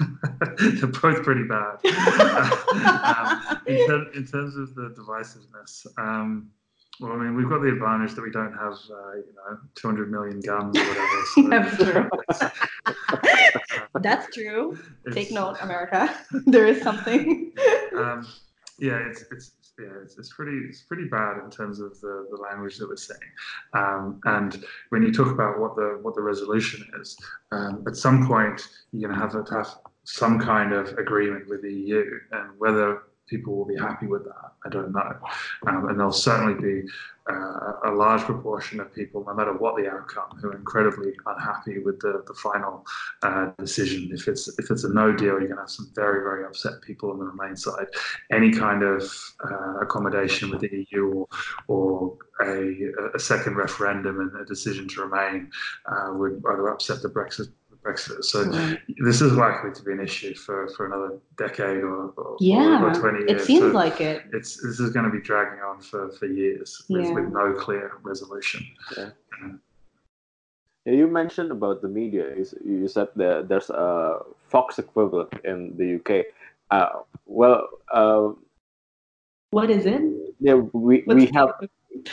they're 0.58 0.86
both 0.86 1.22
pretty 1.22 1.44
bad. 1.44 1.76
um, 2.84 3.58
in, 3.66 3.86
ter- 3.86 4.10
in 4.14 4.26
terms 4.26 4.56
of 4.56 4.74
the 4.74 4.94
divisiveness, 4.98 5.86
um, 5.98 6.50
well, 7.00 7.12
I 7.12 7.16
mean, 7.16 7.34
we've 7.34 7.48
got 7.48 7.60
the 7.60 7.68
advantage 7.68 8.14
that 8.14 8.22
we 8.22 8.30
don't 8.30 8.52
have, 8.52 8.74
uh, 8.74 9.16
you 9.16 9.34
know, 9.34 9.58
200 9.74 10.10
million 10.10 10.40
guns 10.40 10.76
or 10.76 10.84
whatever. 10.84 11.26
so 11.34 11.48
That's 11.48 11.76
true. 11.76 12.08
That's 14.00 14.34
true. 14.34 14.78
Take 15.12 15.32
note, 15.32 15.56
America. 15.60 16.14
there 16.46 16.66
is 16.66 16.82
something. 16.82 17.52
um, 17.96 18.26
yeah, 18.78 18.98
it's 19.08 19.24
it's 19.30 19.52
yeah, 19.78 19.86
it's, 20.02 20.18
it's 20.18 20.32
pretty 20.32 20.58
it's 20.68 20.82
pretty 20.82 21.08
bad 21.08 21.42
in 21.42 21.50
terms 21.50 21.80
of 21.80 22.00
the, 22.00 22.26
the 22.30 22.36
language 22.36 22.78
that 22.78 22.88
we're 22.88 22.96
saying. 22.96 23.20
Um, 23.72 24.20
and 24.24 24.64
when 24.90 25.02
you 25.02 25.12
talk 25.12 25.28
about 25.28 25.58
what 25.58 25.76
the 25.76 25.98
what 26.02 26.14
the 26.14 26.22
resolution 26.22 26.84
is, 27.00 27.16
um, 27.52 27.84
at 27.86 27.96
some 27.96 28.26
point 28.26 28.66
you're 28.92 29.08
going 29.08 29.18
to 29.18 29.22
have 29.22 29.46
to 29.46 29.54
have 29.54 29.76
some 30.04 30.38
kind 30.38 30.72
of 30.72 30.88
agreement 30.98 31.48
with 31.48 31.62
the 31.62 31.72
EU, 31.72 32.04
and 32.32 32.50
whether 32.58 33.02
people 33.26 33.56
will 33.56 33.64
be 33.64 33.76
happy 33.76 34.06
with 34.06 34.24
that, 34.24 34.52
I 34.64 34.68
don't 34.68 34.92
know. 34.92 35.16
Um, 35.66 35.88
and 35.88 35.98
there'll 35.98 36.12
certainly 36.12 36.54
be 36.60 36.88
uh, 37.30 37.72
a 37.86 37.90
large 37.90 38.20
proportion 38.22 38.80
of 38.80 38.94
people, 38.94 39.24
no 39.26 39.32
matter 39.32 39.54
what 39.54 39.76
the 39.76 39.88
outcome, 39.88 40.38
who 40.40 40.48
are 40.48 40.56
incredibly 40.56 41.14
unhappy 41.26 41.78
with 41.78 41.98
the, 42.00 42.22
the 42.26 42.34
final 42.34 42.84
uh, 43.22 43.50
decision. 43.58 44.10
If 44.12 44.28
it's 44.28 44.46
if 44.58 44.70
it's 44.70 44.84
a 44.84 44.92
no 44.92 45.10
deal, 45.10 45.28
you're 45.28 45.40
going 45.40 45.56
to 45.56 45.62
have 45.62 45.70
some 45.70 45.90
very 45.94 46.22
very 46.22 46.44
upset 46.44 46.82
people 46.82 47.10
on 47.10 47.18
the 47.18 47.24
Remain 47.24 47.56
side. 47.56 47.86
Any 48.30 48.52
kind 48.52 48.82
of 48.82 49.10
uh, 49.42 49.78
accommodation 49.80 50.50
with 50.50 50.60
the 50.60 50.86
EU 50.90 51.06
or 51.14 51.28
or 51.68 52.16
a, 52.42 52.92
a 53.14 53.18
second 53.18 53.56
referendum 53.56 54.20
and 54.20 54.40
a 54.40 54.44
decision 54.44 54.88
to 54.88 55.02
remain 55.02 55.50
uh, 55.86 56.12
would 56.12 56.42
either 56.50 56.68
upset 56.68 57.02
the 57.02 57.08
Brexit. 57.08 57.48
Brexit. 57.84 58.24
So 58.24 58.44
Right. 58.44 58.78
this 59.04 59.20
is 59.20 59.32
likely 59.34 59.70
to 59.72 59.82
be 59.82 59.92
an 59.92 60.00
issue 60.00 60.34
for, 60.34 60.68
for 60.68 60.86
another 60.86 61.18
decade 61.36 61.82
or, 61.82 62.08
or, 62.16 62.36
Yeah, 62.40 62.82
or 62.82 62.94
20 62.94 63.18
years. 63.30 63.42
It 63.42 63.44
seems 63.44 63.60
So 63.60 63.68
like 63.68 64.00
it. 64.00 64.22
it's 64.32 64.56
this 64.62 64.80
is 64.80 64.90
going 64.90 65.04
to 65.04 65.10
be 65.10 65.20
dragging 65.20 65.60
on 65.60 65.80
for, 65.80 66.10
for 66.12 66.26
years 66.26 66.82
with, 66.88 67.04
Yeah. 67.04 67.12
with 67.12 67.28
no 67.32 67.52
clear 67.52 67.92
resolution. 68.02 68.66
Yeah, 70.86 70.92
you 70.92 71.06
mentioned 71.06 71.50
about 71.50 71.80
the 71.82 71.88
media. 71.88 72.34
You, 72.36 72.46
you 72.64 72.88
said 72.88 73.08
that 73.16 73.48
there's 73.48 73.70
a 73.70 74.18
Fox 74.48 74.78
equivalent 74.78 75.32
in 75.44 75.76
the 75.78 75.96
UK. 75.96 76.26
Uh, 76.70 77.00
well, 77.26 77.68
uh, 77.92 78.28
What 79.50 79.70
is 79.70 79.86
it? 79.86 80.02
yeah, 80.40 80.54
we, 80.54 81.02
What's 81.06 81.16
we 81.20 81.26
have 81.34 81.50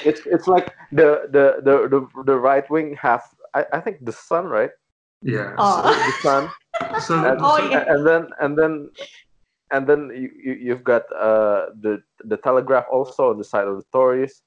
it's 0.06 0.22
it's 0.26 0.48
like 0.48 0.68
the 0.92 1.28
the 1.32 1.46
the 1.68 1.76
the, 1.90 2.24
the 2.24 2.38
right 2.38 2.70
wing 2.70 2.96
have 3.02 3.24
I, 3.54 3.66
I 3.74 3.80
think 3.82 4.06
the 4.06 4.12
Sun 4.12 4.46
right 4.46 4.70
Yeah. 5.22 5.56
Oh. 5.58 5.82
the 5.84 6.12
Sun 6.22 6.50
So, 7.00 7.16
and, 7.26 7.38
Oh, 7.44 7.58
yeah. 7.70 7.86
and 7.88 8.06
then 8.08 8.24
and 8.42 8.58
then 8.58 8.90
and 9.72 9.88
then 9.88 10.10
you, 10.14 10.30
you 10.44 10.54
you've 10.54 10.84
got 10.84 11.04
uh 11.14 11.70
the 11.82 12.02
the 12.26 12.38
Telegraph 12.38 12.86
also 12.92 13.30
on 13.32 13.38
the 13.38 13.44
side 13.44 13.68
of 13.68 13.78
the 13.78 13.86
Tories, 13.94 14.42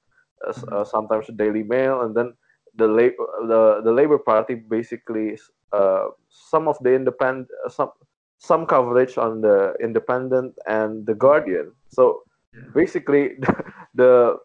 uh, 0.45 0.49
s- 0.49 0.65
uh, 0.71 0.83
sometimes 0.83 1.27
the 1.27 1.33
Daily 1.33 1.63
Mail, 1.63 2.01
and 2.01 2.15
then 2.15 2.33
the 2.75 2.87
la- 2.87 3.19
the 3.47 3.81
the 3.83 3.91
Labour 3.91 4.19
Party 4.19 4.55
basically 4.55 5.39
uh 5.73 6.09
some 6.29 6.67
of 6.67 6.77
the 6.81 6.93
independent 6.93 7.47
uh, 7.65 7.69
some 7.69 7.91
some 8.37 8.65
coverage 8.65 9.17
on 9.17 9.41
the 9.41 9.73
Independent 9.81 10.53
and 10.67 11.05
the 11.07 11.15
Guardian. 11.15 11.71
So 11.89 12.23
Yeah. 12.55 12.71
basically 12.75 13.35
the 13.95 14.37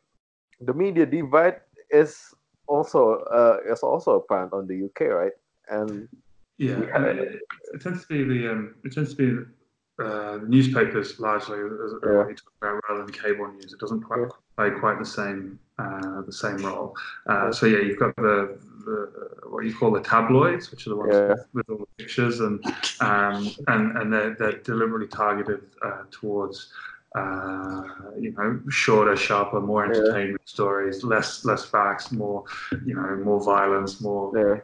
the 0.60 0.74
media 0.74 1.06
divide 1.06 1.60
is 1.90 2.18
also 2.66 3.22
uh, 3.30 3.58
is 3.70 3.82
also 3.82 4.18
apparent 4.22 4.52
on 4.52 4.66
the 4.66 4.74
UK, 4.86 5.10
right? 5.10 5.34
And 5.70 6.08
Yeah, 6.58 6.80
Yeah. 6.80 7.04
it, 7.06 7.40
it 7.74 7.80
tends 7.80 8.02
to 8.02 8.08
be 8.08 8.24
the 8.24 8.52
um, 8.52 8.74
it 8.84 8.92
tends 8.92 9.14
to 9.14 9.16
be 9.16 10.04
uh, 10.04 10.38
newspapers 10.46 11.18
largely 11.20 11.58
as, 11.58 11.92
Yeah. 12.04 12.18
what 12.18 12.28
you 12.28 12.34
talk 12.34 12.52
about 12.60 12.82
rather 12.88 13.04
than 13.04 13.12
cable 13.12 13.48
news. 13.52 13.72
It 13.72 13.80
doesn't 13.80 14.02
quite 14.02 14.20
Yeah. 14.20 14.28
play 14.56 14.70
quite 14.78 14.98
the 14.98 15.06
same 15.06 15.58
uh, 15.78 16.20
the 16.22 16.32
same 16.32 16.58
role. 16.58 16.94
Uh, 17.26 17.50
so 17.52 17.64
yeah, 17.66 17.78
you've 17.78 17.98
got 17.98 18.14
the, 18.16 18.58
the 18.84 18.98
what 19.48 19.64
you 19.64 19.74
call 19.74 19.90
the 19.90 20.00
tabloids, 20.00 20.70
which 20.70 20.86
are 20.86 20.90
the 20.90 20.96
ones 20.96 21.14
Yeah. 21.14 21.28
with, 21.28 21.46
with 21.54 21.70
all 21.70 21.78
the 21.78 21.86
pictures 22.04 22.40
and 22.40 22.62
um, 23.00 23.50
and 23.68 23.96
and 23.98 24.12
they're, 24.12 24.34
they're 24.38 24.58
deliberately 24.58 25.08
targeted 25.08 25.62
uh, 25.82 26.02
towards. 26.10 26.72
Uh, 27.16 27.82
you 28.20 28.30
know, 28.38 28.60
shorter, 28.68 29.16
sharper, 29.16 29.60
more 29.60 29.84
Yeah. 29.84 29.98
entertainment 29.98 30.48
stories, 30.48 31.02
less 31.02 31.44
less 31.44 31.64
facts, 31.64 32.12
more, 32.12 32.44
you 32.86 32.94
know, 32.94 33.16
more 33.24 33.42
violence, 33.42 34.00
more 34.00 34.30
yeah, 34.32 34.60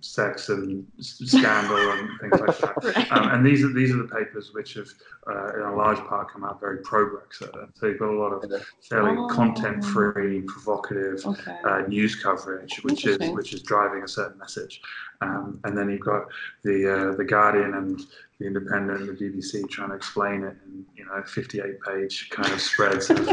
sex 0.00 0.48
and 0.48 0.86
scandal 1.00 1.76
and 1.76 2.08
things 2.20 2.40
like 2.40 2.58
that. 2.58 2.74
Right. 2.96 3.12
Um, 3.12 3.28
and 3.30 3.44
these 3.46 3.64
are 3.64 3.72
these 3.72 3.90
are 3.92 3.98
the 3.98 4.08
papers 4.08 4.52
which 4.52 4.74
have, 4.74 4.88
uh, 5.26 5.54
in 5.54 5.60
a 5.62 5.74
large 5.74 5.98
part, 6.06 6.30
come 6.32 6.44
out 6.44 6.60
very 6.60 6.78
pro 6.78 7.06
Brexit. 7.10 7.52
So 7.74 7.86
you've 7.86 7.98
got 7.98 8.10
a 8.10 8.18
lot 8.18 8.30
of 8.32 8.44
fairly 8.88 9.16
Oh. 9.16 9.26
content-free, 9.28 10.42
provocative 10.42 11.24
okay. 11.26 11.56
uh, 11.64 11.80
news 11.88 12.14
coverage, 12.22 12.76
which 12.82 13.06
is 13.06 13.18
which 13.30 13.52
is 13.52 13.62
driving 13.62 14.02
a 14.04 14.08
certain 14.08 14.38
message. 14.38 14.80
Um, 15.20 15.58
and 15.64 15.76
then 15.76 15.90
you've 15.90 16.00
got 16.00 16.26
the 16.62 17.10
uh, 17.10 17.16
the 17.16 17.24
Guardian 17.24 17.74
and 17.74 18.00
the 18.38 18.46
Independent 18.46 19.06
the 19.06 19.24
BBC 19.24 19.68
trying 19.68 19.90
to 19.90 19.96
explain 19.96 20.44
it 20.44 20.56
in 20.66 20.84
you 20.96 21.04
know 21.04 21.22
58 21.26 21.80
page 21.82 22.30
kind 22.30 22.52
of 22.52 22.60
spreads 22.60 23.10
of, 23.10 23.18
of 23.28 23.30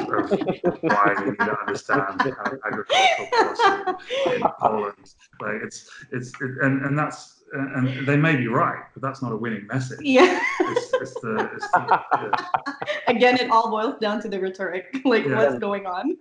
why 0.81 1.15
you 1.19 1.25
need 1.31 1.37
to 1.37 1.57
understand 1.59 2.19
kind 2.19 2.59
agricultural 2.65 3.27
policy 3.31 4.35
in 4.35 4.41
Poland. 4.59 5.13
Like 5.41 5.61
it's 5.63 5.89
it's 6.11 6.29
it, 6.41 6.51
and 6.61 6.83
and 6.85 6.97
that's 6.97 7.43
and 7.53 8.05
they 8.07 8.17
may 8.17 8.35
be 8.35 8.47
right, 8.47 8.83
but 8.93 9.01
that's 9.03 9.21
not 9.21 9.31
a 9.31 9.37
winning 9.37 9.67
message. 9.67 9.99
yeah. 10.01 10.39
It's, 10.61 10.93
it's 10.95 11.13
the, 11.21 11.49
it's 11.53 11.71
the, 11.71 12.01
the 12.11 12.73
Again, 13.07 13.37
it 13.39 13.49
all 13.51 13.69
boils 13.69 13.99
down 14.01 14.19
to 14.23 14.27
the 14.27 14.39
rhetoric. 14.39 14.85
Like, 15.05 15.25
Yeah. 15.25 15.35
what's 15.37 15.59
going 15.59 15.85
on? 15.85 16.17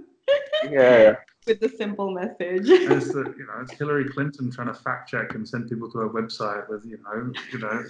yeah, 0.70 0.98
yeah. 1.02 1.14
With 1.46 1.60
the 1.60 1.68
simple 1.68 2.10
message. 2.10 2.68
it's 2.68 3.08
the, 3.12 3.20
you 3.38 3.46
know 3.46 3.60
it's 3.60 3.72
Hillary 3.72 4.08
Clinton 4.08 4.50
trying 4.50 4.68
to 4.68 4.74
fact 4.74 5.08
check 5.10 5.34
and 5.34 5.46
send 5.48 5.68
people 5.68 5.90
to 5.92 6.00
a 6.00 6.10
website 6.10 6.68
with 6.68 6.84
you 6.84 6.98
know 7.04 7.32
you 7.52 7.58
know 7.58 7.82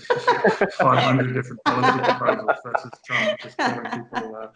500 0.79 1.33
different 1.35 1.63
policy 1.65 1.99
proposals 2.01 2.57
versus 2.65 2.91
Trump 3.07 3.41
just 3.41 3.57
calling 3.57 3.85
people 3.91 4.37
uh, 4.37 4.49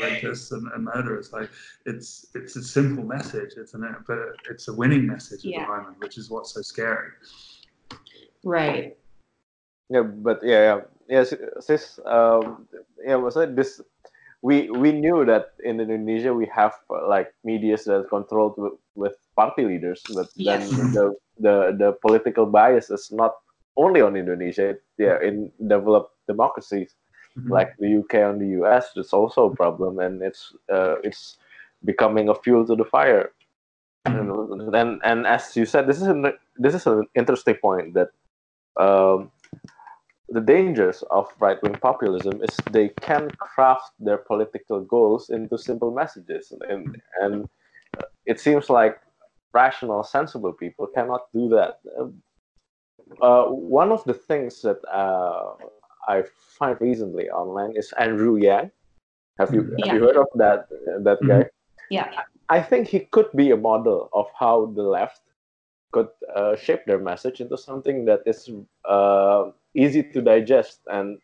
rapists 0.00 0.52
and, 0.52 0.70
and 0.72 0.84
murderers. 0.84 1.32
Like 1.32 1.50
it's 1.84 2.26
it's 2.34 2.56
a 2.56 2.62
simple 2.62 3.04
message. 3.04 3.54
It's 3.56 3.74
an 3.74 3.94
but 4.06 4.18
it's 4.50 4.68
a 4.68 4.72
winning 4.72 5.06
message 5.06 5.40
at 5.40 5.44
Yeah. 5.44 5.62
the 5.66 5.68
moment, 5.76 5.98
which 6.00 6.16
is 6.18 6.30
what's 6.30 6.54
so 6.54 6.62
scary. 6.62 7.10
right. 8.44 8.96
Yeah, 9.88 10.02
but 10.02 10.40
yeah, 10.42 10.74
yeah, 10.74 10.80
yes, 11.08 11.32
sis. 11.60 12.00
Um, 12.04 12.66
yeah, 13.04 13.14
was 13.14 13.36
it 13.36 13.54
this? 13.54 13.80
We 14.42 14.70
we 14.70 14.92
knew 14.92 15.24
that 15.24 15.54
in 15.64 15.80
Indonesia 15.80 16.32
we 16.34 16.46
have 16.54 16.74
uh, 16.90 17.08
like 17.08 17.32
medias 17.44 17.84
that 17.84 17.94
are 17.96 18.04
controlled 18.04 18.54
with, 18.58 18.74
with 18.94 19.16
party 19.34 19.64
leaders, 19.64 20.02
but 20.14 20.28
Yes. 20.36 20.70
then 20.70 20.92
the 20.92 21.14
the 21.40 21.54
the 21.78 21.92
political 22.02 22.46
bias 22.46 22.90
is 22.90 23.10
not 23.10 23.34
only 23.76 24.00
on 24.00 24.16
Indonesia. 24.16 24.76
Yeah, 24.98 25.18
in 25.22 25.52
developed 25.60 26.12
democracies 26.28 26.94
Mhm. 27.36 27.50
like 27.52 27.76
the 27.78 27.88
UK 28.00 28.14
and 28.24 28.40
the 28.40 28.48
US, 28.62 28.96
it's 28.96 29.12
also 29.12 29.50
a 29.52 29.54
problem, 29.56 29.98
and 30.00 30.22
it's 30.22 30.56
uh, 30.72 30.96
it's 31.04 31.36
becoming 31.84 32.28
a 32.28 32.34
fuel 32.34 32.64
to 32.66 32.74
the 32.76 32.84
fire. 32.84 33.32
And, 34.06 34.30
and 34.74 35.00
and 35.04 35.26
as 35.26 35.56
you 35.56 35.66
said, 35.66 35.86
this 35.86 36.00
is 36.00 36.06
an 36.08 36.32
this 36.56 36.74
is 36.74 36.86
an 36.86 37.04
interesting 37.14 37.56
point 37.60 37.94
that 37.94 38.10
um, 38.80 39.30
the 40.28 40.40
dangers 40.40 41.02
of 41.10 41.28
right 41.38 41.62
wing 41.62 41.74
populism 41.74 42.42
is 42.42 42.60
they 42.70 42.88
can 43.00 43.30
craft 43.38 43.92
their 44.00 44.18
political 44.18 44.80
goals 44.80 45.30
into 45.30 45.56
simple 45.58 45.90
messages, 45.92 46.52
and 46.68 47.00
and 47.20 47.48
it 48.26 48.40
seems 48.40 48.68
like 48.68 48.98
rational, 49.52 50.02
sensible 50.02 50.52
people 50.52 50.86
cannot 50.86 51.22
do 51.32 51.48
that. 51.48 51.80
Uh, 53.22 53.44
one 53.46 53.92
of 53.92 54.02
the 54.04 54.14
things 54.14 54.62
that 54.62 54.78
uh, 54.92 55.54
I 56.08 56.24
find 56.58 56.76
recently 56.80 57.30
online 57.30 57.76
is 57.76 57.92
Andrew 57.98 58.36
Yang. 58.36 58.70
Have 59.38 59.54
you 59.54 59.62
have 59.84 59.94
you 59.94 60.00
heard 60.00 60.16
of 60.16 60.26
that 60.34 60.68
that 61.04 61.18
Mhm. 61.20 61.28
guy? 61.28 61.42
Yeah. 61.90 62.08
I 62.48 62.62
think 62.62 62.88
he 62.88 63.00
could 63.00 63.30
be 63.34 63.50
a 63.50 63.56
model 63.56 64.08
of 64.12 64.26
how 64.38 64.66
the 64.66 64.82
left 64.82 65.22
could 65.92 66.08
uh, 66.34 66.56
shape 66.56 66.84
their 66.86 66.98
message 66.98 67.40
into 67.40 67.56
something 67.56 68.04
that 68.06 68.22
is 68.26 68.50
uh, 68.84 69.50
easy 69.76 70.02
to 70.02 70.22
digest. 70.22 70.80
And 70.88 71.18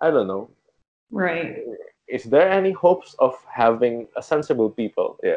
I 0.00 0.10
don't 0.10 0.28
know, 0.28 0.50
Right. 1.10 1.58
is 2.08 2.24
there 2.24 2.48
any 2.48 2.72
hopes 2.72 3.14
of 3.18 3.34
having 3.52 4.06
a 4.16 4.22
sensible 4.22 4.70
people? 4.70 5.18
Yeah, 5.22 5.36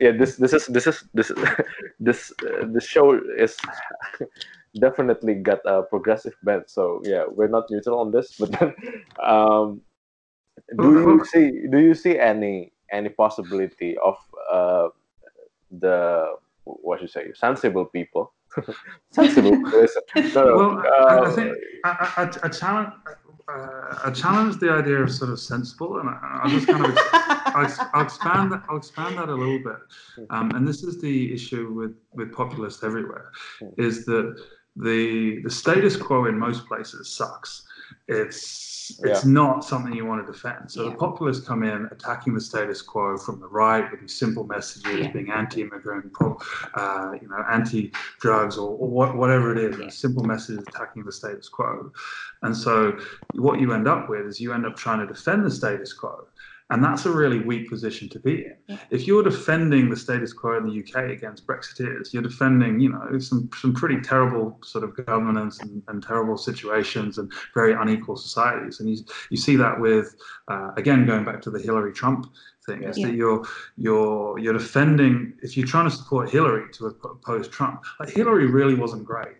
yeah. 0.00 0.12
This 0.12 0.36
this 0.36 0.52
is 0.52 0.66
this 0.66 0.86
is 0.86 1.04
this 1.14 1.30
is, 1.30 1.38
this 2.00 2.32
uh, 2.42 2.66
this 2.72 2.86
show 2.86 3.18
is 3.38 3.56
definitely 4.80 5.34
got 5.34 5.60
a 5.66 5.82
progressive 5.82 6.34
bent. 6.42 6.70
So 6.70 7.02
yeah, 7.04 7.24
we're 7.28 7.48
not 7.48 7.70
neutral 7.70 7.98
on 8.00 8.10
this, 8.12 8.36
but 8.38 8.52
then. 8.58 8.74
Um, 9.22 9.82
do 10.78 10.92
you 10.92 11.24
see 11.24 11.66
do 11.70 11.78
you 11.78 11.94
see 11.94 12.18
any 12.18 12.72
any 12.90 13.08
possibility 13.08 13.96
of 13.98 14.16
uh, 14.50 14.88
the 15.80 16.36
what 16.64 17.00
you 17.00 17.08
say 17.08 17.32
sensible 17.34 17.84
people 17.86 18.32
sensible 19.10 19.62
person 19.70 20.02
no, 20.16 20.44
no, 20.44 20.56
Well, 20.56 20.78
I, 20.78 20.84
I 20.84 21.18
uh, 21.18 21.30
think 21.32 21.56
I, 21.84 22.12
I, 22.16 22.46
I 22.46 22.48
challenge. 22.48 22.92
Uh, 23.48 23.98
I 24.04 24.10
challenge 24.12 24.58
the 24.58 24.70
idea 24.70 25.02
of 25.02 25.10
sort 25.12 25.30
of 25.30 25.40
sensible, 25.40 25.98
and 25.98 26.08
I, 26.08 26.40
I'll 26.42 26.50
just 26.50 26.66
kind 26.66 26.84
of 26.84 26.96
I'll, 27.12 27.90
I'll 27.92 28.04
expand 28.04 28.52
that. 28.52 28.64
I'll 28.68 28.76
expand 28.76 29.18
that 29.18 29.28
a 29.28 29.34
little 29.34 29.58
bit. 29.58 29.78
Um, 30.30 30.52
and 30.52 30.66
this 30.66 30.82
is 30.82 31.00
the 31.00 31.32
issue 31.32 31.72
with 31.72 31.96
with 32.14 32.32
populists 32.32 32.84
everywhere, 32.84 33.32
is 33.78 34.04
that 34.06 34.40
the 34.76 35.42
the 35.42 35.50
status 35.50 35.96
quo 35.96 36.26
in 36.26 36.38
most 36.38 36.66
places 36.66 37.12
sucks. 37.12 37.64
It's 38.08 38.71
it's 39.04 39.24
not 39.24 39.64
something 39.64 39.92
you 39.94 40.06
want 40.06 40.24
to 40.26 40.32
defend. 40.32 40.70
So 40.70 40.84
Yeah. 40.84 40.90
the 40.90 40.96
populists 40.96 41.46
come 41.46 41.62
in 41.62 41.88
attacking 41.90 42.34
the 42.34 42.40
status 42.40 42.80
quo 42.82 43.16
from 43.16 43.40
the 43.40 43.48
right 43.48 43.90
with 43.90 44.00
these 44.00 44.18
simple 44.18 44.44
messages, 44.44 45.00
Yeah. 45.06 45.12
being 45.12 45.30
anti-immigrant, 45.30 46.12
pro, 46.12 46.38
uh, 46.74 47.12
you 47.20 47.28
know, 47.28 47.42
anti-drugs, 47.50 48.56
or, 48.58 48.70
or 48.78 48.88
what, 48.90 49.16
whatever 49.16 49.52
it 49.52 49.58
is. 49.58 49.78
Yeah. 49.78 49.88
Simple 49.88 50.24
messages 50.24 50.66
attacking 50.68 51.04
the 51.04 51.12
status 51.12 51.48
quo, 51.48 51.92
and 52.42 52.56
so 52.56 52.96
what 53.34 53.60
you 53.60 53.72
end 53.72 53.86
up 53.88 54.08
with 54.08 54.26
is 54.26 54.40
you 54.40 54.52
end 54.52 54.66
up 54.66 54.76
trying 54.76 55.00
to 55.00 55.06
defend 55.06 55.44
the 55.44 55.50
status 55.50 55.92
quo. 55.92 56.26
And 56.72 56.82
that's 56.82 57.04
a 57.06 57.10
really 57.10 57.40
weak 57.40 57.68
position 57.68 58.08
to 58.08 58.18
be 58.18 58.46
in. 58.46 58.56
Yeah. 58.66 58.78
If 58.90 59.06
you're 59.06 59.22
defending 59.22 59.90
the 59.90 59.96
status 59.96 60.32
quo 60.32 60.56
in 60.56 60.64
the 60.66 60.80
UK 60.82 61.10
against 61.10 61.46
Brexiteers, 61.46 62.12
you're 62.12 62.22
defending, 62.22 62.80
you 62.80 62.88
know, 62.90 63.18
some, 63.18 63.50
some 63.60 63.74
pretty 63.74 64.00
terrible 64.00 64.58
sort 64.64 64.82
of 64.82 64.96
governance 65.06 65.60
and, 65.60 65.82
and 65.88 66.02
terrible 66.02 66.38
situations 66.38 67.18
and 67.18 67.30
very 67.54 67.74
unequal 67.74 68.16
societies. 68.16 68.80
And 68.80 68.88
you, 68.90 69.04
you 69.30 69.36
see 69.36 69.56
that 69.56 69.78
with, 69.78 70.16
uh, 70.48 70.70
again, 70.78 71.04
going 71.06 71.24
back 71.24 71.42
to 71.42 71.50
the 71.50 71.60
Hillary 71.60 71.92
Trump 71.92 72.26
thing, 72.66 72.84
is 72.84 72.96
Yeah. 72.96 73.08
that 73.08 73.14
you're 73.16 73.42
you're 73.76 74.38
you're 74.38 74.52
defending 74.52 75.34
if 75.42 75.56
you're 75.56 75.66
trying 75.66 75.90
to 75.90 75.94
support 75.94 76.30
Hillary 76.30 76.70
to 76.74 76.86
oppose 76.86 77.48
Trump. 77.48 77.84
Like 78.00 78.10
Hillary 78.10 78.46
really 78.46 78.74
wasn't 78.74 79.04
great. 79.04 79.36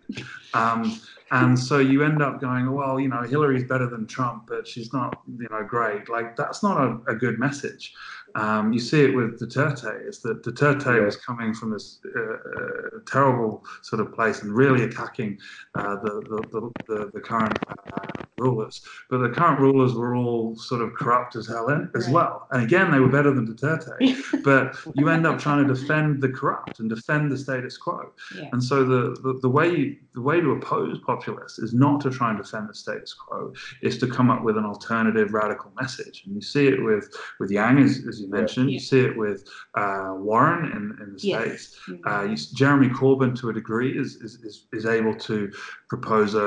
Um, 0.53 0.99
and 1.33 1.57
so 1.57 1.79
you 1.79 2.03
end 2.03 2.21
up 2.21 2.39
going, 2.39 2.71
well, 2.71 2.99
you 2.99 3.07
know, 3.07 3.23
Hillary's 3.23 3.63
better 3.63 3.89
than 3.89 4.05
Trump, 4.05 4.45
but 4.47 4.67
she's 4.67 4.93
not, 4.93 5.21
you 5.39 5.47
know, 5.49 5.63
great. 5.63 6.07
Like 6.09 6.35
that's 6.35 6.61
not 6.61 6.77
a, 6.77 7.11
a 7.11 7.15
good 7.15 7.39
message. 7.39 7.93
Um, 8.35 8.73
you 8.73 8.79
see 8.79 9.01
it 9.03 9.15
with 9.15 9.39
Duterte, 9.39 10.07
is 10.07 10.19
that 10.19 10.43
Duterte 10.43 10.97
Yeah. 10.97 11.05
was 11.05 11.17
coming 11.17 11.53
from 11.53 11.69
this 11.71 11.99
uh, 12.15 12.19
uh, 12.19 12.99
terrible 13.05 13.63
sort 13.81 13.99
of 14.01 14.11
place 14.13 14.41
and 14.41 14.51
really 14.53 14.83
attacking 14.83 15.37
uh, 15.75 15.95
the, 16.03 16.21
the, 16.29 16.41
the, 16.51 16.71
the, 16.87 17.11
the 17.13 17.19
current 17.21 17.57
uh, 17.69 18.07
rulers. 18.39 18.81
But 19.09 19.19
the 19.19 19.29
current 19.29 19.59
rulers 19.59 19.93
were 19.93 20.15
all 20.15 20.55
sort 20.55 20.81
of 20.81 20.93
corrupt 20.95 21.35
as 21.35 21.47
hell 21.47 21.69
in, 21.69 21.89
as 21.95 22.05
Right. 22.05 22.13
well. 22.13 22.47
And 22.51 22.63
again, 22.63 22.91
they 22.91 22.99
were 22.99 23.07
better 23.09 23.31
than 23.33 23.45
Duterte. 23.47 24.43
but 24.43 24.75
you 24.95 25.09
end 25.09 25.27
up 25.27 25.37
trying 25.39 25.67
to 25.67 25.73
defend 25.73 26.21
the 26.21 26.29
corrupt 26.29 26.79
and 26.79 26.89
defend 26.89 27.31
the 27.31 27.37
status 27.37 27.77
quo. 27.77 28.11
Yeah. 28.35 28.49
And 28.51 28.63
so 28.63 28.83
the, 28.83 29.15
the, 29.21 29.39
the 29.41 29.49
way 29.49 29.69
you, 29.75 29.97
the 30.15 30.21
way 30.21 30.41
to 30.41 30.51
oppose 30.51 30.99
populists 31.05 31.59
is 31.59 31.73
not 31.73 32.01
to 32.01 32.09
try 32.09 32.29
and 32.29 32.37
defend 32.37 32.69
the 32.69 32.73
status 32.75 33.13
quo, 33.13 33.53
is 33.81 33.97
to 33.99 34.07
come 34.07 34.29
up 34.31 34.43
with 34.43 34.57
an 34.57 34.65
alternative 34.65 35.33
radical 35.33 35.71
message. 35.79 36.23
And 36.25 36.35
you 36.35 36.41
see 36.41 36.67
it 36.67 36.83
with 36.83 37.13
with 37.39 37.51
Yang, 37.51 37.79
as, 37.79 38.05
as 38.07 38.22
you 38.23 38.29
mentioned. 38.29 38.69
Yeah. 38.69 38.73
You 38.75 38.79
see 38.79 38.99
it 39.01 39.15
with 39.17 39.47
uh, 39.75 40.13
Warren 40.15 40.65
in, 40.71 40.83
in 41.03 41.13
the 41.13 41.19
Yes. 41.21 41.41
states. 41.41 41.79
Uh, 42.05 42.23
you, 42.23 42.35
Jeremy 42.55 42.89
Corbyn, 42.89 43.37
to 43.39 43.49
a 43.49 43.53
degree, 43.53 43.97
is 43.97 44.15
is, 44.17 44.35
is, 44.43 44.65
is 44.73 44.85
able 44.85 45.15
to 45.29 45.51
propose 45.89 46.33
a, 46.35 46.39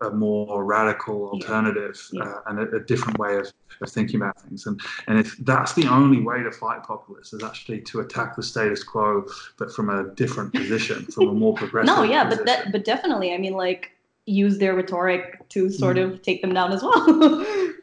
a, 0.00 0.08
a 0.08 0.10
more 0.14 0.64
radical 0.64 1.30
alternative 1.30 1.96
Yeah. 2.12 2.22
Uh, 2.24 2.40
and 2.46 2.58
a, 2.60 2.76
a 2.76 2.80
different 2.80 3.18
way 3.18 3.36
of, 3.36 3.46
of 3.82 3.88
thinking 3.90 4.16
about 4.20 4.40
things. 4.42 4.66
And 4.66 4.80
and 5.08 5.18
if 5.18 5.36
that's 5.38 5.72
the 5.74 5.86
only 5.88 6.20
way 6.20 6.42
to 6.42 6.50
fight 6.50 6.82
populists 6.82 7.32
is 7.32 7.42
actually 7.42 7.80
to 7.82 8.00
attack 8.00 8.36
the 8.36 8.42
status 8.42 8.82
quo, 8.84 9.24
but 9.58 9.72
from 9.72 9.88
a 9.90 10.04
different 10.14 10.52
position, 10.52 11.04
from 11.06 11.28
a 11.28 11.32
more 11.32 11.54
progressive. 11.62 11.94
no, 11.94 12.02
yeah, 12.02 12.28
but 12.28 12.44
that, 12.46 12.72
but 12.72 12.84
definitely, 12.84 13.32
I 13.32 13.38
mean, 13.38 13.54
like, 13.54 13.90
use 14.26 14.56
their 14.58 14.74
rhetoric 14.74 15.46
to 15.50 15.70
sort 15.70 15.96
Mm-hmm. 15.96 16.14
of 16.14 16.22
take 16.22 16.40
them 16.42 16.54
down 16.54 16.72
as 16.72 16.82
well. 16.82 17.44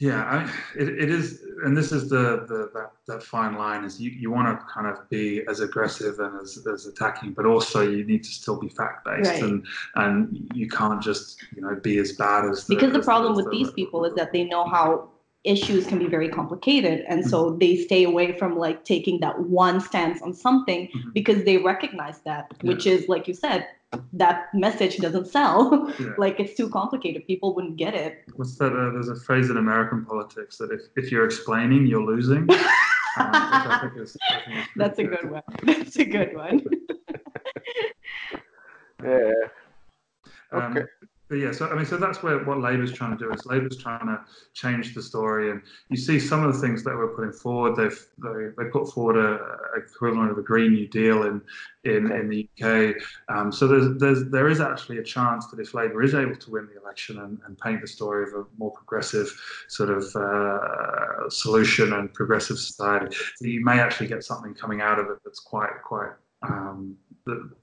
Yeah, 0.00 0.22
I, 0.22 0.44
it, 0.80 0.88
it 0.90 1.10
is, 1.10 1.42
and 1.64 1.76
this 1.76 1.92
is 1.92 2.08
the, 2.08 2.44
the 2.48 2.70
that, 2.74 2.90
that 3.06 3.22
fine 3.22 3.54
line 3.56 3.84
is 3.84 4.00
you, 4.00 4.10
you 4.10 4.30
want 4.30 4.46
to 4.48 4.64
kind 4.66 4.86
of 4.86 5.08
be 5.10 5.42
as 5.48 5.60
aggressive 5.60 6.18
and 6.20 6.40
as, 6.40 6.66
as 6.72 6.86
attacking, 6.86 7.32
but 7.32 7.44
also 7.46 7.80
you 7.82 8.04
need 8.04 8.22
to 8.24 8.30
still 8.30 8.58
be 8.58 8.68
fact 8.68 9.04
based, 9.04 9.30
Right. 9.30 9.42
and 9.42 9.66
and 9.96 10.50
you 10.54 10.68
can't 10.68 11.02
just 11.02 11.42
you 11.54 11.62
know 11.62 11.74
be 11.76 11.98
as 11.98 12.12
bad 12.12 12.44
as 12.44 12.66
the, 12.66 12.74
because 12.74 12.92
the 12.92 13.00
as 13.00 13.04
problem 13.04 13.32
as 13.32 13.36
with 13.36 13.46
the- 13.46 13.50
these 13.58 13.70
people 13.72 14.04
is 14.04 14.14
that 14.14 14.32
they 14.32 14.44
know 14.44 14.64
how 14.64 15.08
issues 15.44 15.86
can 15.86 15.98
be 15.98 16.06
very 16.06 16.28
complicated 16.28 17.04
and 17.08 17.24
so 17.24 17.38
Mm-hmm. 17.44 17.58
they 17.58 17.76
stay 17.76 18.04
away 18.04 18.36
from 18.38 18.58
like 18.58 18.84
taking 18.84 19.20
that 19.20 19.38
one 19.40 19.80
stance 19.80 20.20
on 20.20 20.34
something 20.34 20.88
Mhm. 20.88 21.12
because 21.14 21.44
they 21.44 21.56
recognize 21.58 22.18
that 22.28 22.52
which 22.62 22.86
is 22.86 23.08
like 23.08 23.28
you 23.28 23.34
said 23.34 23.66
that 24.12 24.52
message 24.54 24.98
doesn't 24.98 25.26
sell 25.26 25.92
Yeah. 25.98 26.14
like 26.18 26.40
it's 26.40 26.54
too 26.54 26.68
complicated 26.68 27.26
people 27.26 27.54
wouldn't 27.54 27.76
get 27.76 27.94
it 27.94 28.24
What's 28.36 28.56
that? 28.58 28.72
Uh, 28.72 28.90
there's 28.90 29.08
a 29.08 29.16
phrase 29.16 29.50
in 29.50 29.56
American 29.56 30.04
politics 30.04 30.58
that 30.58 30.70
if, 30.70 30.82
if 30.96 31.10
you're 31.10 31.24
explaining, 31.24 31.86
you're 31.86 32.04
losing. 32.04 32.38
um, 33.18 33.32
which 33.32 33.66
I 33.66 33.78
think 33.82 33.96
is, 33.96 34.16
I 34.30 34.40
think 34.44 34.66
that's 34.76 34.98
a 34.98 35.04
good 35.04 35.30
one 35.30 35.42
that's 35.64 35.96
a 35.96 36.04
good 36.04 36.36
one 36.36 36.64
yeah 39.02 39.32
Um, 40.52 40.76
Okay. 40.76 40.86
But 41.28 41.36
yeah, 41.36 41.52
so 41.52 41.68
I 41.68 41.74
mean, 41.74 41.84
so 41.84 41.98
that's 41.98 42.22
where 42.22 42.38
what 42.44 42.60
Labour's 42.60 42.92
trying 42.92 43.16
to 43.16 43.22
do 43.22 43.30
is 43.32 43.44
Labour's 43.44 43.76
trying 43.76 44.06
to 44.06 44.20
change 44.54 44.94
the 44.94 45.02
story, 45.02 45.50
and 45.50 45.60
you 45.90 45.96
see 45.96 46.18
some 46.18 46.42
of 46.42 46.54
the 46.54 46.58
things 46.58 46.82
that 46.84 46.96
we're 46.96 47.14
putting 47.14 47.32
forward. 47.32 47.76
They've 47.76 48.06
they, 48.18 48.48
they 48.56 48.70
put 48.70 48.90
forward 48.92 49.16
a, 49.16 49.34
a 49.76 49.80
equivalent 49.80 50.30
of 50.30 50.38
a 50.38 50.42
Green 50.42 50.72
New 50.72 50.88
Deal 50.88 51.24
in 51.24 51.42
in, 51.84 52.10
in 52.10 52.28
the 52.28 52.48
UK. 52.58 52.94
Um, 53.28 53.52
so 53.52 53.68
there's 53.68 53.98
there's 53.98 54.30
there 54.30 54.48
is 54.48 54.60
actually 54.60 54.98
a 54.98 55.02
chance 55.02 55.46
that 55.48 55.60
if 55.60 55.74
Labour 55.74 56.02
is 56.02 56.14
able 56.14 56.36
to 56.36 56.50
win 56.50 56.66
the 56.72 56.80
election 56.80 57.18
and, 57.18 57.38
and 57.46 57.58
paint 57.58 57.82
the 57.82 57.88
story 57.88 58.22
of 58.22 58.32
a 58.34 58.44
more 58.56 58.70
progressive 58.70 59.30
sort 59.68 59.90
of 59.90 60.04
uh, 60.16 61.28
solution 61.28 61.92
and 61.92 62.12
progressive 62.14 62.58
society, 62.58 63.14
you 63.40 63.62
may 63.62 63.80
actually 63.80 64.06
get 64.06 64.24
something 64.24 64.54
coming 64.54 64.80
out 64.80 64.98
of 64.98 65.10
it 65.10 65.18
that's 65.24 65.40
quite 65.40 65.70
quite 65.84 66.12
um, 66.42 66.96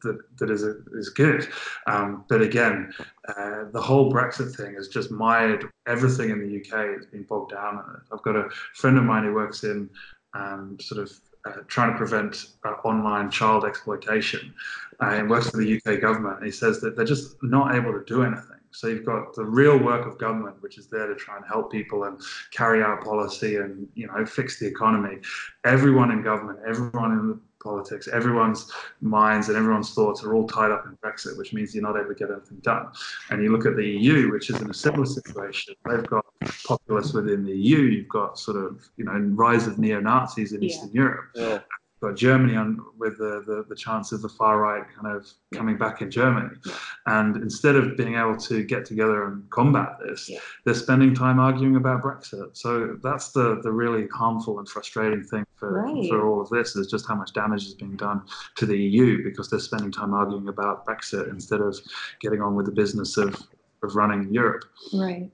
that, 0.03 0.19
that, 0.37 0.49
is, 0.49 0.63
is 0.63 1.09
good. 1.09 1.47
Um, 1.87 2.23
but 2.29 2.41
again, 2.41 2.93
uh, 3.27 3.65
the 3.71 3.81
whole 3.81 4.11
Brexit 4.11 4.55
thing 4.55 4.75
has 4.75 4.87
just 4.87 5.11
mired 5.11 5.65
everything 5.87 6.29
in 6.29 6.39
the 6.39 6.57
UK. 6.57 6.97
It's 6.97 7.05
been 7.07 7.23
bogged 7.23 7.51
down. 7.51 8.01
I've 8.11 8.21
got 8.21 8.35
a 8.35 8.49
friend 8.73 8.97
of 8.97 9.03
mine 9.03 9.23
who 9.23 9.33
works 9.33 9.63
in 9.63 9.89
um, 10.33 10.77
sort 10.79 11.01
of 11.01 11.11
uh, 11.45 11.61
trying 11.67 11.91
to 11.91 11.97
prevent 11.97 12.47
uh, 12.63 12.71
online 12.83 13.29
child 13.29 13.65
exploitation 13.65 14.53
uh, 15.01 15.11
and 15.11 15.29
works 15.29 15.49
for 15.49 15.57
the 15.57 15.77
UK 15.77 16.01
government. 16.01 16.37
And 16.37 16.45
he 16.45 16.51
says 16.51 16.81
that 16.81 16.95
they're 16.95 17.05
just 17.05 17.35
not 17.43 17.75
able 17.75 17.93
to 17.93 18.03
do 18.05 18.23
anything. 18.23 18.55
So 18.75 18.87
you've 18.87 19.05
got 19.05 19.33
the 19.33 19.45
real 19.45 19.77
work 19.77 20.05
of 20.05 20.17
government, 20.17 20.61
which 20.61 20.77
is 20.77 20.87
there 20.87 21.07
to 21.07 21.15
try 21.15 21.37
and 21.37 21.45
help 21.45 21.71
people 21.71 22.03
and 22.03 22.19
carry 22.51 22.83
out 22.83 23.03
policy 23.03 23.55
and 23.55 23.87
you 23.95 24.07
know 24.07 24.25
fix 24.25 24.59
the 24.59 24.67
economy. 24.67 25.19
Everyone 25.63 26.11
in 26.11 26.21
government, 26.21 26.59
everyone 26.67 27.11
in 27.13 27.27
the 27.29 27.39
politics. 27.65 28.07
Everyone's 28.07 28.71
minds 29.01 29.49
and 29.49 29.57
everyone's 29.57 29.93
thoughts 29.93 30.23
are 30.23 30.33
all 30.35 30.47
tied 30.47 30.71
up 30.71 30.85
in 30.85 30.95
Brexit, 31.03 31.37
which 31.37 31.51
means 31.51 31.75
you're 31.75 31.83
not 31.83 31.99
able 31.99 32.09
to 32.09 32.15
get 32.15 32.29
anything 32.31 32.59
done. 32.61 32.87
And 33.31 33.43
you 33.43 33.51
look 33.51 33.65
at 33.65 33.75
the 33.75 33.85
EU, 33.85 34.31
which 34.31 34.49
is 34.49 34.61
in 34.61 34.69
a 34.69 34.73
similar 34.73 35.05
situation. 35.05 35.75
They've 35.89 36.05
got 36.05 36.25
populists 36.65 37.13
within 37.13 37.43
the 37.43 37.51
EU. 37.51 37.79
You've 37.79 38.09
got 38.09 38.39
sort 38.39 38.57
of 38.57 38.87
you 38.95 39.05
know 39.05 39.17
rise 39.43 39.67
of 39.67 39.77
neo 39.79 39.99
Nazis 39.99 40.53
in 40.53 40.61
yeah. 40.61 40.67
Eastern 40.67 40.91
Europe. 40.91 41.25
Yeah 41.35 41.59
got 42.05 42.15
Germany 42.15 42.55
on 42.55 42.79
with 42.97 43.17
the, 43.17 43.43
the, 43.45 43.65
the 43.67 43.75
chance 43.75 44.11
of 44.11 44.21
the 44.21 44.29
far 44.29 44.59
right 44.59 44.83
kind 44.95 45.15
of 45.15 45.27
coming 45.53 45.77
back 45.77 46.01
in 46.01 46.11
Germany. 46.11 46.55
Yeah. 46.65 46.73
And 47.07 47.37
instead 47.37 47.75
of 47.75 47.97
being 47.97 48.15
able 48.15 48.37
to 48.37 48.63
get 48.63 48.85
together 48.85 49.25
and 49.25 49.49
combat 49.49 49.97
this, 50.05 50.29
yeah. 50.29 50.39
they're 50.63 50.73
spending 50.73 51.13
time 51.13 51.39
arguing 51.39 51.75
about 51.75 52.03
Brexit. 52.03 52.55
So 52.55 52.97
that's 53.03 53.31
the, 53.31 53.61
the 53.61 53.71
really 53.71 54.07
harmful 54.13 54.59
and 54.59 54.67
frustrating 54.67 55.23
thing 55.23 55.45
for, 55.55 55.83
right. 55.83 56.09
for 56.09 56.27
all 56.27 56.41
of 56.41 56.49
this 56.49 56.75
is 56.75 56.87
just 56.87 57.07
how 57.07 57.15
much 57.15 57.33
damage 57.33 57.65
is 57.65 57.73
being 57.73 57.95
done 57.95 58.21
to 58.55 58.65
the 58.65 58.77
EU 58.77 59.23
because 59.23 59.49
they're 59.49 59.59
spending 59.59 59.91
time 59.91 60.13
arguing 60.13 60.47
about 60.47 60.85
Brexit 60.85 61.29
instead 61.29 61.61
of 61.61 61.77
getting 62.21 62.41
on 62.41 62.55
with 62.55 62.65
the 62.65 62.71
business 62.71 63.17
of, 63.17 63.35
of 63.83 63.95
running 63.95 64.33
Europe. 64.33 64.65
Right. 64.93 65.29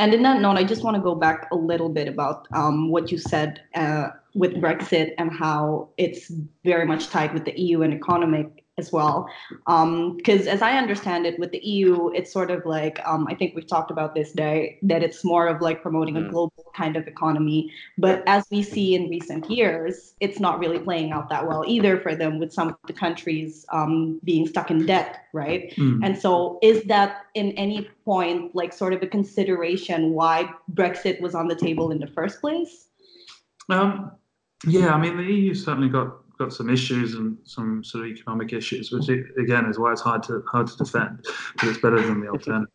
And 0.00 0.14
in 0.14 0.22
that 0.22 0.40
note, 0.40 0.56
I 0.56 0.62
just 0.62 0.84
want 0.84 0.96
to 0.96 1.02
go 1.02 1.16
back 1.16 1.48
a 1.50 1.56
little 1.56 1.88
bit 1.88 2.06
about 2.06 2.46
um, 2.52 2.88
what 2.88 3.10
you 3.10 3.18
said 3.18 3.62
uh, 3.74 4.10
with 4.34 4.54
Brexit 4.54 5.12
and 5.18 5.32
how 5.32 5.88
it's 5.96 6.30
very 6.64 6.86
much 6.86 7.08
tied 7.08 7.34
with 7.34 7.44
the 7.44 7.58
EU 7.58 7.82
and 7.82 7.94
economic 7.94 8.64
as 8.78 8.92
well. 8.92 9.28
Because 9.66 10.46
um, 10.46 10.48
as 10.48 10.62
I 10.62 10.78
understand 10.78 11.26
it, 11.26 11.38
with 11.38 11.50
the 11.50 11.58
EU, 11.58 12.10
it's 12.10 12.32
sort 12.32 12.50
of 12.50 12.64
like 12.64 13.00
um, 13.04 13.26
I 13.28 13.34
think 13.34 13.54
we've 13.54 13.66
talked 13.66 13.90
about 13.90 14.14
this 14.14 14.32
day 14.32 14.78
that 14.82 15.02
it's 15.02 15.24
more 15.24 15.48
of 15.48 15.60
like 15.60 15.82
promoting 15.82 16.16
a 16.16 16.20
mm. 16.20 16.30
global 16.30 16.64
kind 16.74 16.96
of 16.96 17.06
economy. 17.06 17.70
But 17.98 18.22
as 18.26 18.44
we 18.50 18.62
see 18.62 18.94
in 18.94 19.10
recent 19.10 19.50
years, 19.50 20.14
it's 20.20 20.40
not 20.40 20.58
really 20.58 20.78
playing 20.78 21.12
out 21.12 21.28
that 21.28 21.46
well 21.46 21.64
either 21.66 22.00
for 22.00 22.14
them, 22.14 22.38
with 22.38 22.52
some 22.52 22.68
of 22.68 22.76
the 22.86 22.92
countries 22.92 23.66
um, 23.72 24.20
being 24.24 24.46
stuck 24.46 24.70
in 24.70 24.86
debt, 24.86 25.24
right? 25.32 25.74
Mm. 25.76 26.00
And 26.04 26.18
so, 26.18 26.58
is 26.62 26.84
that 26.84 27.26
in 27.34 27.52
any 27.52 27.88
point 28.04 28.54
like 28.54 28.72
sort 28.72 28.92
of 28.92 29.02
a 29.02 29.06
consideration 29.06 30.12
why 30.12 30.48
Brexit 30.72 31.20
was 31.20 31.34
on 31.34 31.48
the 31.48 31.56
table 31.56 31.90
in 31.90 31.98
the 31.98 32.06
first 32.06 32.40
place? 32.40 32.87
Um, 33.68 34.12
yeah, 34.66 34.94
I 34.94 35.00
mean 35.00 35.16
the 35.16 35.24
EU 35.24 35.54
certainly 35.54 35.88
got 35.88 36.14
got 36.38 36.52
some 36.52 36.70
issues 36.70 37.14
and 37.14 37.36
some 37.44 37.82
sort 37.82 38.04
of 38.04 38.10
economic 38.10 38.52
issues, 38.52 38.92
which 38.92 39.08
again 39.08 39.66
is 39.66 39.78
why 39.78 39.92
it's 39.92 40.00
hard 40.00 40.22
to 40.24 40.42
hard 40.50 40.68
to 40.68 40.76
defend, 40.76 41.26
but 41.56 41.68
it's 41.68 41.78
better 41.78 42.00
than 42.00 42.20
the 42.20 42.28
alternative. 42.32 42.72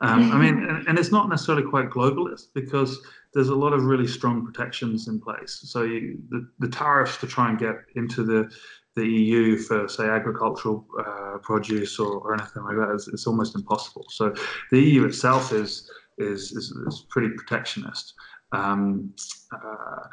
Um, 0.00 0.32
I 0.32 0.38
mean, 0.38 0.64
and, 0.64 0.88
and, 0.88 0.98
it's 0.98 1.12
not 1.12 1.28
necessarily 1.28 1.62
quite 1.62 1.88
globalist 1.88 2.48
because 2.54 2.98
there's 3.32 3.50
a 3.50 3.54
lot 3.54 3.72
of 3.72 3.84
really 3.84 4.06
strong 4.06 4.44
protections 4.44 5.06
in 5.06 5.20
place. 5.20 5.60
So 5.64 5.82
you, 5.82 6.18
the, 6.30 6.48
the 6.58 6.68
tariffs 6.68 7.18
to 7.18 7.26
try 7.26 7.48
and 7.48 7.58
get 7.58 7.76
into 7.94 8.24
the 8.24 8.50
the 8.96 9.06
EU 9.06 9.58
for 9.58 9.88
say 9.88 10.08
agricultural 10.08 10.86
uh, 10.98 11.38
produce 11.38 11.98
or, 11.98 12.18
or 12.18 12.34
anything 12.34 12.62
like 12.62 12.76
that 12.76 12.94
is 12.94 13.08
it's 13.08 13.26
almost 13.26 13.54
impossible. 13.54 14.04
So 14.08 14.34
the 14.70 14.80
EU 14.80 15.04
itself 15.04 15.52
is 15.52 15.90
is 16.18 16.52
is, 16.52 16.70
is 16.86 17.06
pretty 17.10 17.30
protectionist. 17.36 18.14
Um, 18.52 19.12
uh, 19.52 20.06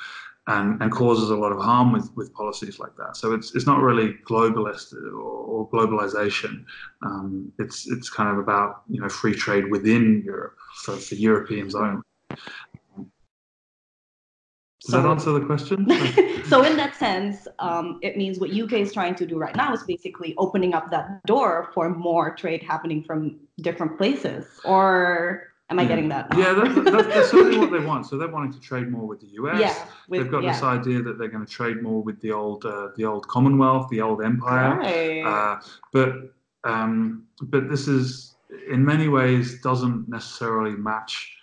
and, 0.47 0.81
and 0.81 0.91
causes 0.91 1.29
a 1.29 1.35
lot 1.35 1.51
of 1.51 1.59
harm 1.59 1.91
with, 1.91 2.11
with 2.15 2.33
policies 2.33 2.79
like 2.79 2.95
that. 2.97 3.15
So 3.15 3.33
it's, 3.33 3.53
it's 3.55 3.67
not 3.67 3.81
really 3.81 4.15
globalist 4.27 4.93
or, 4.93 5.19
or 5.19 5.69
globalization. 5.69 6.65
Um, 7.05 7.51
it's 7.59 7.89
it's 7.89 8.09
kind 8.09 8.29
of 8.29 8.37
about 8.37 8.83
you 8.89 9.01
know 9.01 9.09
free 9.09 9.35
trade 9.35 9.69
within 9.69 10.23
Europe 10.25 10.55
for, 10.83 10.95
for 10.95 11.15
Europeans 11.15 11.75
only. 11.75 12.01
Does 12.29 14.93
so, 14.93 15.01
that 15.01 15.07
answer 15.07 15.31
the 15.33 15.45
question? 15.45 15.85
so 16.45 16.63
in 16.63 16.75
that 16.75 16.95
sense, 16.95 17.47
um, 17.59 17.99
it 18.01 18.17
means 18.17 18.39
what 18.39 18.49
UK 18.49 18.73
is 18.73 18.91
trying 18.91 19.13
to 19.15 19.27
do 19.27 19.37
right 19.37 19.55
now 19.55 19.73
is 19.73 19.83
basically 19.83 20.33
opening 20.39 20.73
up 20.73 20.89
that 20.89 21.23
door 21.27 21.69
for 21.75 21.87
more 21.89 22.35
trade 22.35 22.63
happening 22.63 23.03
from 23.03 23.39
different 23.61 23.95
places, 23.95 24.47
or 24.65 25.50
Am 25.71 25.79
I 25.79 25.85
getting 25.85 26.09
that? 26.09 26.27
Yeah, 26.37 26.53
that, 26.53 26.83
that, 26.83 27.09
that's 27.09 27.31
certainly 27.31 27.57
what 27.57 27.71
they 27.71 27.79
want. 27.79 28.05
So 28.05 28.17
they're 28.17 28.27
wanting 28.27 28.51
to 28.51 28.59
trade 28.59 28.91
more 28.91 29.07
with 29.07 29.21
the 29.21 29.27
US. 29.41 29.59
Yeah, 29.59 29.85
with, 30.09 30.21
They've 30.21 30.31
got 30.31 30.43
yeah. 30.43 30.51
this 30.51 30.63
idea 30.63 31.01
that 31.01 31.17
they're 31.17 31.29
going 31.29 31.45
to 31.45 31.51
trade 31.51 31.81
more 31.81 32.03
with 32.03 32.19
the 32.19 32.33
old, 32.33 32.65
uh, 32.65 32.89
the 32.97 33.05
old 33.05 33.25
Commonwealth, 33.29 33.89
the 33.89 34.01
old 34.01 34.21
Empire. 34.21 34.77
Right. 34.77 35.23
Uh, 35.23 35.61
but 35.93 36.33
um, 36.63 37.25
but 37.43 37.69
this 37.69 37.87
is 37.87 38.35
in 38.69 38.83
many 38.83 39.07
ways 39.07 39.61
doesn't 39.61 40.09
necessarily 40.09 40.71
match 40.71 41.37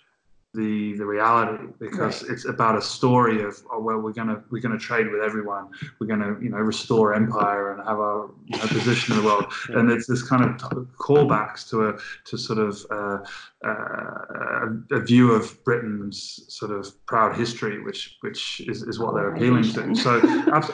the 0.53 0.97
the 0.97 1.05
reality 1.05 1.63
because 1.79 2.23
right. 2.23 2.31
it's 2.31 2.45
about 2.45 2.75
a 2.75 2.81
story 2.81 3.43
of 3.43 3.61
oh 3.71 3.79
well 3.79 3.99
we're 3.99 4.13
gonna 4.13 4.41
we're 4.49 4.61
gonna 4.61 4.79
trade 4.79 5.07
with 5.11 5.21
everyone. 5.21 5.67
We're 5.99 6.07
gonna 6.07 6.37
you 6.41 6.49
know 6.49 6.57
restore 6.57 7.13
empire 7.13 7.73
and 7.73 7.87
have 7.87 7.99
our 7.99 8.31
you 8.47 8.57
know, 8.57 8.65
position 8.65 9.15
in 9.15 9.21
the 9.21 9.25
world. 9.25 9.45
And 9.69 9.91
it's 9.91 10.07
this 10.07 10.23
kind 10.27 10.43
of 10.43 10.57
callbacks 10.97 11.69
to 11.69 11.89
a 11.89 11.99
to 12.25 12.37
sort 12.37 12.57
of 12.57 12.83
uh, 12.89 13.19
uh, 13.63 14.65
a 14.91 14.99
view 15.01 15.33
of 15.33 15.63
Britain's 15.63 16.45
sort 16.47 16.71
of 16.71 17.05
proud 17.05 17.35
history 17.35 17.83
which 17.83 18.17
which 18.21 18.61
is, 18.61 18.81
is 18.81 18.97
what 18.97 19.13
they're 19.13 19.35
appealing 19.35 19.63
to. 19.73 19.95
So 19.95 20.19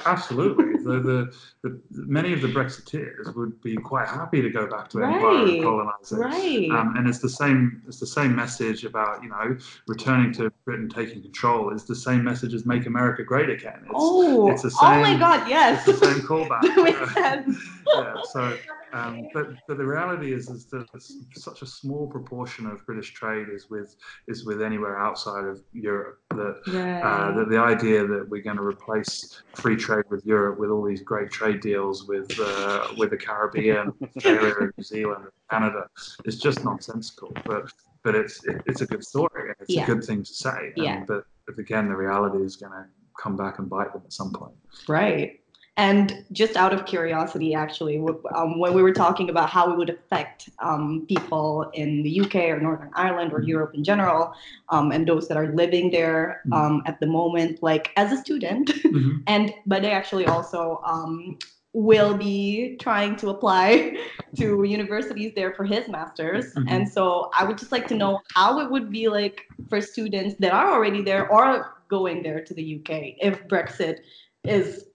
absolutely 0.06 0.75
the, 0.86 1.00
the, 1.00 1.36
the, 1.64 1.82
many 1.92 2.32
of 2.32 2.42
the 2.42 2.48
Brexiteers 2.48 3.36
would 3.36 3.60
be 3.62 3.76
quite 3.76 4.08
happy 4.08 4.42
to 4.42 4.50
go 4.50 4.68
back 4.68 4.88
to 4.90 5.00
right. 5.00 5.16
empire 5.16 5.48
and 5.48 5.64
colonize 5.64 6.12
it 6.12 6.18
right. 6.18 6.70
Um, 6.70 6.96
and 6.96 7.10
it's 7.10 7.20
the 7.20 7.30
same 7.30 7.82
it's 7.88 8.00
the 8.00 8.08
same 8.08 8.36
message 8.36 8.86
about 8.86 9.24
you 9.24 9.30
know 9.30 9.58
returning 9.88 10.32
to 10.34 10.52
Britain 10.64 10.88
taking 10.88 11.22
control 11.24 11.74
is 11.74 11.86
the 11.86 11.96
same 11.96 12.24
message 12.24 12.54
as 12.54 12.66
"Make 12.66 12.86
America 12.86 13.24
Great 13.24 13.50
Again." 13.50 13.80
It's, 13.82 13.92
oh, 13.94 14.52
it's 14.52 14.62
the 14.62 14.72
same, 14.72 15.00
oh 15.00 15.02
my 15.02 15.18
God, 15.18 15.50
yes, 15.50 15.88
it's 15.88 16.00
the 16.00 16.06
same 16.06 16.22
callback. 16.22 16.62
yeah, 17.96 18.22
so, 18.32 18.58
um, 18.96 19.28
but 19.34 19.48
but 19.68 19.78
the 19.78 19.86
reality 19.86 20.34
is 20.34 20.50
is 20.50 20.66
that 20.68 20.88
such 21.34 21.62
a 21.62 21.66
small 21.66 22.08
proportion 22.08 22.66
of 22.66 22.86
British 22.86 23.14
trade 23.14 23.48
is 23.54 23.70
with 23.70 23.96
is 24.28 24.46
with 24.46 24.62
anywhere 24.62 24.98
outside 24.98 25.46
of 25.46 25.62
Europe. 25.74 26.20
That 26.30 26.62
right. 26.68 27.02
uh, 27.02 27.32
that 27.34 27.50
the 27.50 27.60
idea 27.60 28.08
that 28.08 28.30
we're 28.30 28.42
going 28.42 28.58
to 28.58 28.64
replace 28.64 29.42
free 29.54 29.76
trade 29.76 30.06
with 30.10 30.26
Europe 30.26 30.60
with 30.60 30.70
all 30.70 30.86
these 30.86 31.02
great 31.02 31.30
trade 31.30 31.60
deals 31.60 32.08
with 32.08 32.40
uh, 32.40 32.88
with 32.98 33.10
the 33.10 33.18
Caribbean, 33.18 33.92
Australia, 34.16 34.72
New 34.78 34.84
Zealand, 34.84 35.26
Canada 35.50 35.88
is 36.24 36.40
just 36.40 36.64
nonsensical. 36.64 37.34
But 37.46 37.72
but 38.04 38.16
it's 38.16 38.46
it, 38.46 38.62
it's 38.66 38.82
a 38.82 38.86
good 38.86 39.04
story 39.04 39.50
and 39.50 39.56
it's 39.60 39.76
yeah. 39.76 39.84
a 39.84 39.88
good 39.88 40.06
thing 40.06 40.24
to 40.24 40.34
say. 40.34 40.72
Yeah. 40.78 41.04
but, 41.06 41.26
but 41.46 41.60
again, 41.60 41.90
the 41.90 41.96
reality 41.96 42.44
is 42.44 42.56
going 42.56 42.72
to 42.72 42.86
come 43.22 43.36
back 43.36 43.60
and 43.60 43.70
bite 43.70 43.92
them 43.92 44.04
at 44.06 44.14
some 44.14 44.32
point. 44.32 44.56
Right. 44.88 45.42
And 45.78 46.24
just 46.32 46.56
out 46.56 46.74
of 46.74 46.86
curiosity, 46.86 47.54
actually, 47.54 47.98
um, 48.34 48.60
when 48.60 48.74
we 48.74 48.82
were 48.82 48.94
talking 48.94 49.30
about 49.30 49.50
how 49.50 49.72
it 49.74 49.78
would 49.78 49.90
affect 49.90 50.50
um, 50.60 51.06
people 51.10 51.70
in 51.74 52.02
the 52.02 52.22
UK 52.22 52.36
or 52.36 52.62
Northern 52.62 52.92
Ireland 52.94 53.34
or 53.34 53.40
mm-hmm. 53.40 53.50
Europe 53.50 53.76
in 53.76 53.84
general, 53.84 54.34
um, 54.70 54.94
and 54.94 55.06
those 55.06 55.28
that 55.28 55.36
are 55.36 55.54
living 55.54 55.92
there 55.92 56.42
mm-hmm. 56.48 56.54
Um, 56.54 56.84
at 56.86 57.00
the 57.02 57.08
moment, 57.08 57.62
like 57.62 57.92
as 57.98 58.14
a 58.14 58.18
student, 58.18 58.70
mm-hmm. 58.70 59.18
and 59.28 59.54
but 59.66 59.82
they 59.82 59.92
actually 59.92 60.26
also 60.28 60.82
um, 60.86 61.38
will 61.74 62.16
be 62.16 62.78
trying 62.80 63.18
to 63.18 63.30
apply 63.30 63.98
to 64.38 64.64
universities 64.64 65.34
there 65.36 65.54
for 65.54 65.66
his 65.66 65.90
master's. 65.90 66.54
Mm-hmm. 66.54 66.70
And 66.70 66.90
so 66.90 67.30
I 67.34 67.44
would 67.44 67.58
just 67.58 67.74
like 67.74 67.86
to 67.90 67.96
know 67.96 68.22
how 68.34 68.62
it 68.62 68.72
would 68.72 68.90
be 68.90 69.10
like 69.10 69.42
for 69.68 69.82
students 69.82 70.36
that 70.40 70.54
are 70.54 70.72
already 70.72 71.02
there 71.02 71.28
or 71.28 71.76
going 71.90 72.24
there 72.24 72.42
to 72.46 72.54
the 72.54 72.80
UK 72.80 73.16
if 73.22 73.46
Brexit 73.50 73.98
is 74.46 74.86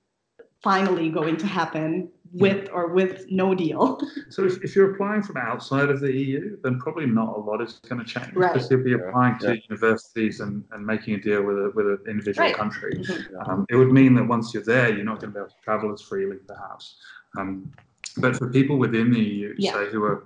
finally 0.63 1.09
going 1.11 1.37
to 1.39 1.47
happen 1.47 2.09
with 2.33 2.69
or 2.73 2.89
with 2.89 3.27
no 3.31 3.55
deal. 3.55 4.01
So 4.31 4.45
if, 4.45 4.63
if 4.63 4.77
you're 4.77 4.95
applying 4.95 5.23
from 5.23 5.37
outside 5.39 5.89
of 5.91 6.01
the 6.01 6.13
EU, 6.15 6.57
then 6.63 6.79
probably 6.79 7.07
not 7.07 7.37
a 7.37 7.41
lot 7.41 7.61
is 7.61 7.81
going 7.89 8.05
to 8.05 8.09
change 8.09 8.33
Right. 8.35 8.53
because 8.53 8.71
you'll 8.71 8.85
be 8.85 8.91
Yeah. 8.91 8.99
applying 9.09 9.39
to 9.41 9.55
Yeah. 9.55 9.61
universities 9.69 10.39
and, 10.41 10.63
and 10.71 10.87
making 10.87 11.15
a 11.15 11.21
deal 11.21 11.43
with 11.43 11.57
a, 11.59 11.73
with 11.75 11.87
an 11.87 11.99
individual 12.09 12.47
Right. 12.47 12.55
country. 12.57 12.93
Mhm. 12.95 13.49
Um, 13.49 13.67
it 13.69 13.75
would 13.77 13.91
mean 13.91 14.15
that 14.15 14.27
once 14.29 14.55
you're 14.55 14.63
there, 14.63 14.89
you're 14.95 15.05
not 15.05 15.19
going 15.21 15.33
to 15.33 15.35
be 15.35 15.41
able 15.41 15.49
to 15.51 15.61
travel 15.65 15.93
as 15.93 16.01
freely, 16.03 16.37
perhaps. 16.47 16.97
Um, 17.37 17.73
but 18.19 18.37
for 18.37 18.49
people 18.49 18.77
within 18.79 19.11
the 19.11 19.19
EU, 19.21 19.55
Yeah. 19.59 19.73
say 19.73 19.91
who 19.91 20.05
are, 20.05 20.23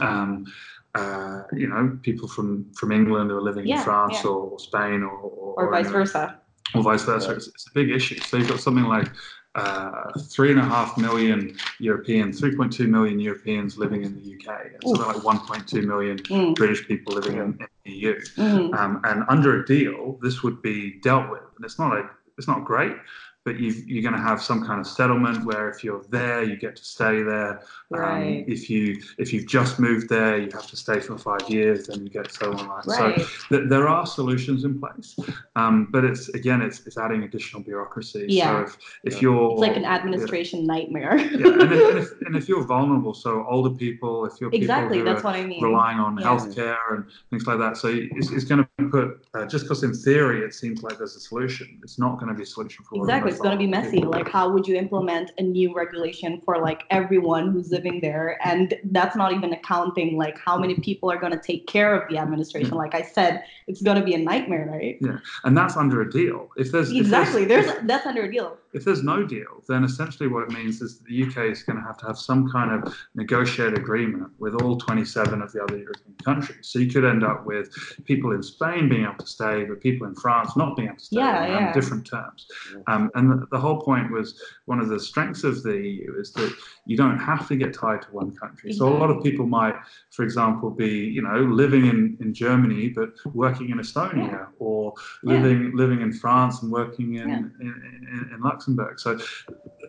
um, 0.00 0.46
uh, 0.94 1.42
you 1.52 1.66
know, 1.66 1.98
people 2.02 2.28
from, 2.28 2.66
from 2.74 2.92
England 2.92 3.30
who 3.30 3.36
are 3.36 3.42
living 3.42 3.66
Yeah, 3.66 3.78
in 3.78 3.82
France 3.82 4.18
yeah. 4.22 4.30
or, 4.30 4.58
Spain 4.60 5.02
or, 5.02 5.10
or, 5.10 5.54
Or 5.64 5.70
vice 5.72 5.90
versa. 5.90 6.38
or 6.76 6.82
vice 6.84 7.02
versa. 7.02 7.28
Right. 7.28 7.36
It's, 7.38 7.48
it's 7.48 7.66
a 7.66 7.72
big 7.74 7.90
issue. 7.90 8.18
So 8.20 8.36
you've 8.36 8.48
got 8.48 8.60
something 8.60 8.84
like 8.84 9.08
uh, 9.54 10.10
three 10.18 10.50
and 10.50 10.58
a 10.58 10.64
half 10.64 10.98
million 10.98 11.56
Europeans, 11.78 12.40
3.2 12.40 12.88
million 12.88 13.20
Europeans 13.20 13.78
living 13.78 14.02
in 14.04 14.14
the 14.20 14.34
UK, 14.34 14.66
and 14.72 14.82
something 14.96 15.22
like 15.22 15.38
1.2 15.38 15.84
million 15.86 16.18
Mm, 16.18 16.54
British 16.54 16.86
people 16.88 17.14
living 17.14 17.36
in, 17.36 17.42
in 17.42 17.66
the 17.84 17.90
EU. 17.92 18.20
mhm. 18.36 18.74
Um, 18.74 19.00
and 19.04 19.24
under 19.28 19.60
a 19.60 19.66
deal, 19.66 20.18
this 20.22 20.42
would 20.42 20.60
be 20.62 20.98
dealt 21.00 21.30
with. 21.30 21.42
And 21.56 21.64
it's 21.64 21.78
not 21.78 21.96
a, 21.96 22.08
it's 22.36 22.48
not 22.48 22.64
great, 22.64 22.96
but 23.44 23.60
you've, 23.60 23.86
you're 23.86 24.02
going 24.02 24.14
to 24.14 24.20
have 24.30 24.42
some 24.42 24.64
kind 24.66 24.80
of 24.80 24.86
settlement 24.86 25.44
where 25.44 25.68
if 25.68 25.84
you're 25.84 26.02
there, 26.08 26.42
you 26.42 26.56
get 26.56 26.76
to 26.76 26.84
stay 26.84 27.22
there. 27.22 27.60
Um, 27.92 28.00
Right. 28.00 28.44
if 28.48 28.68
you 28.70 29.00
if 29.18 29.32
you've 29.32 29.46
just 29.46 29.78
moved 29.78 30.08
there, 30.08 30.36
you 30.38 30.50
have 30.52 30.66
to 30.68 30.76
stay 30.76 30.98
for 30.98 31.16
five 31.16 31.48
years, 31.48 31.86
then 31.86 32.02
you 32.02 32.08
get 32.08 32.32
settlement 32.32 32.68
rights. 32.68 32.88
Right. 32.88 33.20
So 33.20 33.26
th- 33.50 33.68
there 33.68 33.86
are 33.88 34.04
solutions 34.06 34.64
in 34.64 34.80
place, 34.80 35.14
um, 35.54 35.88
but 35.92 36.04
it's 36.04 36.28
again, 36.30 36.60
it's, 36.60 36.84
it's 36.86 36.98
adding 36.98 37.22
additional 37.22 37.62
bureaucracy. 37.62 38.26
Yeah. 38.28 38.64
So 38.66 38.72
if, 39.04 39.14
if 39.14 39.22
you're 39.22 39.52
It's 39.52 39.60
like 39.60 39.76
an 39.76 39.84
administration 39.84 40.66
nightmare. 40.66 41.16
yeah, 41.18 41.46
and, 41.62 41.72
if, 41.72 41.88
and, 41.90 41.98
if, 41.98 42.20
and 42.22 42.36
if 42.36 42.48
you're 42.48 42.64
vulnerable, 42.64 43.14
so 43.14 43.46
older 43.48 43.70
people, 43.70 44.24
if 44.26 44.40
you're 44.40 44.50
exactly. 44.52 45.02
That's 45.02 45.20
are 45.20 45.24
what 45.24 45.36
I 45.36 45.44
mean. 45.44 45.62
relying 45.62 45.98
on 46.00 46.18
Yeah. 46.18 46.24
healthcare 46.26 46.78
and 46.90 47.04
things 47.30 47.46
like 47.46 47.58
that, 47.58 47.76
so 47.76 47.88
it's, 47.88 48.30
it's 48.32 48.44
going 48.44 48.66
to 48.78 48.88
put 48.88 49.24
uh, 49.34 49.46
just 49.46 49.66
because 49.66 49.84
in 49.84 49.92
theory 49.94 50.40
it 50.42 50.52
seems 50.54 50.82
like 50.82 50.98
there's 50.98 51.14
a 51.14 51.20
solution, 51.20 51.78
it's 51.82 51.98
not 51.98 52.18
going 52.18 52.28
to 52.28 52.34
be 52.34 52.42
a 52.42 52.46
solution 52.46 52.84
for 52.84 52.96
Exactly. 52.98 53.33
It's 53.34 53.42
going 53.42 53.52
to 53.52 53.58
be 53.58 53.66
messy. 53.66 53.98
Like, 53.98 54.28
how 54.28 54.48
would 54.48 54.66
you 54.68 54.76
implement 54.76 55.32
a 55.38 55.42
new 55.42 55.74
regulation 55.74 56.40
for 56.44 56.58
like 56.62 56.82
everyone 56.90 57.52
who's 57.52 57.70
living 57.70 58.00
there? 58.00 58.38
And 58.46 58.74
that's 58.92 59.16
not 59.16 59.32
even 59.32 59.52
accounting 59.52 60.16
like 60.16 60.38
how 60.38 60.56
many 60.56 60.76
people 60.76 61.10
are 61.10 61.18
going 61.18 61.32
to 61.32 61.40
take 61.40 61.66
care 61.66 61.94
of 61.94 62.08
the 62.08 62.18
administration. 62.18 62.70
Like 62.76 62.94
I 62.94 63.02
said, 63.02 63.42
it's 63.66 63.82
going 63.82 63.98
to 63.98 64.04
be 64.04 64.14
a 64.14 64.18
nightmare, 64.18 64.68
right? 64.70 64.96
Yeah, 65.00 65.18
and 65.44 65.56
that's 65.56 65.76
under 65.76 66.00
a 66.00 66.10
deal. 66.10 66.50
If 66.56 66.70
there's 66.72 66.90
if 66.90 66.94
there's- 66.94 67.04
Exactly. 67.06 67.44
There's 67.44 67.66
if- 67.66 67.86
that's 67.86 68.06
under 68.06 68.22
a 68.22 68.30
deal. 68.30 68.56
If 68.74 68.84
there's 68.84 69.02
no 69.04 69.24
deal, 69.24 69.62
then 69.68 69.84
essentially 69.84 70.28
what 70.28 70.42
it 70.42 70.50
means 70.50 70.82
is 70.82 70.98
that 70.98 71.06
the 71.08 71.22
UK 71.24 71.50
is 71.52 71.62
going 71.62 71.76
to 71.78 71.82
have 71.82 71.96
to 71.98 72.06
have 72.06 72.18
some 72.18 72.50
kind 72.50 72.70
of 72.72 72.94
negotiated 73.14 73.78
agreement 73.78 74.30
with 74.38 74.54
all 74.60 74.76
27 74.76 75.40
of 75.40 75.52
the 75.52 75.62
other 75.62 75.78
European 75.78 76.14
countries. 76.24 76.66
So 76.68 76.80
you 76.80 76.90
could 76.90 77.04
end 77.04 77.22
up 77.24 77.46
with 77.46 77.70
people 78.04 78.32
in 78.32 78.42
Spain 78.42 78.88
being 78.88 79.04
able 79.04 79.14
to 79.18 79.26
stay, 79.26 79.64
but 79.64 79.80
people 79.80 80.06
in 80.08 80.14
France 80.16 80.56
not 80.56 80.76
being 80.76 80.88
able 80.88 80.98
to 80.98 81.04
stay 81.04 81.16
Yeah, 81.18 81.42
on 81.42 81.48
yeah. 81.66 81.72
different 81.72 82.04
terms. 82.06 82.46
Um, 82.88 83.10
and 83.14 83.30
the, 83.30 83.46
the 83.52 83.58
whole 83.60 83.80
point 83.80 84.10
was 84.10 84.40
one 84.66 84.80
of 84.80 84.88
the 84.88 84.98
strengths 84.98 85.44
of 85.44 85.62
the 85.62 85.76
EU 85.76 86.18
is 86.18 86.32
that 86.32 86.52
you 86.86 86.96
don't 86.96 87.18
have 87.18 87.46
to 87.48 87.56
get 87.56 87.72
tied 87.74 88.02
to 88.02 88.08
one 88.08 88.34
country. 88.34 88.72
So 88.72 88.88
a 88.88 88.96
lot 89.02 89.08
of 89.10 89.22
people 89.22 89.46
might, 89.46 89.76
for 90.10 90.24
example, 90.24 90.68
be 90.70 90.88
you 91.16 91.22
know 91.22 91.38
living 91.62 91.86
in, 91.86 92.16
in 92.20 92.34
Germany 92.34 92.88
but 92.88 93.10
working 93.34 93.70
in 93.70 93.78
Estonia 93.78 94.48
or 94.58 94.94
Yeah. 95.22 95.34
living 95.34 95.76
living 95.76 96.00
in 96.00 96.12
France 96.12 96.62
and 96.62 96.72
working 96.72 97.14
in, 97.22 97.30
in, 97.30 97.52
in, 97.60 98.30
in 98.34 98.40
Luxembourg. 98.40 98.63
So 98.96 99.18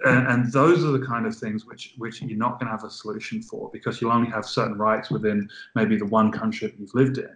and, 0.05 0.27
and 0.27 0.51
those 0.51 0.83
are 0.83 0.91
the 0.91 1.05
kind 1.05 1.25
of 1.25 1.35
things 1.35 1.65
which 1.65 1.93
which 1.97 2.21
you're 2.21 2.37
not 2.37 2.59
going 2.59 2.67
to 2.67 2.71
have 2.71 2.83
a 2.83 2.89
solution 2.89 3.41
for 3.41 3.69
because 3.71 4.01
you'll 4.01 4.11
only 4.11 4.29
have 4.29 4.45
certain 4.45 4.77
rights 4.77 5.09
within 5.09 5.49
maybe 5.75 5.97
the 5.97 6.05
one 6.05 6.31
country 6.31 6.67
that 6.67 6.79
you've 6.79 6.93
lived 6.93 7.17
in 7.17 7.29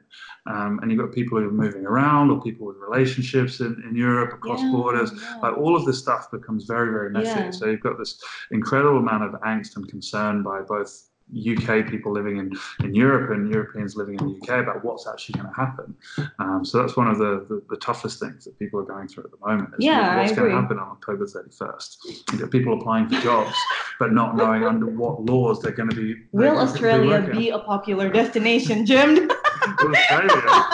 um, 0.48 0.80
and 0.82 0.92
you've 0.92 1.00
got 1.00 1.12
people 1.14 1.40
who 1.40 1.48
are 1.48 1.52
moving 1.52 1.86
around 1.86 2.30
or 2.32 2.42
people 2.42 2.68
with 2.68 2.78
relationships 2.78 3.60
in, 3.60 3.82
in 3.88 3.96
Europe 3.96 4.34
across 4.34 4.62
Yeah, 4.62 4.72
borders 4.72 5.12
yeah. 5.14 5.38
like 5.42 5.58
all 5.58 5.76
of 5.76 5.86
this 5.86 6.00
stuff 6.00 6.30
becomes 6.32 6.66
very 6.66 6.92
very 6.92 7.10
messy 7.10 7.40
Yeah. 7.40 7.52
so 7.52 7.66
you've 7.68 7.82
got 7.82 7.98
this 7.98 8.22
incredible 8.52 8.98
amount 9.00 9.24
of 9.24 9.40
angst 9.42 9.76
and 9.76 9.88
concern 9.88 10.44
by 10.44 10.62
both 10.62 11.09
UK 11.36 11.88
people 11.88 12.12
living 12.12 12.38
in, 12.38 12.58
in 12.84 12.96
Europe 12.96 13.32
and 13.32 13.50
Europeans 13.52 13.96
living 13.96 14.20
in 14.20 14.28
the 14.28 14.34
UK 14.42 14.64
about 14.64 14.84
what's 14.84 15.08
actually 15.08 15.40
going 15.40 15.54
to 15.54 15.56
happen. 15.56 15.96
Um, 16.40 16.66
so 16.66 16.82
that's 16.82 16.98
one 16.98 17.08
of 17.08 17.18
the, 17.18 17.46
the, 17.48 17.62
the 17.70 17.78
toughest 17.78 18.20
things 18.20 18.46
that 18.46 18.58
people 18.58 18.80
are 18.80 18.84
going 18.86 19.08
through 19.08 19.26
at 19.26 19.32
the 19.32 19.46
moment. 19.46 19.70
Is 19.78 19.86
Yeah, 19.86 20.18
what's 20.18 20.34
going 20.34 20.50
to 20.50 20.56
happen 20.56 20.80
on 20.80 20.90
October 20.90 21.26
31st? 21.26 22.32
You 22.32 22.40
get 22.40 22.52
people 22.52 22.80
applying 22.80 23.10
for 23.10 23.20
jobs, 23.22 23.56
but 24.00 24.12
not 24.14 24.36
knowing 24.36 24.64
under 24.64 24.88
what 24.88 25.24
laws 25.26 25.62
they're 25.62 25.72
going 25.72 25.90
to 25.90 25.96
be. 25.96 26.16
Will 26.32 26.42
they're 26.42 26.54
be 26.54 26.58
Australia 26.58 27.30
be 27.32 27.50
a 27.50 27.60
popular 27.60 28.10
destination, 28.10 28.86
Jim? 28.86 29.30
Australia? 29.80 30.66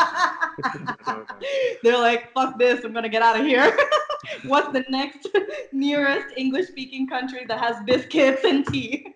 They're 1.83 1.97
like, 1.97 2.33
fuck 2.33 2.57
this, 2.57 2.83
I'm 2.83 2.93
gonna 2.93 3.09
get 3.09 3.21
out 3.21 3.39
of 3.39 3.45
here. 3.45 3.75
What's 4.45 4.71
the 4.73 4.83
next 4.89 5.27
nearest 5.71 6.35
English 6.35 6.67
speaking 6.67 7.07
country 7.07 7.45
that 7.47 7.59
has 7.59 7.75
biscuits 7.85 8.43
and 8.43 8.65
tea? 8.65 9.13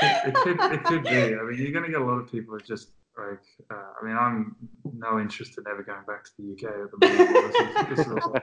It 0.00 0.34
could, 0.34 0.50
it 0.50 0.58
could, 0.58 0.72
it 0.72 0.84
could 0.84 1.02
be. 1.04 1.10
I 1.10 1.42
mean, 1.42 1.58
you're 1.58 1.72
going 1.72 1.84
to 1.84 1.90
get 1.90 2.00
a 2.00 2.04
lot 2.04 2.18
of 2.18 2.30
people 2.30 2.54
who 2.54 2.60
just 2.60 2.90
like. 3.16 3.42
Uh, 3.70 3.92
I 4.00 4.04
mean, 4.04 4.16
I'm 4.16 4.56
no 4.92 5.18
interest 5.18 5.58
in 5.58 5.64
ever 5.70 5.82
going 5.82 6.04
back 6.06 6.24
to 6.24 6.30
the 6.38 6.52
UK 6.52 6.74
at 6.84 6.90
the 6.90 7.06
moment. 7.06 7.88
This 7.88 7.96
is, 7.96 7.96
this 7.96 8.06
is 8.06 8.12
all 8.12 8.36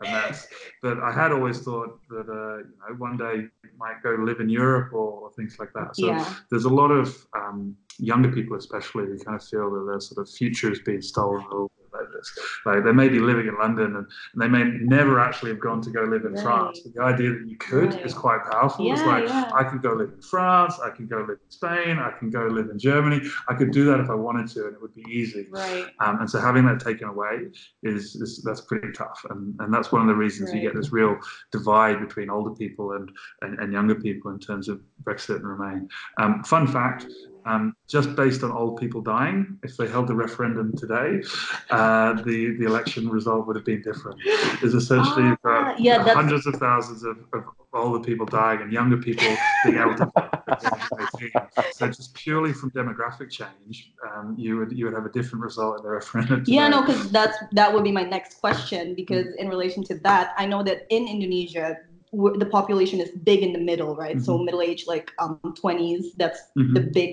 a 0.00 0.10
mess. 0.10 0.48
But 0.82 0.98
I 1.00 1.12
had 1.12 1.32
always 1.32 1.60
thought 1.60 2.00
that 2.08 2.28
uh, 2.28 2.58
you 2.58 2.74
know 2.88 2.94
one 2.98 3.16
day 3.16 3.34
you 3.34 3.70
might 3.78 4.02
go 4.02 4.10
live 4.18 4.40
in 4.40 4.48
Europe 4.48 4.92
or, 4.92 5.20
or 5.20 5.32
things 5.32 5.58
like 5.58 5.72
that. 5.74 5.96
So 5.96 6.06
yeah. 6.06 6.34
there's 6.50 6.64
a 6.64 6.70
lot 6.70 6.90
of 6.90 7.26
um, 7.36 7.76
younger 7.98 8.30
people, 8.30 8.56
especially, 8.56 9.06
who 9.06 9.18
kind 9.18 9.36
of 9.36 9.46
feel 9.46 9.70
that 9.70 9.86
their 9.86 10.00
sort 10.00 10.26
of 10.26 10.32
future 10.32 10.72
is 10.72 10.80
being 10.80 11.02
stolen 11.02 11.42
a 11.42 11.48
little 11.48 11.72
bit 11.76 11.83
by 11.94 12.02
this. 12.14 12.26
Like 12.66 12.84
they 12.84 12.92
may 12.92 13.08
be 13.08 13.20
living 13.20 13.46
in 13.46 13.56
London 13.56 13.96
and, 13.96 14.06
and 14.32 14.38
they 14.42 14.48
may 14.48 14.64
never 14.64 15.20
actually 15.20 15.50
have 15.52 15.60
gone 15.60 15.80
to 15.82 15.90
go 15.90 16.02
live 16.02 16.24
in 16.24 16.34
Right. 16.34 16.42
France. 16.42 16.80
But 16.84 16.94
the 16.94 17.02
idea 17.02 17.30
that 17.30 17.48
you 17.48 17.56
could 17.56 17.94
Right. 17.94 18.04
is 18.06 18.12
quite 18.12 18.42
powerful. 18.50 18.92
it's 18.92 19.00
like 19.02 19.24
yeah. 19.28 19.50
I 19.54 19.64
could 19.64 19.82
go 19.82 19.92
live 19.92 20.10
in 20.12 20.20
France, 20.22 20.78
I 20.84 20.90
could 20.90 21.08
go 21.08 21.18
live 21.20 21.38
in 21.46 21.50
Spain, 21.50 21.98
I 21.98 22.10
can 22.18 22.28
go 22.30 22.46
live 22.46 22.68
in 22.70 22.78
Germany. 22.78 23.20
I 23.48 23.54
could 23.54 23.70
do 23.70 23.84
that 23.86 24.00
if 24.00 24.10
I 24.10 24.14
wanted 24.14 24.48
to, 24.54 24.66
and 24.66 24.74
it 24.74 24.82
would 24.82 24.94
be 24.94 25.04
easy. 25.08 25.46
Right. 25.50 25.86
Um, 26.00 26.20
and 26.20 26.28
so 26.28 26.40
having 26.40 26.64
that 26.66 26.80
taken 26.80 27.08
away 27.08 27.34
is, 27.82 28.16
is 28.16 28.42
that's 28.44 28.62
pretty 28.62 28.92
tough, 28.92 29.24
and, 29.30 29.54
and 29.60 29.72
that's 29.72 29.92
one 29.92 30.02
of 30.02 30.08
the 30.08 30.14
reasons 30.14 30.52
you 30.52 30.60
get 30.60 30.74
this 30.74 30.92
real 30.92 31.16
divide 31.52 32.00
between 32.00 32.28
older 32.30 32.54
people 32.54 32.92
and, 32.92 33.10
and, 33.42 33.58
and 33.60 33.72
younger 33.72 33.94
people 33.94 34.30
in 34.32 34.38
terms 34.38 34.68
of 34.68 34.80
Brexit 35.04 35.36
and 35.36 35.46
Remain. 35.46 35.88
Um, 36.18 36.42
fun 36.44 36.66
fact. 36.66 37.06
Um, 37.46 37.76
just 37.88 38.16
based 38.16 38.42
on 38.42 38.50
old 38.52 38.80
people 38.80 39.02
dying, 39.02 39.58
if 39.62 39.76
they 39.76 39.86
held 39.86 40.08
the 40.08 40.14
referendum 40.14 40.72
today, 40.76 41.22
uh, 41.70 42.14
the 42.22 42.56
the 42.58 42.64
election 42.64 43.08
result 43.08 43.46
would 43.46 43.56
have 43.56 43.64
been 43.66 43.82
different. 43.82 44.18
There's 44.60 44.74
essentially 44.74 45.24
Ah, 45.24 45.36
about 45.42 45.80
yeah, 45.80 46.02
hundreds 46.14 46.46
of 46.46 46.54
thousands 46.56 47.02
of, 47.02 47.18
of 47.32 47.44
older 47.74 48.02
people 48.02 48.24
dying 48.26 48.62
and 48.62 48.72
younger 48.72 48.96
people 48.96 49.26
being 49.64 49.78
able 49.78 49.96
to 49.96 50.10
vote. 50.14 51.72
so 51.72 51.86
just 51.88 52.14
purely 52.14 52.52
from 52.52 52.70
demographic 52.70 53.30
change, 53.30 53.92
um, 54.08 54.34
you 54.38 54.56
would 54.58 54.72
you 54.72 54.84
would 54.86 54.94
have 54.94 55.06
a 55.06 55.10
different 55.10 55.44
result 55.44 55.78
in 55.78 55.84
the 55.84 55.90
referendum. 55.90 56.44
Yeah, 56.46 56.68
no, 56.68 56.80
because 56.82 57.10
that's 57.10 57.36
that 57.52 57.72
would 57.72 57.84
be 57.84 57.92
my 57.92 58.04
next 58.04 58.40
question. 58.40 58.94
Because 58.94 59.34
in 59.36 59.48
relation 59.48 59.82
to 59.84 59.94
that, 60.00 60.32
I 60.38 60.46
know 60.46 60.62
that 60.62 60.86
in 60.90 61.06
Indonesia, 61.08 61.76
the 62.14 62.46
population 62.46 63.00
is 63.00 63.10
big 63.10 63.42
in 63.42 63.52
the 63.52 63.58
middle, 63.58 63.94
right? 63.96 64.20
So 64.22 64.38
middle 64.38 64.62
age, 64.62 64.84
like 64.86 65.12
um 65.18 65.38
twenties. 65.56 66.14
That's 66.16 66.40
Mhm. 66.56 66.74
the 66.74 66.80
big 66.80 67.10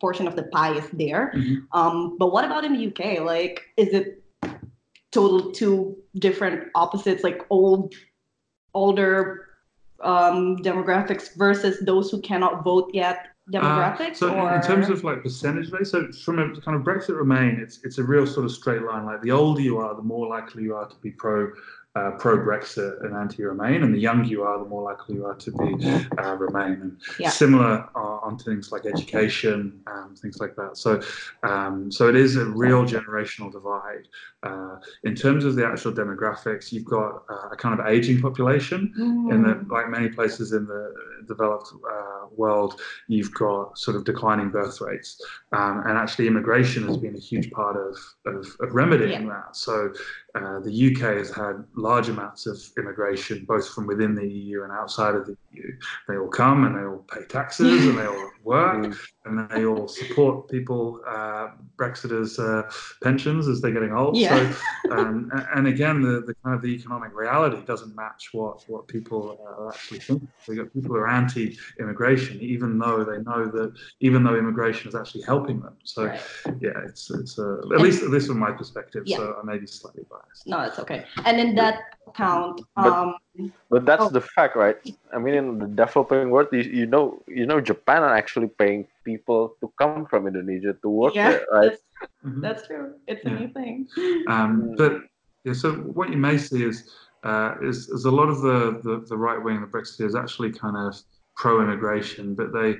portion 0.00 0.28
of 0.28 0.36
the 0.36 0.44
pie 0.44 0.74
is 0.78 0.88
there. 0.92 1.32
Mhm. 1.34 1.66
Um, 1.72 2.16
but 2.18 2.32
what 2.32 2.44
about 2.44 2.64
in 2.64 2.72
the 2.72 2.82
UK? 2.90 3.18
Like, 3.20 3.62
is 3.76 3.88
it 3.88 4.22
total 5.10 5.50
two 5.52 5.96
different 6.16 6.68
opposites, 6.74 7.24
like 7.24 7.44
old, 7.50 7.94
older 8.74 9.44
um, 10.00 10.56
demographics 10.58 11.34
versus 11.36 11.80
those 11.80 12.08
who 12.10 12.20
cannot 12.20 12.62
vote 12.62 12.88
yet 12.94 13.18
demographics? 13.52 14.10
Uh, 14.10 14.14
so 14.14 14.28
in- 14.28 14.38
or 14.38 14.54
in 14.54 14.62
terms 14.62 14.88
of 14.88 15.02
like 15.02 15.22
percentage 15.22 15.72
base, 15.72 15.90
so 15.90 16.06
from 16.24 16.38
a 16.38 16.60
kind 16.60 16.76
of 16.76 16.82
Brexit 16.84 17.16
Remain, 17.18 17.58
it's 17.60 17.80
it's 17.82 17.98
a 17.98 18.04
real 18.04 18.24
sort 18.26 18.44
of 18.46 18.52
straight 18.52 18.82
line. 18.82 19.04
Like 19.06 19.22
the 19.22 19.32
older 19.32 19.60
you 19.60 19.78
are, 19.78 19.94
the 19.96 20.02
more 20.02 20.28
likely 20.28 20.62
you 20.62 20.76
are 20.76 20.86
to 20.86 20.96
be 21.02 21.10
pro. 21.10 21.50
Uh, 21.94 22.10
pro 22.12 22.36
Brexit 22.38 23.02
and 23.04 23.16
anti 23.16 23.42
Remain, 23.42 23.82
and 23.82 23.92
the 23.92 23.98
younger 23.98 24.28
you 24.28 24.42
are, 24.42 24.58
the 24.58 24.64
more 24.66 24.82
likely 24.82 25.14
you 25.16 25.24
are 25.24 25.34
to 25.34 25.50
be 25.50 25.84
uh, 26.18 26.34
Remain. 26.36 26.74
And 26.82 26.96
Yeah. 27.18 27.30
similar 27.30 27.88
uh, 27.96 27.98
on 28.26 28.38
things 28.38 28.70
like 28.70 28.84
education, 28.86 29.80
um, 29.86 30.14
things 30.14 30.38
like 30.38 30.54
that. 30.56 30.76
So, 30.76 31.00
um, 31.42 31.90
so 31.90 32.08
it 32.08 32.14
is 32.14 32.36
a 32.36 32.44
real 32.44 32.84
generational 32.84 33.50
divide. 33.50 34.06
Uh, 34.42 34.76
in 35.04 35.14
terms 35.16 35.44
of 35.46 35.56
the 35.56 35.66
actual 35.66 35.90
demographics, 35.92 36.70
you've 36.72 36.84
got 36.84 37.24
uh, 37.30 37.48
a 37.52 37.56
kind 37.56 37.80
of 37.80 37.86
aging 37.86 38.20
population, 38.20 38.92
in 38.96 39.42
Mm. 39.42 39.44
that, 39.46 39.68
like 39.68 39.88
many 39.88 40.08
places 40.10 40.52
in 40.52 40.66
the 40.66 40.92
developed 41.28 41.68
uh, 41.90 42.26
world, 42.36 42.80
you've 43.06 43.32
got 43.34 43.78
sort 43.78 43.96
of 43.96 44.04
declining 44.04 44.50
birth 44.50 44.80
rates, 44.80 45.20
um, 45.52 45.82
and 45.86 45.96
actually 45.96 46.26
immigration 46.26 46.86
has 46.88 46.96
been 46.96 47.14
a 47.14 47.20
huge 47.20 47.50
part 47.50 47.76
of 47.76 47.96
of, 48.26 48.46
of 48.60 48.74
remedying 48.74 49.28
that. 49.28 49.54
So 49.54 49.92
uh, 50.34 50.60
the 50.60 50.92
UK 50.92 51.16
has 51.16 51.30
had 51.30 51.64
large 51.74 52.08
amounts 52.08 52.46
of 52.46 52.58
immigration, 52.78 53.44
both 53.46 53.68
from 53.68 53.86
within 53.86 54.14
the 54.14 54.26
EU 54.26 54.62
and 54.64 54.72
outside 54.72 55.14
of 55.14 55.26
the 55.26 55.36
EU. 55.52 55.76
They 56.08 56.16
all 56.16 56.28
come 56.28 56.64
and 56.64 56.76
they 56.76 56.84
all 56.84 57.04
pay 57.12 57.24
taxes 57.24 57.86
and 57.86 57.98
they 57.98 58.06
all 58.06 58.30
work 58.44 58.78
Mm. 58.78 58.98
And 59.28 59.48
they 59.50 59.64
all 59.66 59.86
support 59.88 60.48
people, 60.48 61.00
uh, 61.06 61.48
Brexiters' 61.76 62.38
uh, 62.38 62.70
pensions 63.02 63.46
as 63.48 63.60
they're 63.60 63.72
getting 63.72 63.92
old. 63.92 64.16
Yeah. 64.16 64.52
So, 64.52 64.56
um, 64.96 65.30
and 65.54 65.66
again, 65.66 66.00
the, 66.00 66.20
the 66.26 66.34
kind 66.42 66.54
of 66.56 66.62
the 66.62 66.68
economic 66.68 67.14
reality 67.14 67.58
doesn't 67.66 67.94
match 67.94 68.30
what, 68.32 68.64
what 68.68 68.88
people 68.88 69.38
are 69.46 69.68
actually 69.68 70.00
thinking. 70.00 70.28
So 70.44 70.52
you 70.52 70.62
got 70.62 70.72
people 70.72 70.90
who 70.90 70.96
are 70.96 71.08
anti-immigration, 71.08 72.40
even 72.40 72.78
though 72.78 73.04
they 73.04 73.18
know 73.18 73.46
that, 73.56 73.74
even 74.00 74.24
though 74.24 74.36
immigration 74.36 74.88
is 74.88 74.94
actually 74.94 75.22
helping 75.22 75.60
them. 75.60 75.76
So 75.84 76.06
Right. 76.06 76.20
yeah, 76.60 76.78
it's 76.86 77.10
it's 77.10 77.38
uh, 77.38 77.58
at 77.74 77.80
least 77.80 77.98
this 78.10 78.26
from 78.28 78.38
my 78.38 78.52
perspective. 78.52 79.02
Yeah. 79.06 79.18
So 79.18 79.36
I 79.40 79.44
may 79.44 79.58
be 79.58 79.66
slightly 79.66 80.04
biased. 80.10 80.46
No, 80.46 80.60
it's 80.60 80.78
okay. 80.78 81.04
And 81.26 81.38
in 81.40 81.54
that 81.56 81.76
account, 82.06 82.62
But- 82.76 82.92
um, 82.92 83.14
But 83.70 83.84
that's 83.88 84.06
Oh. 84.06 84.10
the 84.18 84.24
fact, 84.36 84.56
right? 84.56 84.78
I 85.14 85.18
mean, 85.24 85.34
in 85.34 85.46
the 85.62 85.66
developing 85.82 86.30
world, 86.30 86.48
you, 86.52 86.62
you 86.80 86.86
know, 86.86 87.04
you 87.38 87.46
know, 87.50 87.60
Japan 87.60 88.00
are 88.02 88.14
actually 88.22 88.48
paying 88.62 88.80
people 89.04 89.54
to 89.60 89.72
come 89.78 90.06
from 90.06 90.26
Indonesia 90.26 90.74
to 90.82 90.88
work 90.88 91.14
yeah, 91.14 91.30
there, 91.30 91.46
right? 91.52 91.70
that's, 91.70 91.82
Mhm. 92.24 92.42
that's 92.42 92.66
true. 92.66 92.94
It's 93.06 93.24
a 93.24 93.30
new 93.30 93.48
thing. 93.48 93.88
Um, 94.28 94.74
but 94.76 95.02
yeah, 95.44 95.52
so 95.52 95.72
what 95.72 96.10
you 96.10 96.16
may 96.16 96.38
see 96.38 96.64
is 96.64 96.90
uh, 97.24 97.54
is, 97.62 97.88
is 97.88 98.04
a 98.04 98.10
lot 98.10 98.28
of 98.28 98.42
the, 98.42 98.80
the, 98.84 99.04
the 99.08 99.16
right 99.16 99.42
wing, 99.42 99.60
the 99.60 99.66
Brexiteers, 99.66 100.14
actually 100.14 100.52
kind 100.52 100.76
of 100.76 100.94
pro-immigration, 101.36 102.34
but 102.34 102.52
they 102.52 102.76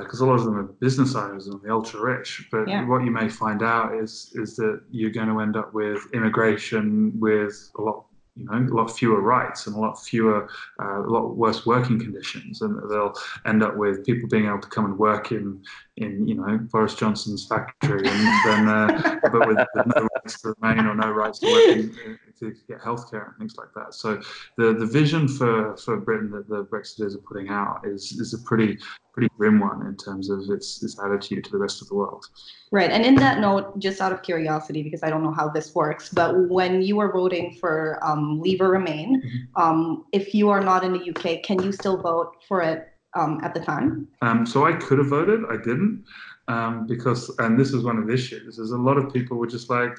because 0.00 0.20
a 0.20 0.26
lot 0.26 0.38
of 0.38 0.44
them 0.44 0.56
are 0.56 0.62
business 0.80 1.14
owners 1.14 1.48
and 1.48 1.60
the 1.60 1.70
ultra 1.70 2.00
rich. 2.00 2.48
But 2.50 2.66
Yeah. 2.66 2.86
what 2.88 3.04
you 3.04 3.10
may 3.10 3.28
find 3.28 3.62
out 3.62 3.94
is 3.94 4.32
is 4.34 4.56
that 4.56 4.80
you're 4.90 5.10
going 5.10 5.28
to 5.28 5.40
end 5.40 5.56
up 5.56 5.74
with 5.74 6.00
immigration 6.14 7.12
with 7.20 7.70
a 7.78 7.82
lot. 7.82 8.06
You 8.36 8.46
know, 8.46 8.52
a 8.52 8.74
lot 8.74 8.90
fewer 8.90 9.20
rights 9.20 9.66
and 9.66 9.76
a 9.76 9.78
lot 9.78 10.00
fewer, 10.02 10.48
uh, 10.80 11.02
a 11.02 11.08
lot 11.08 11.36
worse 11.36 11.66
working 11.66 12.00
conditions, 12.00 12.62
and 12.62 12.78
they'll 12.90 13.14
end 13.44 13.62
up 13.62 13.76
with 13.76 14.06
people 14.06 14.28
being 14.28 14.46
able 14.46 14.60
to 14.60 14.68
come 14.68 14.86
and 14.86 14.98
work 14.98 15.32
in, 15.32 15.62
in 15.98 16.26
you 16.26 16.34
know, 16.34 16.58
Boris 16.72 16.94
Johnson's 16.94 17.46
factory, 17.46 18.08
and 18.08 18.46
then, 18.46 18.68
uh, 18.68 19.18
but 19.30 19.46
with, 19.46 19.58
with 19.74 19.86
no 19.94 20.08
rights 20.14 20.40
to 20.40 20.54
remain 20.60 20.86
or 20.86 20.94
no 20.94 21.10
rights 21.10 21.38
to 21.40 21.46
work 21.46 21.76
in, 21.76 22.18
to 22.40 22.54
get 22.66 22.80
healthcare 22.80 23.28
and 23.28 23.38
things 23.38 23.56
like 23.56 23.68
that. 23.74 23.94
So 23.94 24.20
the 24.56 24.72
the 24.72 24.86
vision 24.86 25.28
for 25.28 25.76
for 25.76 25.98
Britain 26.00 26.30
that 26.30 26.48
the 26.48 26.64
Brexiteers 26.64 27.14
are 27.14 27.22
putting 27.28 27.48
out 27.48 27.82
is 27.84 28.12
is 28.12 28.32
a 28.32 28.38
pretty 28.38 28.78
pretty 29.12 29.28
grim 29.36 29.60
one 29.60 29.86
in 29.86 29.94
terms 29.96 30.30
of 30.30 30.40
its 30.48 30.82
its 30.82 30.98
attitude 30.98 31.44
to 31.44 31.50
the 31.50 31.58
rest 31.58 31.82
of 31.82 31.88
the 31.88 31.94
world. 31.94 32.24
Right. 32.70 32.90
And 32.90 33.04
in 33.04 33.14
that 33.16 33.40
note, 33.40 33.78
just 33.78 34.00
out 34.00 34.12
of 34.12 34.22
curiosity, 34.22 34.82
because 34.82 35.02
I 35.02 35.10
don't 35.10 35.22
know 35.22 35.32
how 35.32 35.50
this 35.50 35.74
works, 35.74 36.08
but 36.08 36.48
when 36.48 36.80
you 36.80 36.98
are 37.00 37.12
voting 37.12 37.54
for 37.60 37.98
um, 38.02 38.40
Leave 38.40 38.60
or 38.62 38.70
Remain, 38.70 39.02
Mm-hmm. 39.22 39.62
um, 39.62 40.06
if 40.12 40.34
you 40.34 40.48
are 40.48 40.60
not 40.62 40.84
in 40.84 40.92
the 40.92 41.10
UK, 41.10 41.42
can 41.42 41.62
you 41.62 41.72
still 41.72 41.96
vote 41.96 42.36
for 42.48 42.62
it 42.62 42.91
um, 43.14 43.40
at 43.42 43.54
the 43.54 43.60
time? 43.60 44.08
Um, 44.20 44.46
so 44.46 44.66
I 44.66 44.72
could 44.72 44.98
have 44.98 45.08
voted, 45.08 45.40
I 45.50 45.56
didn't, 45.56 46.04
um, 46.48 46.86
because 46.86 47.34
and 47.38 47.58
this 47.58 47.72
is 47.72 47.84
one 47.84 47.98
of 47.98 48.06
the 48.06 48.12
issues. 48.12 48.58
Is 48.58 48.70
a 48.70 48.76
lot 48.76 48.96
of 48.98 49.12
people 49.12 49.36
were 49.36 49.46
just 49.46 49.70
like, 49.70 49.96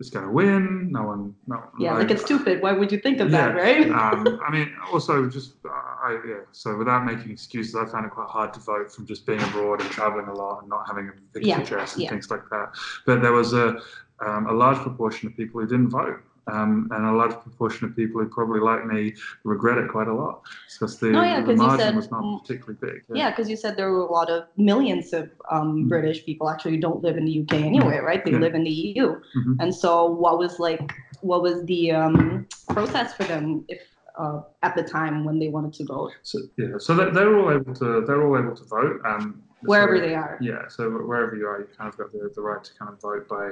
it's 0.00 0.10
going 0.10 0.26
to 0.26 0.32
win. 0.32 0.90
No 0.90 1.02
one, 1.04 1.34
no. 1.46 1.62
Yeah, 1.78 1.94
like 1.94 2.10
it's 2.10 2.22
stupid. 2.22 2.60
Why 2.60 2.72
would 2.72 2.90
you 2.90 2.98
think 2.98 3.20
of 3.20 3.30
that, 3.30 3.54
right? 3.54 3.88
um, 3.90 4.40
I 4.44 4.50
mean, 4.50 4.74
also 4.92 5.28
just, 5.28 5.54
uh, 5.64 5.68
I, 5.70 6.20
yeah. 6.26 6.40
So 6.50 6.76
without 6.76 7.04
making 7.04 7.30
excuses, 7.30 7.76
I 7.76 7.86
found 7.86 8.06
it 8.06 8.10
quite 8.10 8.28
hard 8.28 8.52
to 8.54 8.60
vote 8.60 8.90
from 8.92 9.06
just 9.06 9.26
being 9.26 9.40
abroad 9.40 9.80
and 9.80 9.88
traveling 9.90 10.26
a 10.26 10.34
lot 10.34 10.60
and 10.60 10.68
not 10.68 10.86
having 10.88 11.08
a 11.08 11.12
fixed 11.32 11.48
Yeah, 11.48 11.60
address 11.60 11.94
and 11.94 12.02
yeah. 12.02 12.10
things 12.10 12.30
like 12.30 12.42
that. 12.50 12.72
But 13.06 13.22
there 13.22 13.32
was 13.32 13.52
a, 13.52 13.80
um, 14.26 14.46
a 14.46 14.52
large 14.52 14.78
proportion 14.78 15.28
of 15.28 15.36
people 15.36 15.60
who 15.60 15.68
didn't 15.68 15.90
vote. 15.90 16.20
Um, 16.50 16.88
and 16.90 17.06
a 17.06 17.12
large 17.12 17.34
proportion 17.40 17.86
of 17.88 17.94
people 17.94 18.20
who 18.20 18.28
probably 18.28 18.58
like 18.58 18.84
me 18.84 19.14
regret 19.44 19.78
it 19.78 19.88
quite 19.88 20.08
a 20.08 20.14
lot 20.14 20.42
because 20.74 20.98
the, 20.98 21.16
Oh, 21.16 21.22
yeah, 21.22 21.40
the 21.40 21.54
margin 21.54 21.78
said, 21.78 21.94
was 21.96 22.10
not 22.10 22.24
mm, 22.24 22.40
particularly 22.40 22.78
big. 22.80 23.04
Yeah, 23.14 23.30
because 23.30 23.48
you 23.48 23.56
said 23.56 23.76
there 23.76 23.92
were 23.92 24.00
a 24.00 24.10
lot 24.10 24.28
of 24.28 24.48
millions 24.56 25.12
of 25.12 25.30
um, 25.52 25.84
Mhm. 25.84 25.88
British 25.88 26.24
people 26.26 26.50
actually 26.50 26.78
don't 26.78 27.00
live 27.00 27.16
in 27.16 27.26
the 27.26 27.42
UK 27.42 27.52
anyway, 27.60 27.98
right? 27.98 28.24
They 28.24 28.32
Yeah. 28.32 28.38
live 28.40 28.54
in 28.56 28.64
the 28.64 28.70
EU, 28.70 29.20
Mhm. 29.36 29.56
and 29.60 29.72
so 29.72 30.06
what 30.10 30.38
was 30.38 30.58
like, 30.58 30.82
what 31.20 31.42
was 31.42 31.64
the 31.66 31.92
um, 31.92 32.46
process 32.70 33.14
for 33.14 33.22
them 33.24 33.64
if 33.68 33.80
uh, 34.18 34.40
at 34.62 34.74
the 34.74 34.82
time 34.82 35.24
when 35.24 35.38
they 35.38 35.48
wanted 35.48 35.72
to 35.74 35.84
vote, 35.84 36.12
So 36.22 36.38
yeah, 36.58 36.76
so 36.78 36.94
they, 36.94 37.08
they're 37.12 37.34
all 37.38 37.50
able 37.50 37.72
to 37.76 38.04
they're 38.06 38.22
all 38.26 38.36
able 38.36 38.54
to 38.54 38.64
vote. 38.64 39.00
Um, 39.06 39.42
wherever 39.62 39.96
so- 39.96 40.02
they 40.06 40.14
are? 40.14 40.38
Yeah, 40.40 40.68
so 40.68 40.90
wherever 40.90 41.34
you 41.36 41.46
are, 41.46 41.60
you 41.60 41.68
kind 41.76 41.88
of 41.88 41.96
got 41.98 42.12
the, 42.12 42.30
the 42.34 42.40
right 42.40 42.62
to 42.62 42.74
kind 42.74 42.90
of 42.92 43.00
vote 43.00 43.28
by 43.28 43.50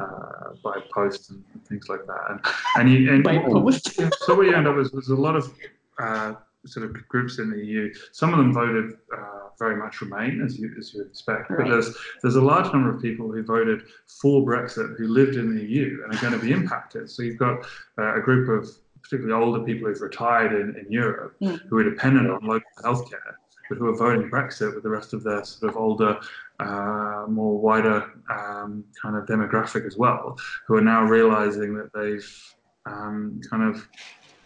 uh, 0.00 0.54
by 0.62 0.80
post 0.92 1.30
and 1.30 1.42
things 1.68 1.88
like 1.88 2.06
that. 2.06 2.24
And 2.30 2.40
and 2.76 2.90
you 2.92 3.12
and 3.14 3.24
By 3.24 3.38
post. 3.38 4.00
So 4.26 4.34
what 4.34 4.46
you 4.46 4.54
end 4.54 4.66
up 4.66 4.76
with 4.76 4.92
was 4.92 5.08
a 5.08 5.14
lot 5.16 5.36
of 5.36 5.52
uh, 5.98 6.34
sort 6.66 6.86
of 6.86 6.92
groups 7.08 7.38
in 7.38 7.50
the 7.50 7.58
EU. 7.64 7.92
Some 8.12 8.32
of 8.32 8.38
them 8.38 8.52
voted 8.52 8.94
uh, 9.16 9.48
very 9.58 9.76
much 9.76 10.00
Remain, 10.00 10.42
as 10.42 10.58
you 10.58 10.74
as 10.78 10.92
you 10.92 11.00
would 11.00 11.08
expect. 11.08 11.48
But 11.50 11.68
there's 11.68 11.94
there's 12.22 12.36
a 12.36 12.40
large 12.40 12.72
number 12.72 12.94
of 12.94 13.00
people 13.00 13.30
who 13.30 13.42
voted 13.42 13.82
for 14.20 14.42
Brexit 14.42 14.96
who 14.98 15.08
lived 15.08 15.36
in 15.36 15.54
the 15.54 15.62
EU 15.64 16.02
and 16.04 16.14
are 16.14 16.20
going 16.20 16.32
to 16.32 16.38
be 16.44 16.52
impacted. 16.52 17.10
So 17.10 17.22
you've 17.22 17.38
got 17.38 17.64
uh, 17.98 18.14
a 18.16 18.20
group 18.20 18.48
of 18.48 18.68
particularly 19.02 19.42
older 19.44 19.64
people 19.64 19.88
who've 19.88 20.00
retired 20.00 20.52
in, 20.52 20.76
in 20.76 20.90
Europe 20.92 21.34
Mm. 21.42 21.58
who 21.68 21.78
are 21.78 21.84
dependent 21.84 22.30
on 22.30 22.44
local 22.46 22.68
healthcare, 22.84 23.32
but 23.70 23.78
who 23.78 23.86
are 23.88 23.96
voting 23.96 24.28
Brexit 24.28 24.74
with 24.74 24.82
the 24.82 24.90
rest 24.90 25.14
of 25.14 25.22
their 25.22 25.42
sort 25.44 25.70
of 25.70 25.76
older, 25.78 26.18
uh, 26.58 27.24
more 27.28 27.58
wider 27.58 28.04
um, 28.28 28.84
kind 29.00 29.16
of 29.16 29.24
demographic 29.24 29.86
as 29.86 29.96
well, 29.96 30.36
who 30.66 30.74
are 30.76 30.82
now 30.82 31.04
realizing 31.04 31.74
that 31.76 31.90
they've 31.94 32.54
um, 32.84 33.40
kind 33.48 33.62
of 33.62 33.88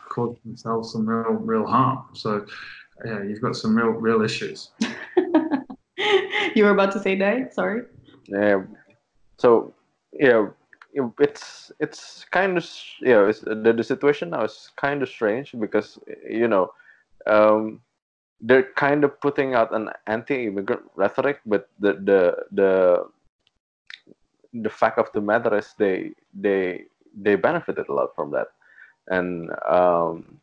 caused 0.09 0.41
themselves 0.45 0.93
some 0.93 1.09
real, 1.09 1.33
real 1.33 1.66
harm. 1.66 2.05
So, 2.12 2.47
yeah, 3.05 3.22
you've 3.22 3.41
got 3.41 3.57
some 3.57 3.75
real, 3.77 3.89
real 3.91 4.22
issues. 4.22 4.70
you 6.55 6.64
were 6.64 6.70
about 6.70 6.93
to 6.93 7.01
say 7.01 7.16
that. 7.18 7.55
Sorry. 7.55 7.83
Yeah. 8.27 8.62
So 9.39 9.75
yeah, 10.12 10.49
it- 10.93 11.12
it's 11.18 11.72
it's 11.81 12.25
kind 12.31 12.57
of 12.57 12.64
yeah. 13.01 13.27
It's, 13.29 13.41
the 13.41 13.72
the 13.77 13.83
situation 13.85 14.31
now 14.31 14.45
is 14.45 14.70
kind 14.77 15.03
of 15.03 15.09
strange 15.09 15.55
because 15.59 15.99
you 16.29 16.47
know 16.49 16.70
um, 17.27 17.81
they're 18.45 18.70
kind 18.76 19.05
of 19.05 19.18
putting 19.20 19.55
out 19.55 19.74
an 19.74 19.88
anti-immigrant 20.07 20.82
rhetoric, 20.95 21.40
but 21.47 21.68
the 21.80 21.92
the 21.95 22.20
the 22.53 22.72
the 24.53 24.70
fact 24.70 24.99
of 24.99 25.11
the 25.12 25.20
matter 25.20 25.57
is 25.57 25.74
they 25.78 26.12
they 26.34 26.84
they 27.16 27.36
benefited 27.36 27.88
a 27.88 27.92
lot 27.92 28.14
from 28.14 28.30
that, 28.32 28.49
and 29.09 29.51
um, 29.66 30.40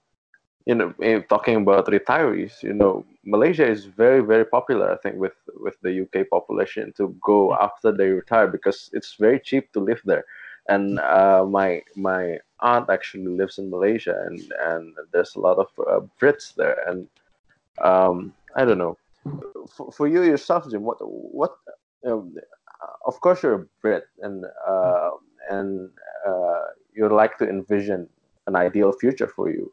you 0.66 0.76
know, 0.76 0.94
talking 1.30 1.56
about 1.58 1.88
retirees, 1.88 2.62
you 2.64 2.74
know, 2.74 3.06
Malaysia 3.26 3.66
is 3.66 3.86
very, 3.86 4.22
very 4.22 4.46
popular. 4.46 4.92
I 4.92 4.98
think 4.98 5.16
with 5.18 5.38
with 5.60 5.78
the 5.82 6.02
UK 6.04 6.30
population 6.30 6.94
to 6.98 7.16
go 7.24 7.54
after 7.56 7.92
they 7.92 8.10
retire 8.10 8.48
because 8.48 8.90
it's 8.94 9.16
very 9.16 9.40
cheap 9.40 9.72
to 9.74 9.80
live 9.80 10.02
there. 10.06 10.26
And 10.70 11.00
uh, 11.00 11.46
my 11.50 11.82
my 11.96 12.38
aunt 12.62 12.90
actually 12.90 13.28
lives 13.28 13.58
in 13.58 13.70
Malaysia, 13.70 14.16
and 14.28 14.40
and 14.62 14.96
there's 15.12 15.36
a 15.36 15.40
lot 15.40 15.58
of 15.58 15.70
uh, 15.88 16.02
Brits 16.20 16.54
there. 16.56 16.78
And 16.88 17.08
um, 17.84 18.34
I 18.56 18.66
don't 18.66 18.78
know, 18.78 18.98
for, 19.76 19.92
for 19.92 20.08
you 20.08 20.24
yourself, 20.24 20.70
Jim, 20.70 20.84
what 20.84 20.98
what 21.02 21.52
you 22.04 22.10
know, 22.10 22.32
of 23.06 23.20
course 23.22 23.44
you're 23.44 23.56
a 23.62 23.66
Brit, 23.82 24.04
and 24.20 24.46
uh, 24.68 25.10
and 25.50 25.90
uh, 26.28 26.62
you 26.94 27.08
like 27.10 27.38
to 27.38 27.48
envision 27.50 28.08
an 28.48 28.56
ideal 28.56 28.92
future 28.92 29.28
for 29.28 29.50
you. 29.50 29.70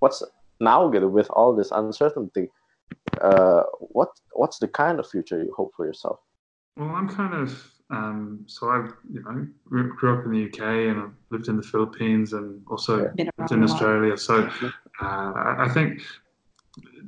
What's 0.00 0.22
now 0.60 0.90
gitu, 0.90 1.10
with 1.10 1.30
all 1.30 1.54
this 1.54 1.70
uncertainty? 1.70 2.50
Uh, 3.20 3.62
what 3.80 4.10
what's 4.32 4.58
the 4.58 4.68
kind 4.68 4.98
of 5.00 5.08
future 5.08 5.42
you 5.42 5.52
hope 5.56 5.72
for 5.76 5.86
yourself? 5.86 6.20
Well, 6.76 6.90
I'm 6.90 7.08
kind 7.08 7.34
of 7.34 7.50
um, 7.90 8.44
so 8.46 8.68
I, 8.68 8.88
you 9.10 9.22
know, 9.22 9.46
grew 9.64 9.94
grew 9.96 10.18
up 10.18 10.24
in 10.26 10.32
the 10.32 10.44
UK 10.44 10.60
and 10.90 11.00
I've 11.00 11.14
lived 11.30 11.48
in 11.48 11.56
the 11.56 11.62
Philippines 11.62 12.32
and 12.32 12.62
also 12.68 13.10
Yeah. 13.16 13.30
Lived 13.38 13.52
in. 13.52 13.64
Australia. 13.64 14.16
So 14.16 14.48
uh, 15.00 15.32
I 15.34 15.64
I 15.64 15.68
think 15.68 16.02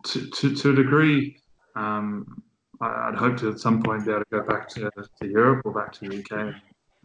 to, 0.04 0.30
to, 0.30 0.54
to 0.54 0.70
a 0.70 0.74
degree, 0.74 1.36
um, 1.76 2.42
I- 2.80 3.08
I'd 3.08 3.14
hope 3.14 3.36
to 3.38 3.50
at 3.50 3.60
some 3.60 3.82
point 3.82 4.04
be 4.04 4.12
able 4.12 4.20
to 4.20 4.26
go 4.30 4.42
back 4.42 4.68
to, 4.70 4.90
to 5.20 5.28
Europe 5.28 5.62
or 5.64 5.72
back 5.72 5.92
to 5.94 6.08
the 6.08 6.18
UK. 6.18 6.54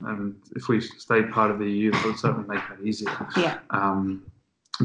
And 0.01 0.35
if 0.55 0.67
we 0.67 0.81
stay 0.81 1.23
part 1.23 1.51
of 1.51 1.59
the 1.59 1.65
EU, 1.65 1.91
that 1.91 2.05
would 2.05 2.19
certainly 2.19 2.47
make 2.47 2.61
that 2.69 2.85
easier. 2.85 3.11
Yeah. 3.37 3.59
Um, 3.69 4.23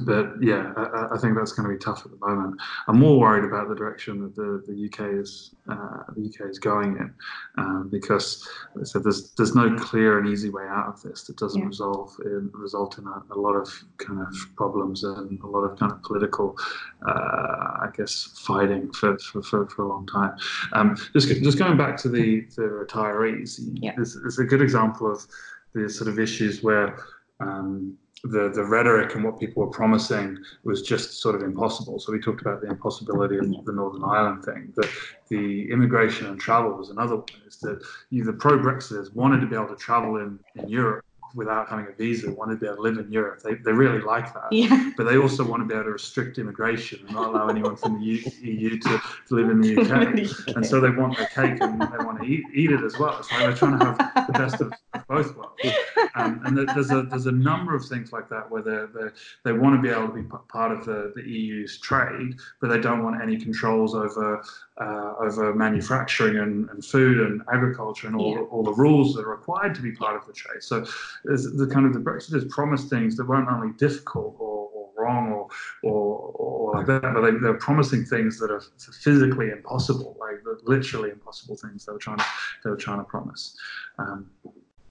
but 0.04 0.34
yeah, 0.40 0.72
I, 0.76 1.14
I- 1.14 1.18
think 1.18 1.36
that's 1.36 1.52
going 1.52 1.68
to 1.68 1.74
be 1.74 1.78
tough 1.78 2.02
at 2.04 2.10
the 2.12 2.26
moment. 2.26 2.60
I'm 2.88 2.98
more 2.98 3.18
worried 3.18 3.44
about 3.44 3.68
the 3.68 3.74
direction 3.74 4.22
that 4.22 4.34
the, 4.36 4.62
the 4.66 4.86
UK 4.86 5.14
is 5.20 5.54
uh, 5.70 6.04
the 6.16 6.24
UK 6.26 6.48
is 6.50 6.58
going 6.58 6.96
in, 6.96 7.12
um, 7.58 7.88
because 7.90 8.48
as 8.80 8.90
I 8.90 8.92
said 8.92 9.04
there's 9.04 9.32
there's 9.32 9.54
no 9.54 9.74
clear 9.76 10.18
and 10.18 10.28
easy 10.28 10.48
way 10.50 10.64
out 10.68 10.86
of 10.88 11.02
this 11.02 11.24
that 11.24 11.36
doesn't 11.36 11.60
Yeah. 11.60 11.66
resolve 11.66 12.14
in, 12.24 12.50
result 12.54 12.98
in 12.98 13.06
a, 13.06 13.22
a 13.34 13.38
lot 13.38 13.54
of 13.54 13.68
kind 13.98 14.20
of 14.20 14.34
problems 14.56 15.04
and 15.04 15.38
a 15.42 15.46
lot 15.46 15.64
of 15.64 15.78
kind 15.78 15.92
of 15.92 16.02
political, 16.02 16.56
uh, 17.06 17.10
I 17.12 17.88
guess, 17.96 18.40
fighting 18.46 18.92
for, 18.92 19.18
for, 19.18 19.42
for, 19.42 19.66
for 19.68 19.82
a 19.82 19.88
long 19.88 20.06
time. 20.06 20.36
Um, 20.72 20.96
just 21.12 21.28
just 21.28 21.58
going 21.58 21.76
back 21.76 21.96
to 21.98 22.08
the 22.08 22.42
the 22.56 22.62
retirees, 22.62 23.58
Yeah. 23.74 23.92
this 23.96 24.14
is 24.14 24.38
a 24.38 24.44
good 24.44 24.62
example 24.62 25.10
of 25.10 25.26
the 25.74 25.88
sort 25.88 26.08
of 26.08 26.18
issues 26.18 26.62
where 26.62 26.96
um, 27.40 27.96
the 28.24 28.50
the 28.50 28.64
rhetoric 28.64 29.14
and 29.14 29.24
what 29.24 29.38
people 29.40 29.64
were 29.64 29.70
promising 29.70 30.38
was 30.64 30.82
just 30.82 31.20
sort 31.20 31.34
of 31.34 31.42
impossible. 31.42 31.98
So 31.98 32.12
we 32.12 32.20
talked 32.20 32.40
about 32.40 32.60
the 32.60 32.68
impossibility 32.68 33.38
of 33.38 33.64
the 33.64 33.72
Northern 33.72 34.04
Ireland 34.04 34.44
thing. 34.44 34.72
The 34.76 34.88
the 35.28 35.70
immigration 35.70 36.26
and 36.26 36.38
travel 36.38 36.72
was 36.72 36.90
another 36.90 37.16
one. 37.16 37.26
Is 37.46 37.56
that 37.58 37.82
you, 38.10 38.24
the 38.24 38.32
pro 38.32 38.58
Brexiters 38.58 39.14
wanted 39.14 39.40
to 39.40 39.46
be 39.46 39.56
able 39.56 39.68
to 39.68 39.76
travel 39.76 40.16
in, 40.16 40.38
in 40.56 40.68
Europe 40.68 41.04
without 41.34 41.68
having 41.68 41.86
a 41.86 41.92
visa, 41.92 42.30
want 42.32 42.50
to 42.50 42.56
be 42.56 42.66
able 42.66 42.76
to 42.76 42.82
live 42.82 42.98
in 42.98 43.10
Europe. 43.12 43.42
They, 43.42 43.54
they 43.54 43.72
really 43.72 44.00
like 44.00 44.32
that. 44.34 44.52
Yeah. 44.52 44.90
But 44.96 45.04
they 45.04 45.16
also 45.16 45.44
want 45.44 45.62
to 45.62 45.66
be 45.66 45.74
able 45.74 45.84
to 45.84 45.90
restrict 45.92 46.38
immigration 46.38 47.00
and 47.06 47.14
not 47.14 47.28
allow 47.28 47.48
anyone 47.48 47.76
from 47.76 48.00
the 48.00 48.04
EU, 48.06 48.30
EU 48.42 48.78
to, 48.80 49.02
to 49.28 49.34
live 49.34 49.48
in 49.48 49.60
the 49.60 49.80
UK. 49.80 50.56
And 50.56 50.66
so 50.66 50.80
they 50.80 50.90
want 50.90 51.16
their 51.16 51.26
cake 51.28 51.60
and 51.60 51.80
they 51.80 52.04
want 52.04 52.20
to 52.20 52.26
eat, 52.26 52.44
eat 52.52 52.70
it 52.72 52.82
as 52.82 52.98
well. 52.98 53.16
Like 53.30 53.40
they're 53.40 53.54
trying 53.54 53.78
to 53.78 53.84
have 53.84 54.26
the 54.26 54.32
best 54.32 54.60
of, 54.60 54.72
of 54.94 55.06
both 55.08 55.36
worlds. 55.36 55.62
Um, 56.16 56.42
and 56.44 56.58
there's 56.58 56.90
a 56.90 57.02
there's 57.02 57.26
a 57.26 57.32
number 57.32 57.74
of 57.74 57.86
things 57.86 58.12
like 58.12 58.28
that 58.30 58.50
where 58.50 58.62
they 58.62 58.84
they 58.94 59.08
they 59.44 59.52
want 59.52 59.76
to 59.76 59.80
be 59.82 59.88
able 59.88 60.08
to 60.08 60.14
be 60.14 60.22
part 60.48 60.72
of 60.72 60.84
the, 60.84 61.12
the 61.14 61.22
EU's 61.22 61.78
trade, 61.78 62.34
but 62.60 62.68
they 62.68 62.80
don't 62.80 63.02
want 63.04 63.22
any 63.22 63.36
controls 63.38 63.94
over 63.94 64.42
uh, 64.80 65.14
over 65.20 65.54
manufacturing 65.54 66.38
and, 66.38 66.68
and 66.70 66.84
food 66.84 67.20
and 67.20 67.42
agriculture 67.52 68.06
and 68.06 68.16
all, 68.16 68.32
Yeah. 68.34 68.40
all 68.50 68.62
the 68.62 68.72
rules 68.72 69.14
that 69.14 69.24
are 69.26 69.30
required 69.30 69.74
to 69.74 69.82
be 69.82 69.92
part 69.92 70.16
of 70.16 70.26
the 70.26 70.32
trade. 70.32 70.62
So 70.62 70.84
there's 71.24 71.44
the 71.52 71.66
kind 71.66 71.86
of 71.86 71.92
the 71.92 72.00
Brexiters 72.00 72.48
promised 72.48 72.88
things 72.90 73.16
that 73.16 73.26
weren't 73.28 73.48
only 73.48 73.72
difficult 73.76 74.36
or, 74.38 74.68
or 74.74 74.88
wrong 74.96 75.32
or, 75.32 75.48
or 75.82 76.18
or 76.34 76.74
like 76.76 76.86
that, 76.86 77.02
but 77.02 77.20
they, 77.22 77.32
they're 77.42 77.54
promising 77.54 78.04
things 78.04 78.38
that 78.38 78.50
are 78.50 78.62
physically 79.02 79.50
impossible, 79.50 80.16
like 80.20 80.42
the 80.44 80.58
literally 80.64 81.10
impossible 81.10 81.56
things 81.56 81.84
they 81.84 81.92
were 81.92 81.98
trying 81.98 82.18
to 82.18 82.24
they 82.64 82.70
were 82.70 82.76
trying 82.76 82.98
to 82.98 83.04
promise. 83.04 83.56
Um, 83.98 84.30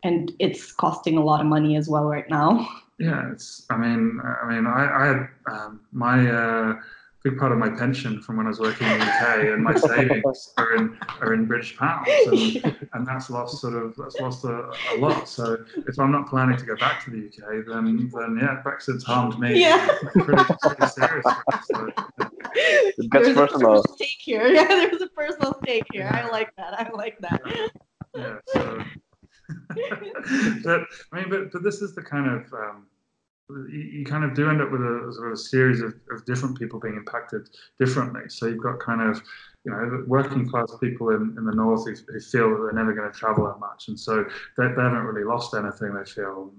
And 0.03 0.31
it's 0.39 0.71
costing 0.71 1.17
a 1.17 1.23
lot 1.23 1.41
of 1.41 1.47
money 1.47 1.75
as 1.75 1.89
well 1.89 2.05
right 2.05 2.29
now. 2.29 2.67
yeah, 2.99 3.31
it's. 3.31 3.65
I 3.69 3.77
mean, 3.77 4.19
I 4.43 4.47
mean, 4.47 4.65
I, 4.67 4.81
I 5.01 5.05
had 5.07 5.27
um, 5.51 5.81
my 5.91 6.29
uh, 6.29 6.75
big 7.23 7.37
part 7.37 7.51
of 7.51 7.57
my 7.57 7.69
pension 7.69 8.21
from 8.21 8.37
when 8.37 8.45
I 8.45 8.49
was 8.49 8.59
working 8.59 8.87
in 8.87 8.97
the 8.99 9.05
UK 9.05 9.39
and 9.53 9.63
my 9.63 9.75
savings 9.75 10.53
are 10.57 10.75
in 10.75 10.97
are 11.21 11.33
in 11.33 11.45
British 11.45 11.75
pounds, 11.77 12.09
and, 12.27 12.75
and 12.93 13.05
that's 13.07 13.29
lost 13.29 13.59
sort 13.59 13.73
of 13.75 13.95
that's 13.97 14.19
lost 14.19 14.45
a, 14.45 14.71
a 14.93 14.95
lot. 14.97 15.27
So 15.27 15.57
if 15.87 15.99
I'm 15.99 16.11
not 16.11 16.29
planning 16.29 16.57
to 16.57 16.65
go 16.65 16.75
back 16.77 17.03
to 17.05 17.11
the 17.11 17.27
UK, 17.27 17.65
then 17.67 18.09
then 18.13 18.39
yeah, 18.41 18.61
Brexit's 18.63 19.03
harmed 19.03 19.37
me 19.39 19.59
Yeah. 19.59 19.87
pretty, 20.13 20.43
pretty 20.61 20.87
seriously. 20.87 21.33
So, 21.65 21.89
It 22.55 23.09
gets 23.11 23.25
There's 23.25 23.27
a 23.29 23.33
personal. 23.33 23.47
personal 23.69 23.83
stake 23.95 24.17
here. 24.19 24.47
Yeah, 24.53 24.67
there's 24.67 25.01
a 25.01 25.07
personal 25.07 25.59
stake 25.61 25.87
here. 25.91 26.09
I 26.11 26.29
like 26.29 26.55
that. 26.57 26.73
I 26.79 26.89
like 26.91 27.17
that. 27.19 27.41
yeah, 28.15 28.37
so. 28.47 28.81
but 30.63 30.81
I 31.11 31.15
mean, 31.15 31.29
but 31.29 31.51
but 31.51 31.63
this 31.63 31.81
is 31.81 31.95
the 31.95 32.01
kind 32.01 32.27
of 32.27 32.53
um, 32.53 32.87
you, 33.49 33.79
you 33.99 34.05
kind 34.05 34.23
of 34.23 34.33
do 34.33 34.49
end 34.49 34.61
up 34.61 34.71
with 34.71 34.81
a 34.81 35.11
sort 35.13 35.27
of 35.27 35.33
a 35.33 35.37
series 35.37 35.81
of, 35.81 35.93
of 36.11 36.25
different 36.25 36.57
people 36.57 36.79
being 36.79 36.95
impacted 36.95 37.49
differently. 37.79 38.21
So 38.29 38.47
you've 38.47 38.63
got 38.63 38.79
kind 38.79 39.01
of 39.01 39.21
you 39.65 39.71
know 39.71 40.03
working 40.07 40.47
class 40.49 40.71
people 40.79 41.09
in, 41.09 41.35
in 41.37 41.45
the 41.45 41.51
north 41.53 41.85
who, 41.85 41.93
who 42.11 42.19
feel 42.19 42.49
that 42.51 42.61
they're 42.63 42.73
never 42.73 42.93
going 42.93 43.11
to 43.11 43.17
travel 43.17 43.45
that 43.47 43.59
much, 43.59 43.87
and 43.87 43.99
so 43.99 44.23
they, 44.57 44.67
they 44.67 44.81
haven't 44.81 45.03
really 45.05 45.25
lost 45.25 45.53
anything. 45.53 45.93
They 45.93 46.05
feel, 46.05 46.53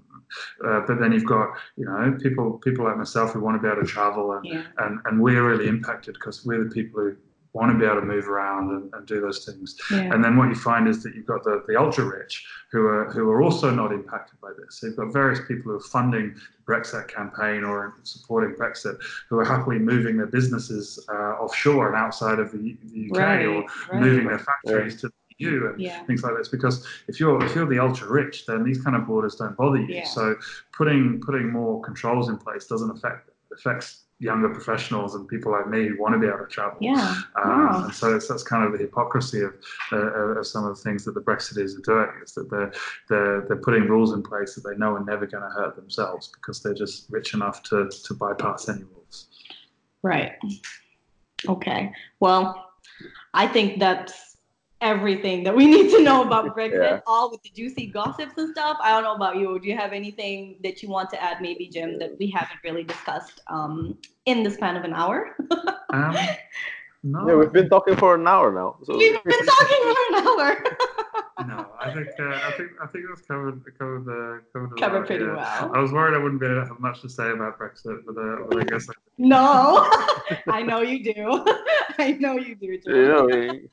uh, 0.65 0.81
but 0.85 0.99
then 0.99 1.11
you've 1.11 1.25
got 1.25 1.49
you 1.77 1.85
know 1.85 2.17
people 2.21 2.59
people 2.59 2.85
like 2.85 2.97
myself 2.97 3.31
who 3.31 3.39
want 3.39 3.55
to 3.55 3.61
be 3.61 3.71
able 3.71 3.81
to 3.81 3.87
travel 3.87 4.33
and 4.33 4.45
Yeah. 4.45 4.63
and, 4.79 4.99
and 5.05 5.21
we're 5.21 5.47
really 5.47 5.67
impacted 5.67 6.15
because 6.15 6.45
we're 6.45 6.63
the 6.63 6.69
people 6.69 7.01
who 7.01 7.15
want 7.53 7.71
to 7.71 7.77
be 7.77 7.83
able 7.85 7.99
to 7.99 8.05
move 8.05 8.29
around 8.29 8.69
and, 8.71 8.93
and 8.93 9.05
do 9.05 9.19
those 9.19 9.43
things. 9.45 9.75
Yeah. 9.91 10.13
And 10.13 10.23
then 10.23 10.37
what 10.37 10.47
you 10.47 10.55
find 10.55 10.87
is 10.87 11.03
that 11.03 11.13
you've 11.15 11.25
got 11.25 11.43
the, 11.43 11.63
the 11.67 11.75
ultra 11.79 12.05
rich 12.05 12.45
who 12.71 12.85
are 12.85 13.11
who 13.11 13.29
are 13.29 13.41
also 13.41 13.69
not 13.71 13.91
impacted 13.91 14.39
by 14.39 14.51
this. 14.57 14.79
So 14.79 14.87
you've 14.87 14.95
got 14.95 15.11
various 15.11 15.39
people 15.47 15.71
who 15.71 15.77
are 15.77 15.81
funding 15.81 16.33
the 16.33 16.73
Brexit 16.73 17.07
campaign 17.09 17.63
or 17.63 17.95
supporting 18.03 18.55
Brexit 18.55 18.97
who 19.29 19.37
are 19.39 19.45
happily 19.45 19.79
moving 19.79 20.15
their 20.17 20.27
businesses 20.27 21.05
uh, 21.11 21.33
offshore 21.43 21.87
and 21.87 21.95
outside 21.95 22.39
of 22.39 22.51
the, 22.51 22.77
the 22.83 23.09
UK 23.11 23.17
Right, 23.17 23.45
or 23.45 23.65
right. 23.91 24.01
moving 24.01 24.27
their 24.27 24.39
factories 24.39 25.01
to 25.01 25.07
the 25.09 25.13
EU 25.39 25.67
and 25.67 25.81
Yeah. 25.81 26.03
things 26.05 26.23
like 26.23 26.37
this. 26.37 26.47
Because 26.47 26.87
if 27.09 27.19
you're 27.19 27.43
if 27.43 27.53
you're 27.53 27.67
the 27.67 27.79
ultra 27.79 28.07
rich, 28.09 28.45
then 28.45 28.63
these 28.63 28.81
kind 28.81 28.95
of 28.95 29.05
borders 29.07 29.35
don't 29.35 29.57
bother 29.57 29.77
you. 29.77 29.87
Yeah. 29.95 30.05
So 30.05 30.35
putting 30.71 31.19
putting 31.19 31.51
more 31.51 31.81
controls 31.81 32.29
in 32.29 32.37
place 32.37 32.65
doesn't 32.67 32.91
affect 32.91 33.29
affects 33.53 34.00
younger 34.21 34.49
professionals 34.49 35.15
and 35.15 35.27
people 35.27 35.51
like 35.51 35.67
me 35.67 35.87
who 35.87 35.99
want 35.99 36.13
to 36.13 36.19
be 36.19 36.27
able 36.27 36.37
to 36.37 36.45
travel. 36.45 36.77
Yeah. 36.79 37.15
Um, 37.43 37.49
Wow. 37.51 37.83
and 37.85 37.93
so 37.93 38.11
that's 38.11 38.43
kind 38.43 38.63
of 38.63 38.71
the 38.71 38.77
hypocrisy 38.77 39.41
of, 39.41 39.53
uh, 39.91 39.97
of 40.39 40.45
some 40.45 40.63
of 40.63 40.75
the 40.75 40.81
things 40.81 41.03
that 41.05 41.15
the 41.15 41.21
Brexiteers 41.21 41.75
are 41.75 41.81
doing 41.81 42.09
is 42.23 42.33
that 42.33 42.49
they're, 42.51 42.71
they're, 43.09 43.41
they're 43.47 43.57
putting 43.57 43.87
rules 43.87 44.13
in 44.13 44.21
place 44.21 44.53
that 44.55 44.63
they 44.63 44.77
know 44.77 44.93
are 44.93 45.03
never 45.03 45.25
going 45.25 45.43
to 45.43 45.49
hurt 45.49 45.75
themselves 45.75 46.29
because 46.35 46.61
they're 46.61 46.75
just 46.75 47.07
rich 47.09 47.33
enough 47.33 47.63
to, 47.63 47.89
to 47.89 48.13
bypass 48.13 48.69
any 48.69 48.83
rules. 48.83 49.27
Right. 50.03 50.33
Okay. 51.49 51.91
Well, 52.19 52.63
I 53.33 53.47
think 53.47 53.79
that's 53.79 54.30
everything 54.81 55.43
that 55.43 55.55
we 55.55 55.65
need 55.67 55.89
to 55.91 56.01
know 56.03 56.21
about 56.27 56.55
Brexit, 56.55 56.73
Yeah. 56.89 56.99
all 57.05 57.31
with 57.31 57.41
the 57.43 57.49
juicy 57.49 57.87
gossips 57.87 58.37
and 58.37 58.49
stuff. 58.51 58.77
I 58.81 58.91
don't 58.91 59.03
know 59.03 59.15
about 59.15 59.37
you. 59.37 59.59
Do 59.59 59.67
you 59.67 59.77
have 59.77 59.93
anything 59.93 60.57
that 60.63 60.81
you 60.83 60.89
want 60.89 61.09
to 61.11 61.21
add, 61.21 61.41
maybe, 61.41 61.67
Jim, 61.67 61.99
that 61.99 62.17
we 62.19 62.29
haven't 62.31 62.59
really 62.63 62.83
discussed 62.83 63.41
um, 63.47 63.97
in 64.25 64.43
the 64.43 64.49
span 64.51 64.75
of 64.75 64.83
an 64.83 64.93
hour? 64.93 65.35
Um, 65.91 66.15
no, 67.03 67.27
Yeah, 67.27 67.35
we've 67.35 67.53
been 67.53 67.69
talking 67.69 67.95
for 67.95 68.15
an 68.15 68.27
hour 68.27 68.51
now. 68.51 68.77
So 68.83 68.97
We've 68.97 69.23
been 69.23 69.45
talking 69.45 69.81
for 69.83 70.15
an 70.17 70.27
hour. 70.27 70.63
no, 71.47 71.67
I 71.79 71.91
think 71.93 72.07
uh, 72.19 72.39
I 72.49 72.51
think 72.57 72.69
I 72.83 72.85
think 72.87 73.05
it's 73.11 73.21
covered 73.21 73.63
covered 73.79 74.05
uh, 74.07 74.41
covered, 74.53 74.77
Covered 74.79 74.99
lot, 74.99 75.07
pretty 75.07 75.25
yeah. 75.25 75.35
well. 75.65 75.71
I 75.75 75.79
was 75.79 75.91
worried 75.91 76.13
I 76.15 76.19
wouldn't 76.21 76.39
be 76.39 76.45
able 76.45 76.61
to 76.61 76.67
have 76.67 76.79
much 76.79 77.01
to 77.01 77.09
say 77.09 77.31
about 77.31 77.57
Brexit, 77.57 77.97
but, 78.05 78.15
uh, 78.17 78.45
but 78.47 78.59
I 78.59 78.63
guess 78.65 78.87
I, 78.89 78.93
No, 79.17 79.89
I 80.47 80.61
know 80.61 80.81
you 80.81 81.03
do. 81.03 81.43
I 81.97 82.11
know 82.19 82.37
you 82.37 82.53
do, 82.55 82.77
Jim. 82.79 82.95
you 82.95 83.07
know, 83.07 83.25
we- 83.25 83.69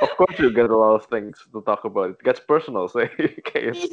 of 0.00 0.10
course 0.16 0.38
you 0.38 0.52
get 0.52 0.70
a 0.70 0.76
lot 0.76 0.94
of 0.94 1.06
things 1.06 1.38
to 1.52 1.60
talk 1.62 1.84
about. 1.84 2.10
It 2.10 2.22
gets 2.22 2.40
personal, 2.40 2.88
so 2.88 3.00
okay, 3.20 3.72
Yeah, 3.72 3.86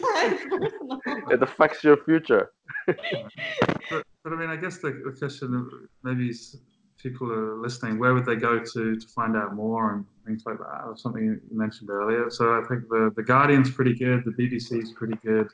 personal. 0.57 1.01
it 1.31 1.41
affects 1.43 1.83
your 1.83 1.97
future. 1.97 2.51
but, 2.87 4.03
but 4.23 4.33
I 4.33 4.35
mean, 4.35 4.49
I 4.49 4.55
guess 4.55 4.77
the, 4.79 4.91
the 5.05 5.15
question 5.17 5.69
maybe 6.03 6.29
s- 6.29 6.55
people 7.01 7.31
are 7.31 7.55
listening, 7.55 7.97
where 7.99 8.13
would 8.13 8.25
they 8.25 8.35
go 8.35 8.59
to 8.59 8.95
to 8.95 9.07
find 9.15 9.35
out 9.37 9.55
more 9.55 9.93
and 9.93 10.05
things 10.25 10.43
like 10.45 10.57
that? 10.57 10.81
Or 10.85 10.95
something 10.97 11.23
you 11.23 11.39
mentioned 11.51 11.89
earlier. 11.89 12.29
So 12.29 12.59
I 12.59 12.67
think 12.67 12.87
the 12.89 13.11
the 13.15 13.23
Guardian's 13.23 13.71
pretty 13.71 13.93
good, 13.95 14.23
the 14.25 14.31
BBC's 14.31 14.91
pretty 14.93 15.17
good. 15.23 15.47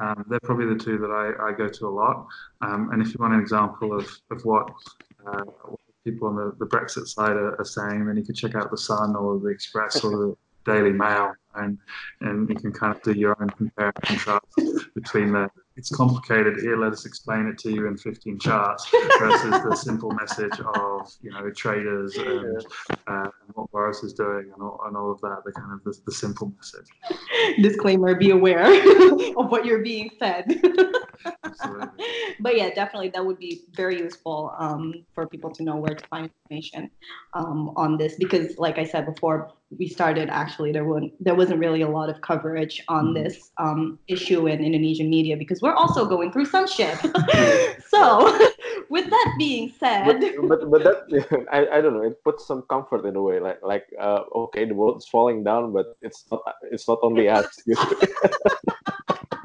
Um, 0.00 0.24
they're 0.28 0.40
probably 0.40 0.66
the 0.66 0.78
two 0.82 0.98
that 0.98 1.10
I, 1.10 1.48
I 1.48 1.52
go 1.52 1.68
to 1.68 1.86
a 1.86 1.94
lot. 2.02 2.26
Um, 2.60 2.90
and 2.92 3.00
if 3.02 3.08
you 3.08 3.16
want 3.20 3.34
an 3.34 3.40
example 3.40 3.92
of 3.98 4.06
of 4.30 4.42
what 4.44 4.68
uh, 5.26 5.42
what 5.64 5.80
people 6.06 6.28
on 6.28 6.36
the, 6.36 6.54
the 6.58 6.66
Brexit 6.66 7.06
side 7.06 7.32
are, 7.32 7.60
are 7.60 7.64
saying, 7.64 8.06
then 8.06 8.16
you 8.16 8.24
can 8.24 8.34
check 8.34 8.54
out 8.54 8.70
the 8.70 8.78
Sun 8.78 9.16
or 9.16 9.38
the 9.38 9.48
Express 9.48 10.04
or 10.04 10.10
the 10.10 10.36
Daily 10.72 10.92
Mail, 10.92 11.32
and 11.54 11.78
and 12.22 12.48
you 12.48 12.56
can 12.56 12.72
kind 12.72 12.92
of 12.94 13.00
do 13.02 13.12
your 13.12 13.36
own 13.40 13.48
compare 13.50 13.92
and 13.94 14.02
contrast 14.02 14.46
between 14.96 15.32
the 15.32 15.48
it's 15.76 15.94
complicated 15.94 16.56
here. 16.60 16.76
Let 16.76 16.92
us 16.92 17.04
explain 17.06 17.46
it 17.46 17.58
to 17.58 17.70
you 17.70 17.86
in 17.86 17.96
15 17.96 18.38
charts 18.38 18.88
versus 19.18 19.50
the 19.62 19.76
simple 19.76 20.10
message 20.10 20.58
of 20.58 21.12
you 21.22 21.30
know 21.30 21.50
traders 21.50 22.16
and, 22.16 22.66
uh, 23.06 23.22
and 23.24 23.54
what 23.54 23.70
Boris 23.70 24.02
is 24.02 24.12
doing 24.14 24.50
and 24.52 24.62
all, 24.62 24.80
and 24.86 24.96
all 24.96 25.12
of 25.12 25.20
that. 25.20 25.42
The 25.44 25.52
kind 25.52 25.72
of 25.72 25.84
the, 25.84 25.96
the 26.06 26.12
simple 26.12 26.52
message. 26.56 26.88
Disclaimer: 27.62 28.14
Be 28.14 28.30
aware 28.30 28.64
of 29.36 29.50
what 29.50 29.66
you're 29.66 29.82
being 29.82 30.10
fed. 30.18 30.60
Absolutely. 31.60 32.04
but 32.40 32.56
yeah, 32.56 32.70
definitely 32.74 33.10
that 33.10 33.24
would 33.24 33.38
be 33.38 33.62
very 33.72 33.98
useful 33.98 34.54
um, 34.58 35.04
for 35.14 35.26
people 35.26 35.50
to 35.50 35.62
know 35.62 35.76
where 35.76 35.94
to 35.94 36.06
find 36.08 36.30
information 36.44 36.90
um, 37.34 37.72
on 37.76 37.96
this 37.96 38.16
because, 38.16 38.58
like 38.58 38.78
I 38.78 38.84
said 38.84 39.06
before, 39.06 39.52
we 39.76 39.88
started 39.88 40.28
actually 40.30 40.70
there 40.70 40.84
wasn't 40.84 41.12
there 41.22 41.34
wasn't 41.34 41.58
really 41.58 41.82
a 41.82 41.88
lot 41.88 42.08
of 42.08 42.20
coverage 42.20 42.82
on 42.88 43.14
this 43.14 43.50
um, 43.58 43.98
issue 44.06 44.46
in 44.46 44.62
Indonesian 44.62 45.10
media 45.10 45.36
because 45.36 45.60
we're 45.60 45.74
also 45.74 46.06
going 46.06 46.30
through 46.32 46.46
some 46.46 46.66
shit. 46.66 46.96
so, 47.88 48.38
with 48.88 49.10
that 49.10 49.34
being 49.38 49.72
But, 49.80 50.20
said, 50.20 50.34
but 50.48 50.70
but 50.70 50.84
that 50.84 51.46
I, 51.50 51.78
I 51.78 51.80
don't 51.80 51.94
know. 51.94 52.02
It 52.02 52.22
puts 52.22 52.46
some 52.46 52.62
comfort 52.62 53.04
in 53.04 53.16
a 53.16 53.22
way. 53.22 53.40
Like 53.40 53.60
like 53.62 53.86
uh, 54.00 54.20
okay, 54.34 54.64
the 54.64 54.74
world 54.74 54.98
is 54.98 55.08
falling 55.08 55.42
down, 55.42 55.72
but 55.72 55.96
it's 56.02 56.24
not 56.30 56.42
it's 56.70 56.86
not 56.86 56.98
only 57.02 57.28
us. 57.28 57.46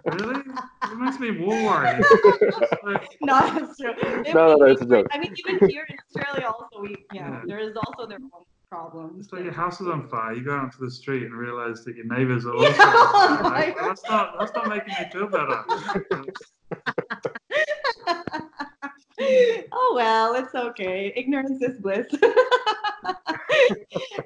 Really? 0.06 0.42
It 0.92 0.98
makes 0.98 1.20
me 1.20 1.32
worried. 1.32 2.02
no, 3.22 3.40
that's 3.40 3.78
true. 3.78 3.94
If 4.26 4.34
No, 4.34 4.48
no, 4.50 4.56
no, 4.56 4.66
it's 4.66 4.82
a 4.82 4.86
joke. 4.86 5.08
I 5.12 5.18
mean, 5.20 5.34
even 5.48 5.70
here 5.70 5.86
in 5.90 5.98
Australia, 6.06 6.48
also 6.48 6.82
we 6.82 6.98
yeah, 7.14 7.30
Yeah. 7.30 7.42
there 7.46 7.60
is 7.60 7.76
also 7.78 8.06
their 8.08 8.18
own 8.18 8.44
problems. 8.70 9.26
It's 9.26 9.34
like 9.34 9.44
your 9.44 9.54
house 9.54 9.80
is 9.82 9.88
on 9.88 10.08
fire. 10.10 10.34
You 10.34 10.44
go 10.44 10.56
out 10.56 10.72
to 10.74 10.80
the 10.80 10.92
street 10.92 11.24
and 11.24 11.34
realize 11.34 11.84
that 11.86 11.96
your 11.96 12.06
neighbors 12.06 12.46
are 12.46 12.54
also. 12.56 12.70
Yeah, 12.70 12.84
on 12.84 13.38
fire. 13.40 13.44
like- 13.44 13.54
Like, 13.54 13.76
that's 13.88 14.04
not 14.10 14.38
that's 14.40 14.54
not 14.54 14.68
making 14.68 14.94
me 15.00 15.10
feel 15.12 15.28
better. 15.28 15.64
oh 19.72 19.94
well, 19.96 20.34
it's 20.36 20.56
okay. 20.56 21.14
Ignorance 21.16 21.62
is 21.62 21.80
bliss. 21.80 22.08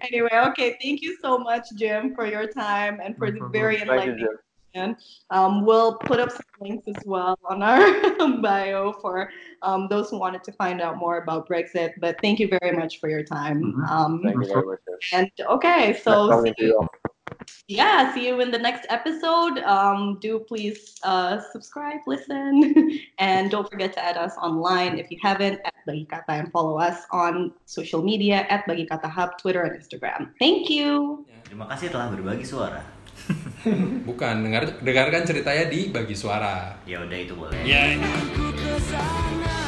anyway, 0.02 0.30
okay. 0.50 0.78
Thank 0.82 1.02
you 1.02 1.18
so 1.22 1.38
much, 1.38 1.66
Jim, 1.76 2.14
for 2.16 2.26
your 2.26 2.48
time 2.48 3.00
and 3.04 3.16
for 3.18 3.28
No 3.28 3.34
the 3.34 3.38
problem. 3.40 3.52
very 3.52 3.78
Thank 3.78 3.88
you, 3.88 3.94
enlightening 3.94 4.28
Jim. 4.76 4.96
Um, 5.32 5.66
we'll 5.66 5.96
put 5.96 6.20
up 6.20 6.30
some 6.32 6.44
links 6.60 6.84
as 6.88 7.00
well 7.06 7.40
on 7.48 7.64
our 7.64 7.80
bio 8.44 8.92
for 9.00 9.32
um, 9.64 9.88
those 9.90 10.10
who 10.12 10.20
wanted 10.20 10.44
to 10.44 10.52
find 10.52 10.82
out 10.82 10.98
more 10.98 11.24
about 11.24 11.48
Brexit. 11.48 11.92
But 12.00 12.20
thank 12.22 12.40
you 12.40 12.50
very 12.52 12.76
much 12.76 13.00
for 13.00 13.08
your 13.10 13.24
time. 13.24 13.64
Mhm. 13.64 13.88
Um, 13.90 14.12
Thank 14.22 14.36
you 14.44 14.48
very 14.52 14.68
much. 14.68 14.80
and 15.16 15.32
okay, 15.40 15.96
so 16.04 16.28
see 16.44 16.54
you. 16.60 16.84
yeah, 17.72 18.14
see 18.14 18.28
you 18.28 18.40
in 18.44 18.52
the 18.52 18.60
next 18.60 18.86
episode. 18.92 19.60
Um, 19.64 20.20
do 20.20 20.40
please 20.44 21.00
uh, 21.04 21.40
subscribe, 21.56 22.04
listen, 22.06 23.00
and 23.18 23.50
don't 23.50 23.66
forget 23.72 23.94
to 23.96 24.02
add 24.04 24.18
us 24.20 24.36
online 24.38 25.00
if 25.00 25.08
you 25.10 25.18
haven't 25.24 25.64
at 25.64 25.74
Bagikata 25.88 26.36
and 26.36 26.52
follow 26.52 26.78
us 26.78 27.08
on 27.12 27.54
social 27.66 28.04
media 28.04 28.46
at 28.52 28.68
Bagi 28.68 28.86
Kata 28.86 29.08
Hub, 29.08 29.40
Twitter, 29.40 29.64
and 29.64 29.74
Instagram. 29.80 30.36
Thank 30.38 30.68
you. 30.70 31.24
Terima 31.48 31.66
kasih 31.72 31.94
telah 31.94 32.12
berbagi 32.12 32.44
suara. 32.44 32.95
Bukan, 34.10 34.36
dengar, 34.46 34.64
dengarkan 34.82 35.26
ceritanya 35.26 35.66
di 35.68 35.90
Bagi 35.90 36.14
Suara. 36.14 36.78
Ya 36.86 37.02
udah 37.02 37.18
itu 37.18 37.34
boleh. 37.34 37.58
Ya. 37.66 37.98
Ku 38.38 38.54
ke 38.54 38.74
sana 38.86 39.65